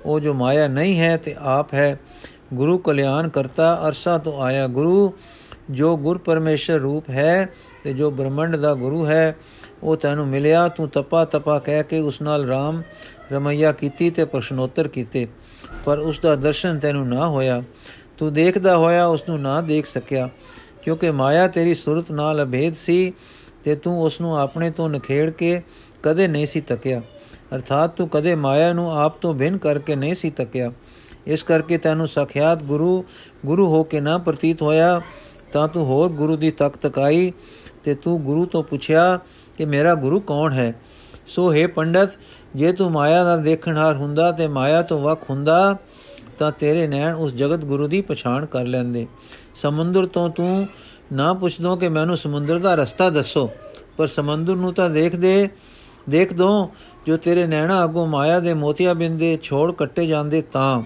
ਉਹ 0.06 0.20
ਜੋ 0.20 0.34
ਮਾਇਆ 0.34 0.68
ਨਹੀਂ 0.68 1.00
ਹੈ 1.00 1.18
ਤੇ 1.18 1.36
ਆਪ 1.40 1.74
ਹੈ 1.74 2.00
ਗੁਰੂ 2.54 2.78
ਕਲਿਆਣ 2.78 3.28
ਕਰਤਾ 3.30 3.74
ਅਰਸਾ 3.88 4.18
ਤੋਂ 4.18 4.42
ਆਇਆ 4.42 4.68
ਗੁਰੂ, 4.68 5.14
ਜੋ 5.72 5.96
ਗੁਰ 5.98 6.18
ਪਰਮੇਸ਼ਰ 6.18 6.80
ਰੂਪ 6.80 7.10
ਹੈ 7.10 7.50
ਤੇ 7.84 7.94
ਜੋ 7.94 8.10
ਬ੍ਰਹਮੰਡ 8.12 8.56
ਦਾ 8.56 8.74
ਗੁਰੂ 8.74 9.06
ਹੈ, 9.06 9.36
ਉਹ 9.84 9.98
ਤੈਨੂੰ 9.98 10.28
ਮਿਲਿਆ, 10.28 10.68
ਤੂੰ 10.68 10.88
ਤਪਾ 10.90 11.24
ਤਪਾ 11.26 11.58
ਕਹਿ 11.60 11.84
ਕੇ 11.84 12.00
ਉਸ 12.00 12.22
ਨਾਲ 12.22 12.50
RAM 12.52 12.82
ਰਮਈਆ 13.34 13.72
ਕੀਤੀ 13.72 14.10
ਤੇ 14.10 14.26
ਪ੍ਰਸ਼ਨੋਤਰ 14.26 14.88
ਕੀਤੇ, 14.88 15.28
ਪਰ 15.86 16.00
ਉਸ 16.00 16.20
ਦਾ 16.20 16.36
ਦਰਸ਼ਨ 16.36 16.80
ਤੈਨੂੰ 16.80 17.08
ਨਾ 17.08 17.28
ਹੋਇਆ। 17.28 17.62
ਤੂੰ 18.18 18.34
ਦੇਖਦਾ 18.34 18.78
ਹੋਇਆ 18.78 19.06
ਉਸ 19.06 19.28
ਨੂੰ 19.30 19.40
ਨਾ 19.42 19.60
ਦੇਖ 19.62 19.86
ਸਕਿਆ, 19.86 20.30
ਕਿਉਂਕਿ 20.82 21.12
ਮਾਇਆ 21.12 21.48
ਤੇਰੀ 21.48 21.74
ਸੁਰਤ 21.74 22.12
ਨਾਲ 22.12 22.44
ਅਭੇਦ 22.44 22.74
ਸੀ 22.76 23.14
ਤੇ 23.64 23.76
ਤੂੰ 23.76 24.02
ਉਸ 24.02 24.20
ਨੂੰ 24.22 24.38
ਆਪਣੇ 24.40 24.70
ਤੋਂ 24.72 24.90
ਨਖੇੜ 24.90 25.30
ਕੇ 25.30 25.62
ਕਦੇ 26.04 26.28
ਨਹੀਂ 26.28 26.48
ਸੀ 26.48 26.62
ਤੱਕਿਆ। 26.62 27.02
ਅਰਥਾਤ 27.56 27.96
ਤੂੰ 27.96 28.08
ਕਦੇ 28.10 28.36
ਮਾਇਆ 28.36 28.74
ਨੂੰ 28.74 28.92
ਆਪ 28.98 29.18
ਤੋਂ 29.22 29.34
ਭਿੰਨ 29.34 29.58
ਕਰਕੇ 29.58 29.96
ਨਹੀਂ 29.96 30.16
ਸੀ 30.16 30.30
ਤੱਕਿਆ। 30.30 30.72
ਇਸ 31.28 31.44
ਕਰਕੇ 31.44 31.78
ਤੈਨੂੰ 31.78 32.08
ਸਖਿਆਤ 32.08 32.64
ਗੁਰੂ 32.64 33.04
ਗੁਰੂ 33.46 33.68
ਹੋ 33.68 33.84
ਕੇ 33.84 34.00
ਨਾ 34.00 34.18
ਪ੍ਰਤੀਤ 34.18 34.62
ਹੋਇਆ, 34.62 35.02
ਤਾਂ 35.54 35.68
ਤੂੰ 35.68 35.86
ਹੋਰ 35.86 36.10
ਗੁਰੂ 36.10 36.36
ਦੀ 36.38 36.52
ਤੱਕ 36.52 36.78
ਤਕਾਈ 36.78 37.32
ਤੇ 37.84 37.96
ਤੂੰ 37.96 38.22
ਗੁਰੂ 38.24 38.46
ਤੋਂ 38.46 38.64
ਪੁੱਛਿਆ 38.64 39.20
ਕਿ 39.58 39.66
ਮੇਰਾ 39.66 39.96
ਗੁਰੂ 39.96 40.20
ਕੌਣ 40.20 40.54
ਹੈ? 40.54 40.74
ਸੋ 41.28 41.54
ਹੈ 41.54 41.68
ਪੰਡਤ, 41.68 42.10
ਜੇ 42.56 42.72
ਤੂੰ 42.72 42.92
ਮਾਇਆ 42.92 43.24
ਦਾ 43.24 43.38
ਦੇਖਣਹਾਰ 43.38 43.96
ਹੁੰਦਾ 43.96 44.32
ਤੇ 44.32 44.48
ਮਾਇਆ 44.48 44.82
ਤੋਂ 44.82 45.00
ਵੱਖ 45.00 45.30
ਹੁੰਦਾ, 45.30 45.78
ਤਾਂ 46.40 46.52
ਤੇਰੇ 46.52 46.88
ਨੈਣ 46.88 47.14
ਉਸ 47.14 47.34
ਜਗਤ 47.34 47.66
ਗੁਰੂ 47.66 47.88
ਦੀ 47.88 48.02
ਪਛਾਣ 48.02 48.46
ਕਰ 48.46 48.66
ਲੈਂਦੇ। 48.66 49.08
ਸਮੁੰਦਰ 49.56 50.06
ਤੋਂ 50.06 50.30
ਤੂੰ 50.30 50.68
ਨਾ 51.14 51.34
ਪੁੱਛਦੋਂ 51.34 51.78
ਕਿ 51.78 51.90
ਮੈਨੂੰ 51.90 52.18
ਸਮੁੰਦਰ 52.18 52.60
ਦਾ 52.60 52.76
ਰਸਤਾ 52.76 53.10
ਦੱਸੋ, 53.10 53.50
ਪਰ 53.98 54.08
ਸਮੁੰਦਰ 54.08 54.56
ਨੂੰ 54.56 54.74
ਤਾਂ 54.74 54.90
ਦੇਖ 54.90 55.16
ਦੇ, 55.16 55.50
ਦੇਖ 56.10 56.34
ਦੋ, 56.34 56.70
ਜੋ 57.06 57.18
ਤੇਰੇ 57.18 57.48
ਨੈਣਾ 57.48 57.84
ਅਗੋਂ 57.84 58.08
ਮਾਇਆ 58.08 58.40
ਦੇ 58.40 58.54
ਮੋਤੀਆ 58.54 58.94
ਬਿੰਦੇ 58.94 59.38
ਛੋੜ 59.44 59.72
ਕੱਟੇ 59.72 60.06
ਜਾਂਦੇ 60.06 60.42
ਤਾਂ। 60.42 60.82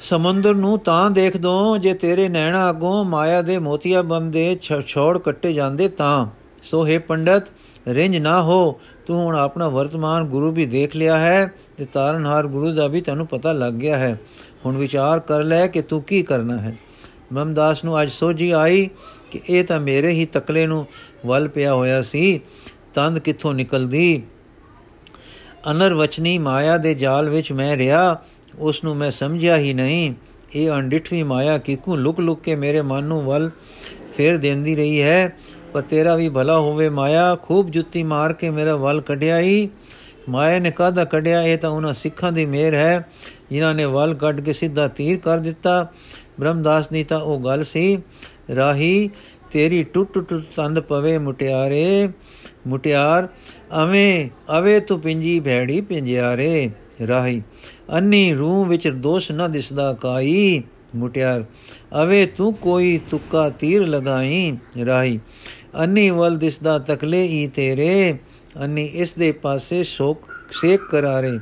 ਸਮੁੰਦਰ 0.00 0.54
ਨੂੰ 0.54 0.78
ਤਾਂ 0.78 1.10
ਦੇਖ 1.10 1.36
ਦੋ 1.36 1.76
ਜੇ 1.76 1.94
ਤੇਰੇ 1.94 2.28
ਨੈਣਾ 2.28 2.70
ਅਗੋਂ 2.70 3.04
ਮਾਇਆ 3.04 3.42
ਦੇ 3.42 3.58
ਮੋਤੀਆ 3.58 4.02
ਬੰਦੇ 4.02 4.58
ਛੋੜ 4.86 5.18
ਕੱਟੇ 5.18 5.52
ਜਾਂਦੇ 5.52 5.88
ਤਾਂ। 5.88 6.26
ਸੋ 6.62 6.86
ਹੈ 6.86 6.98
ਪੰਡਤ 6.98 7.42
ਰਿੰਜ 7.88 8.16
ਨਾ 8.16 8.42
ਹੋ, 8.42 8.80
ਤੂੰ 9.06 9.24
ਹੁਣ 9.24 9.36
ਆਪਣਾ 9.36 9.68
ਵਰਤਮਾਨ 9.68 10.24
ਗੁਰੂ 10.24 10.52
ਵੀ 10.52 10.66
ਦੇਖ 10.66 10.96
ਲਿਆ 10.96 11.18
ਹੈ 11.18 11.52
ਤੇ 11.76 11.84
ਤਾਰਨਹਾਰ 11.84 12.46
ਗੁਰੂ 12.46 12.72
ਦਾ 12.72 12.86
ਵੀ 12.86 13.00
ਤੈਨੂੰ 13.00 13.26
ਪਤਾ 13.26 13.52
ਲੱਗ 13.52 13.74
ਗਿਆ 13.74 13.98
ਹੈ। 13.98 14.20
ਹੁਣ 14.66 14.76
ਵਿਚਾਰ 14.76 15.20
ਕਰ 15.20 15.42
ਲੈ 15.42 15.66
ਕਿ 15.66 15.82
ਤੂੰ 15.82 16.02
ਕੀ 16.02 16.22
ਕਰਨਾ 16.22 16.58
ਹੈ। 16.58 16.78
ਮਮਦਾਸ 17.32 17.84
ਨੂੰ 17.84 18.02
ਅੱਜ 18.02 18.10
ਸੋਝੀ 18.10 18.50
ਆਈ 18.50 18.90
ਕਿ 19.30 19.40
ਇਹ 19.50 19.64
ਤਾਂ 19.64 19.80
ਮੇਰੇ 19.80 20.10
ਹੀ 20.10 20.26
ਤਕਲੇ 20.26 20.66
ਨੂੰ 20.66 20.86
ਵੱਲ 21.26 21.48
ਪਿਆ 21.48 21.74
ਹੋਇਆ 21.74 22.02
ਸੀ, 22.02 22.40
ਤੰਦ 22.94 23.18
ਕਿੱਥੋਂ 23.18 23.54
ਨਿਕਲਦੀ? 23.54 24.22
ਅਨਰਵਚਨੀ 25.70 26.38
ਮਾਇਆ 26.38 26.76
ਦੇ 26.76 26.94
ਜਾਲ 26.94 27.30
ਵਿੱਚ 27.30 27.52
ਮੈਂ 27.52 27.76
ਰਿਆ 27.76 28.18
ਉਸ 28.58 28.84
ਨੂੰ 28.84 28.96
ਮੈਂ 28.96 29.10
ਸਮਝਿਆ 29.10 29.56
ਹੀ 29.58 29.74
ਨਹੀਂ। 29.74 30.14
ਇਹ 30.54 30.70
ਅੰਡਿਠਵੀ 30.70 31.22
ਮਾਇਆ 31.22 31.58
ਕਿਕੂ 31.58 31.96
ਲੁਕ 31.96 32.20
ਲੁਕ 32.20 32.42
ਕੇ 32.42 32.56
ਮੇਰੇ 32.56 32.82
ਮਨ 32.82 33.04
ਨੂੰ 33.04 33.22
ਵੱਲ 33.22 33.50
ਫੇਰ 34.16 34.36
ਦੇਂਦੀ 34.36 34.76
ਰਹੀ 34.76 35.02
ਹੈ। 35.02 35.32
ਪਰ 35.72 35.82
ਤੇਰਾ 35.82 36.14
ਵੀ 36.14 36.28
ਭਲਾ 36.28 36.58
ਹੋਵੇ 36.58 36.88
ਮਾਇਆ, 36.88 37.36
ਖੂਬ 37.42 37.70
ਜੁੱਤੀ 37.70 38.02
ਮਾਰ 38.02 38.32
ਕੇ 38.32 38.50
ਮੇਰਾ 38.50 38.76
ਵੱਲ 38.76 39.00
ਕੱਢਿਆ 39.00 39.40
ਹੀ। 39.40 39.68
ਮਾਇਆ 40.28 40.58
ਨੇ 40.58 40.70
ਕਾਦਾ 40.70 41.04
ਕੱਢਿਆ? 41.04 41.42
ਇਹ 41.42 41.58
ਤਾਂ 41.58 41.70
ਉਹਨਾਂ 41.70 41.94
ਸਿੱਖਾਂ 41.94 42.32
ਦੀ 42.32 42.46
ਮਿਹਰ 42.46 42.74
ਹੈ। 42.74 43.06
ਜਿਨ੍ਹਾਂ 43.50 43.74
ਨੇ 43.74 43.84
ਵੱਲ 43.84 44.14
ਕੱਢ 44.14 44.40
ਕੇ 44.40 44.52
ਸਿੱਧਾ 44.52 44.88
ਤੀਰ 44.88 45.18
ਕਰ 45.18 45.38
ਦਿੱਤਾ। 45.38 45.88
ਬ੍ਰਹਮਦਾਸ 46.40 46.92
ਨੇ 46.92 47.04
ਤਾਂ 47.04 47.20
ਉਹ 47.20 47.40
ਗੱਲ 47.40 47.64
ਸੀ, 47.64 47.98
ਰਾਹੀ, 48.56 49.10
ਤੇਰੀ 49.52 49.82
ਟੁੱਟ 49.82 50.12
ਟੁੱਟ 50.12 50.44
ਤੰਦ 50.56 50.80
ਪਵੇ 50.80 51.18
ਮੁਟਿਆਰੇ। 51.18 52.08
ਮੁਟਿਆਰ, 52.66 53.28
ਅਵੇਂ, 53.82 54.28
ਅਵੇ 54.58 54.80
ਤੂੰ 54.80 55.00
ਪਿੰਜੀ 55.00 55.40
ਭੈੜੀ 55.40 55.80
ਪਿੰਜਿਆਰੇ। 55.80 56.70
ਰਾਹੀ। 57.08 57.42
ਅੰਨੀ 57.96 58.34
ਰੂਹ 58.34 58.66
ਵਿੱਚ 58.66 58.88
ਦੋਸ਼ 58.88 59.32
ਨਾ 59.32 59.48
ਦਿਸਦਾ 59.48 59.92
ਕਾਈ, 59.92 60.62
ਮੁਟਿਆਰ। 60.96 61.44
ਅਵੇ 62.02 62.26
ਤੂੰ 62.26 62.54
ਕੋਈ 62.54 63.00
ਤੁੱਕਾ 63.10 63.48
ਤੀਰ 63.48 63.86
ਲਗਾਈ, 63.86 64.56
ਰਾਹੀ। 64.86 65.20
ਅੰਨੀ 65.80 66.10
ਵਲ 66.10 66.38
ਦਿਸਦਾ 66.38 66.78
ਤਕਲੇ 66.78 67.22
ਹੀ 67.22 67.46
ਤੇਰੇ। 67.46 68.18
ਅੰਨੀ 68.62 68.84
ਇਸ 68.84 69.14
ਦੇ 69.14 69.32
ਪਾਸੇ 69.32 69.84
ਸ਼ੋਕ, 69.84 70.22
ਸੇਕ 70.50 70.80
ਕਰਾਰੇ। 70.90 71.38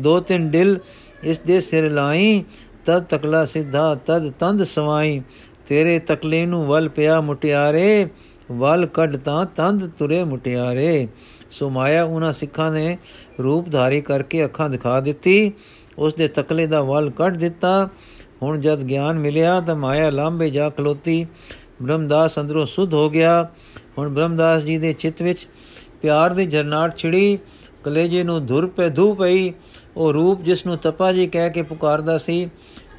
ਦੋ 0.00 0.20
ਤਿੰਨ 0.20 0.50
ਦਿਲ 0.50 0.78
ਇਸ 1.24 1.38
ਦੇ 1.38 1.60
ਸਿਰ 1.60 1.90
ਲਾਈ, 1.90 2.44
ਤਦ 2.86 3.02
ਤਕਲਾ 3.02 3.44
ਸਿੱਧਾ, 3.44 3.94
ਤਦ 3.94 4.30
ਤੰਦ 4.30 4.64
ਸਵਾਈ। 4.64 5.22
ਤੇਰੇ 5.68 5.98
ਤਕਲੇ 5.98 6.46
ਨੂੰ 6.46 6.66
ਵਲ 6.66 6.88
ਪਿਆ 6.88 7.20
ਮੁਟਿਆਰੇ, 7.20 8.08
ਵਲ 8.52 8.86
ਕੱਢ 8.86 9.16
ਤਾਂ 9.16 9.46
ਤੰਦ 9.46 9.90
ਤੁਰੇ 9.98 10.24
ਮੁਟਿਆਰੇ। 10.24 11.08
ਸੋ 11.50 11.70
ਮਾਇਆ 11.70 12.04
ਉਹਨਾਂ 12.04 12.32
ਸਿੱਖਾਂ 12.32 12.72
ਨੇ 12.72 12.98
ਰੂਪ 13.42 13.70
ਧਾਰੀ 13.70 14.00
ਕਰਕੇ 14.00 14.44
ਅੱਖਾਂ 14.44 14.70
ਦਿਖਾ 14.70 15.00
ਦਿੱਤੀ। 15.00 15.52
ਉਸ 15.98 16.14
ਦੇ 16.14 16.28
ਤਕਲੇ 16.28 16.66
ਦਾ 16.66 16.82
ਵਲ 16.82 17.10
ਕੱਢ 17.10 17.36
ਦਿੱਤਾ। 17.36 17.88
ਹੁਣ 18.42 18.60
ਜਦ 18.60 18.82
ਗਿਆਨ 18.82 19.18
ਮਿਲਿਆ 19.18 19.60
ਤਾਂ 19.60 19.76
ਮਾਇਆ 19.76 20.10
ਲਾਂਬੇ 20.10 20.50
ਜਾ 20.50 20.70
ਖਲੋਤੀ। 20.70 21.26
ਬ੍ਰਹਮਦਾਸ 21.82 22.38
ਅੰਦਰੋਂ 22.38 22.66
ਸੁਧ 22.66 22.94
ਹੋ 22.94 23.10
ਗਿਆ। 23.10 23.48
ਹੁਣ 23.98 24.08
ਬ੍ਰਹਮਦਾਸ 24.08 24.62
ਜੀ 24.62 24.78
ਦੇ 24.78 24.92
ਚਿੱਤ 24.92 25.22
ਵਿੱਚ 25.22 25.46
ਪਿਆਰ 26.02 26.34
ਦੀ 26.34 26.46
ਜਰਨਾਟ 26.46 26.96
ਛਿੜੀ। 26.96 27.38
ਕਲੇਜੇ 27.84 28.22
ਨੂੰ 28.22 28.46
ਧੁਰ 28.46 28.66
ਪੈ 28.66 28.88
ਧੂ 28.88 29.14
ਪਈ। 29.14 29.52
ਉਹ 29.96 30.12
ਰੂਪ 30.12 30.42
ਜਿਸ 30.42 30.66
ਨੂੰ 30.66 30.78
ਤਪਾ 30.78 31.12
ਜੀ 31.12 31.26
ਕਹਿ 31.26 31.50
ਕੇ 31.50 31.62
ਪੁਕਾਰਦਾ 31.62 32.18
ਸੀ, 32.18 32.50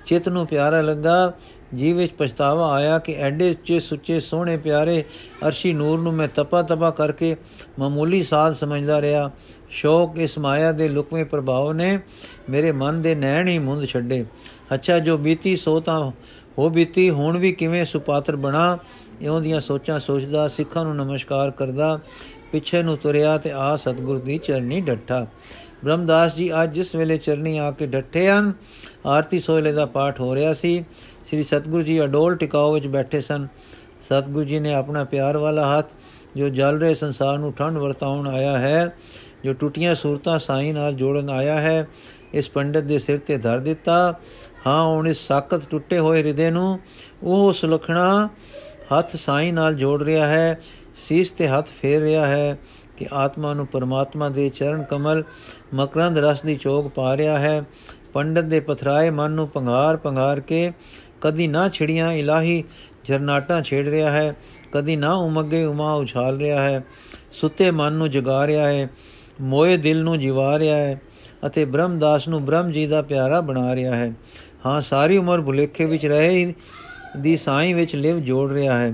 ਚਿੱਤ 0.05 0.29
ਨੂੰ 0.29 0.47
ਪਿਆਰਾ 0.47 0.81
ਲੱਗਾ। 0.81 1.33
ਜੀ 1.73 1.93
ਵਿੱਚ 1.93 2.13
ਪਛਤਾਵਾ 2.13 2.71
ਆਇਆ 2.71 2.99
ਕਿ 2.99 3.13
ਐਡੇ 3.13 3.49
ਉੱਚੇ 3.51 3.79
ਸੁੱਚੇ 3.79 4.19
ਸੋਹਣੇ 4.19 4.57
ਪਿਆਰੇ 4.57 5.03
ਅਰਸ਼ੀ 5.47 5.73
ਨੂਰ 5.73 5.99
ਨੂੰ 5.99 6.13
ਮੈਂ 6.13 6.27
ਤਪਾ 6.35 6.61
ਤਪਾ 6.61 6.89
ਕਰਕੇ 6.89 7.35
ਮਾਮੂਲੀ 7.79 8.23
ਸਾਧ 8.23 8.53
ਸਮਝਦਾ 8.53 9.01
ਰਿਹਾ। 9.01 9.31
ਸ਼ੌਕ 9.73 10.17
ਇਸ 10.17 10.37
ਮਾਇਆ 10.37 10.71
ਦੇ 10.71 10.87
ਲੁਕਵੇਂ 10.87 11.25
ਪ੍ਰਭਾਵ 11.25 11.71
ਨੇ 11.73 11.99
ਮੇਰੇ 12.49 12.71
ਮਨ 12.71 13.01
ਦੇ 13.01 13.15
ਨੈਣ 13.15 13.47
ਹੀ 13.47 13.59
ਮੁੰਦ 13.59 13.85
ਛੱਡੇ। 13.85 14.25
ਅੱਛਾ, 14.73 14.99
ਜੋ 14.99 15.17
ਬੀਤੀ, 15.17 15.55
ਸੋ 15.55 15.79
ਤਾਂ 15.79 16.11
ਹੋ 16.57 16.69
ਬੀਤੀ, 16.69 17.09
ਹੁਣ 17.09 17.37
ਵੀ 17.37 17.51
ਕਿਵੇਂ 17.51 17.85
ਸੁਪਾਤਰ 17.85 18.35
ਬਣਾ? 18.35 18.77
ਇਉਂ 19.21 19.41
ਦੀਆਂ 19.41 19.61
ਸੋਚਾਂ 19.61 19.99
ਸੋਚਦਾ, 19.99 20.47
ਸਿੱਖਾਂ 20.47 20.83
ਨੂੰ 20.85 20.95
ਨਮਸਕਾਰ 20.95 21.51
ਕਰਦਾ, 21.51 21.99
ਪਿੱਛੇ 22.51 22.83
ਨੂੰ 22.83 22.97
ਤੁਰਿਆ 22.97 23.37
ਤੇ 23.37 23.51
ਆ 23.51 23.75
ਸਤਗੁਰ 23.75 24.19
ਦੀ 24.19 24.37
ਚਰਨੀ 24.37 24.81
ਡੱਠਾ। 24.81 25.25
ਬ੍ਰਹਮਦਾਸ 25.83 26.35
ਜੀ 26.35 26.51
ਅੱਜ 26.63 26.73
ਜਿਸ 26.73 26.95
ਵੇਲੇ 26.95 27.17
ਚਰਨੀ 27.17 27.57
ਆ 27.57 27.71
ਕੇ 27.71 27.85
ਡੱਠੇ 27.87 28.27
ਹਨ, 28.29 28.53
ਆਰਤੀ 29.05 29.39
ਸੋਹਲੇ 29.39 29.71
ਦਾ 29.71 29.85
ਪਾਠ 29.85 30.19
ਹੋ 30.19 30.35
ਰਿਹਾ 30.35 30.53
ਸੀ, 30.53 30.83
ਸ੍ਰੀ 31.25 31.43
ਸਤਗੁਰੂ 31.43 31.81
ਜੀ 31.81 32.03
ਅਡੋਲ 32.03 32.35
ਟਿਕਾਓ 32.35 32.73
ਵਿੱਚ 32.73 32.87
ਬੈਠੇ 32.87 33.21
ਸਨ। 33.21 33.47
ਸਤਗੁਰੂ 34.01 34.43
ਜੀ 34.43 34.59
ਨੇ 34.59 34.73
ਆਪਣਾ 34.73 35.03
ਪਿਆਰ 35.03 35.37
ਵਾਲਾ 35.37 35.77
ਹੱਥ, 35.77 35.89
ਜੋ 36.37 36.49
ਜਲ 36.49 36.79
ਰਹੇ 36.79 36.93
ਸੰਸਾਰ 36.93 37.37
ਨੂੰ 37.37 37.53
ਠੰਡ 37.53 37.77
ਵਰਤਾਉਣ 37.77 38.27
ਆਇਆ 38.27 38.57
ਹੈ 38.59 38.95
ਜੋ 39.43 39.53
ਟੁੱਟੀਆਂ 39.53 39.95
ਸੂਰਤਾਂ 39.95 40.37
ਸਾਈਂ 40.39 40.73
ਨਾਲ 40.73 40.93
ਜੋੜਨ 40.93 41.29
ਆਇਆ 41.29 41.59
ਹੈ, 41.61 41.87
ਇਸ 42.33 42.49
ਪੰਡਤ 42.49 42.83
ਦੇ 42.83 42.99
ਸਿਰ 42.99 43.17
ਤੇ 43.17 43.37
ਧਰ 43.37 43.59
ਦਿੱਤਾ। 43.59 44.19
ਹਾਂ, 44.67 44.83
ਹੁਣ 44.85 45.07
ਇਸ 45.07 45.27
ਸਾਖਤ 45.27 45.69
ਟੁੱਟੇ 45.69 45.99
ਹੋਏ 45.99 46.21
ਹਿਰਦੇ 46.23 46.49
ਨੂੰ 46.51 46.79
ਉਹ 47.23 47.51
ਸੁਲਖਣਾ 47.53 48.29
ਹੱਥ 48.93 49.15
ਸਾਈਂ 49.15 49.51
ਨਾਲ 49.53 49.75
ਜੋੜ 49.75 50.01
ਰਿਹਾ 50.03 50.27
ਹੈ, 50.27 50.59
ਸੀਸ 51.07 51.31
ਤੇ 51.31 51.47
ਹੱਥ 51.47 51.67
ਫੇਰ 51.81 52.01
ਰਿਹਾ 52.01 52.25
ਹੈ 52.25 52.57
ਕਿ 52.97 53.07
ਆਤਮਾ 53.13 53.53
ਨੂੰ 53.53 53.67
ਪਰਮਾਤਮਾ 53.67 54.29
ਦੇ 54.29 54.49
ਚਰਨ 54.49 54.83
ਕਮਲ 54.83 55.23
ਮਕਰੰਦ 55.73 56.17
ਰਸ 56.17 56.41
ਦੀ 56.41 56.55
ਚੋਗ 56.55 56.89
ਪਾ 56.89 57.15
ਰਿਹਾ 57.17 57.37
ਹੈ। 57.39 57.61
ਪੰਡਤ 58.13 58.43
ਦੇ 58.43 58.59
ਪਥਰਾਏ 58.59 59.09
ਮਨ 59.09 59.31
ਨੂੰ 59.31 59.47
ਪੰਗਾਰ 59.47 59.97
ਪੰਗਾਰ 59.97 60.39
ਕੇ 60.39 60.71
ਕਦੀ 61.21 61.47
ਨਾ 61.47 61.67
ਛਿੜੀਆਂ 61.69 62.11
ਇਲਾਹੀ 62.11 62.63
ਜਰਨਾਟਾਂ 63.05 63.61
ਛੇੜ 63.61 63.87
ਰਿਹਾ 63.89 64.11
ਹੈ, 64.11 64.35
ਕਦੀ 64.71 64.95
ਨਾ 64.95 65.13
ਉਮਗੇ 65.13 65.63
ਉਮਾ 65.65 65.93
ਉਛਾਲ 65.93 66.37
ਰਿਹਾ 66.37 66.61
ਹੈ, 66.61 66.83
ਸੁੱਤੇ 67.31 67.71
ਮਨ 67.71 67.93
ਨੂੰ 67.93 68.09
ਜਗਾ 68.11 68.45
ਰਿਹਾ 68.47 68.67
ਹੈ। 68.67 68.89
ਮੋਏ 69.41 69.77
ਦਿਲ 69.77 70.03
ਨੂੰ 70.03 70.19
ਜਿਵਾ 70.19 70.59
ਰਿਹਾ 70.59 70.77
ਹੈ 70.77 71.01
ਅਤੇ 71.47 71.65
ਬ੍ਰਹਮਦਾਸ 71.65 72.27
ਨੂੰ 72.27 72.45
ਬ੍ਰਹਮ 72.45 72.71
ਜੀ 72.71 72.87
ਦਾ 72.87 73.01
ਪਿਆਰਾ 73.01 73.41
ਬਣਾ 73.41 73.75
ਰਿਹਾ 73.75 73.95
ਹੈ। 73.95 74.13
ਹਾਂ, 74.65 74.81
ਸਾਰੀ 74.81 75.17
ਉਮਰ 75.17 75.41
ਭੁਲੇਖੇ 75.41 75.85
ਵਿੱਚ 75.85 76.05
ਰਹੇ 76.05 76.53
ਦੀ 77.17 77.37
ਸਾਈਂ 77.37 77.75
ਵਿੱਚ 77.75 77.95
ਲਿਵ 77.95 78.19
ਜੋੜ 78.19 78.51
ਰਿਹਾ 78.51 78.77
ਹੈ। 78.77 78.93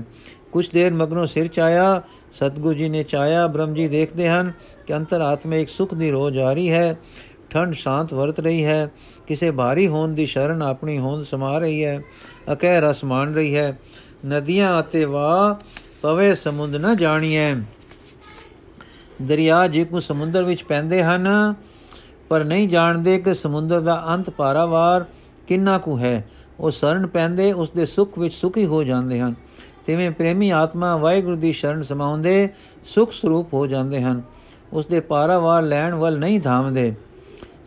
ਕੁਝ 0.52 0.68
ਦੇਰ 0.70 0.92
ਮਗਰੋਂ 0.92 1.26
ਸਿਰ 1.26 1.46
ਚਾਇਆ, 1.46 2.02
ਸਤਗੁਰੂ 2.34 2.74
ਜੀ 2.74 2.88
ਨੇ 2.88 3.02
ਚਾਇਆ, 3.02 3.46
ਬ੍ਰਹਮ 3.46 3.74
ਜੀ 3.74 3.88
ਦੇਖਦੇ 3.88 4.28
ਹਨ 4.28 4.52
ਕਿ 4.86 4.96
ਅੰਤਰ 4.96 5.20
ਆਤਮੇ 5.20 5.62
ਇੱਕ 5.62 5.70
ਸੁਖ 5.70 5.94
ਦੀ 5.94 6.10
ਰੋਜ਼ 6.10 6.38
ਆ 6.38 6.52
ਰਹੀ 6.52 6.72
ਹੈ। 6.72 6.96
ਠੰਡ 7.50 7.74
ਸ਼ਾਂਤ 7.74 8.14
ਵਰਤ 8.14 8.40
ਰਹੀ 8.40 8.64
ਹੈ। 8.64 8.90
ਕਿਸੇ 9.26 9.50
ਭਾਰੀ 9.50 9.88
ਹੋਣ 9.88 10.08
ਦੀ 10.08 10.26
ਸ਼ਰਨ 10.26 10.62
ਆਪਣੀ 10.62 10.98
ਹੋਂਦ 10.98 11.26
ਸਮਾ 11.26 11.58
ਰਹੀ 11.58 11.84
ਹੈ। 11.84 12.00
ਅਕਹਿ 12.52 12.80
ਰਸ 12.80 13.04
ਮਾਣ 13.04 13.34
ਰਹੀ 13.34 13.56
ਹੈ। 13.56 13.78
ਨਦੀਆਂ 14.26 14.80
ਅਤੇ 14.80 15.04
ਵਾ 15.04 15.58
ਪਵੇ 16.02 16.34
ਸਮੁੰਦ 16.34 16.76
ਨਾ 16.76 16.94
ਜਾਣੀਐ। 16.94 17.54
ਦਰਿਆ 19.22 19.66
ਜੇ 19.68 19.84
ਕੋ 19.84 20.00
ਸਮੁੰਦਰ 20.00 20.42
ਵਿੱਚ 20.42 20.64
ਪੈਂਦੇ 20.64 21.02
ਹਨ, 21.02 21.54
ਪਰ 22.28 22.44
ਨਹੀਂ 22.44 22.68
ਜਾਣਦੇ 22.68 23.18
ਕਿ 23.18 23.34
ਸਮੁੰਦਰ 23.34 23.80
ਦਾ 23.80 24.04
ਅੰਤ 24.08 24.30
ਪਾਰਾਵਾਰ 24.30 25.04
ਕਿੰਨਾ 25.46 25.78
ਕੁ 25.78 25.98
ਹੈ। 25.98 26.28
ਉਹ 26.60 26.70
ਸ਼ਰਨ 26.70 27.06
ਪੈਂਦੇ, 27.06 27.52
ਉਸ 27.52 27.70
ਦੇ 27.70 27.86
ਸੁਖ 27.86 28.18
ਵਿੱਚ 28.18 28.34
ਸੁਖੀ 28.34 28.66
ਹੋ 28.66 28.84
ਜਾਂਦੇ 28.84 29.20
ਹਨ। 29.20 29.34
ਤਿਵੇਂ 29.86 30.10
ਪ੍ਰੇਮੀ 30.10 30.50
ਆਤਮਾ 30.50 30.96
ਵਾਹਿਗੁਰੂ 30.96 31.36
ਦੀ 31.36 31.52
ਸ਼ਰਨ 31.52 31.82
ਸਮਾਉਂਦੇ, 31.82 32.48
ਸੁਖ 32.86 33.12
ਸਰੂਪ 33.12 33.54
ਹੋ 33.54 33.66
ਜਾਂਦੇ 33.66 34.02
ਹਨ। 34.02 34.22
ਉਸ 34.72 34.86
ਦੇ 34.86 35.00
ਪਾਰਾਵਾਰ 35.00 35.62
ਲੈਣ 35.62 35.94
ਵੱਲ 35.94 36.18
ਨਹੀਂ 36.18 36.40
ਧਾਮਦੇ 36.40 36.94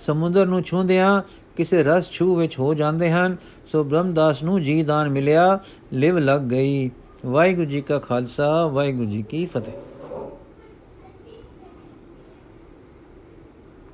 ਸਮੁੰਦਰ 0.06 0.46
ਨੂੰ 0.46 0.62
ਛੂੰਦਿਆਂ 0.62 1.22
ਕਿਸੇ 1.58 1.84
ਰਸ 1.84 2.10
ਛੂ 2.12 2.36
ਵਿੱਚ 2.36 2.60
ਹੋ 2.60 2.74
ਜਾਂਦੇ 2.74 3.12
ਹਨ। 3.12 3.38
ਸੋ 3.72 3.84
ਬ੍ਰਹਮਦਾਸ 3.84 4.44
ਨੂੰ 4.44 4.64
ਜੀ 4.64 4.84
ਦਾਨ 4.84 5.10
ਮਿਲਿਆ, 5.10 5.60
ਲਿਵ 5.94 6.18
ਲੱਗ 6.18 6.42
ਗਈ। 6.42 6.92
ਵਾਹਿਗੁਰੂ 7.26 7.66
ਜੀ 7.66 7.82
ਕਾ 7.82 8.00
ਖਾਲਸਾ, 8.00 8.68
ਵਾਹਿਗੁਰੂ 8.68 9.10
ਜੀ 9.10 9.22
ਕੀ 9.22 9.46
ਫਤਿਹ। 9.46 9.93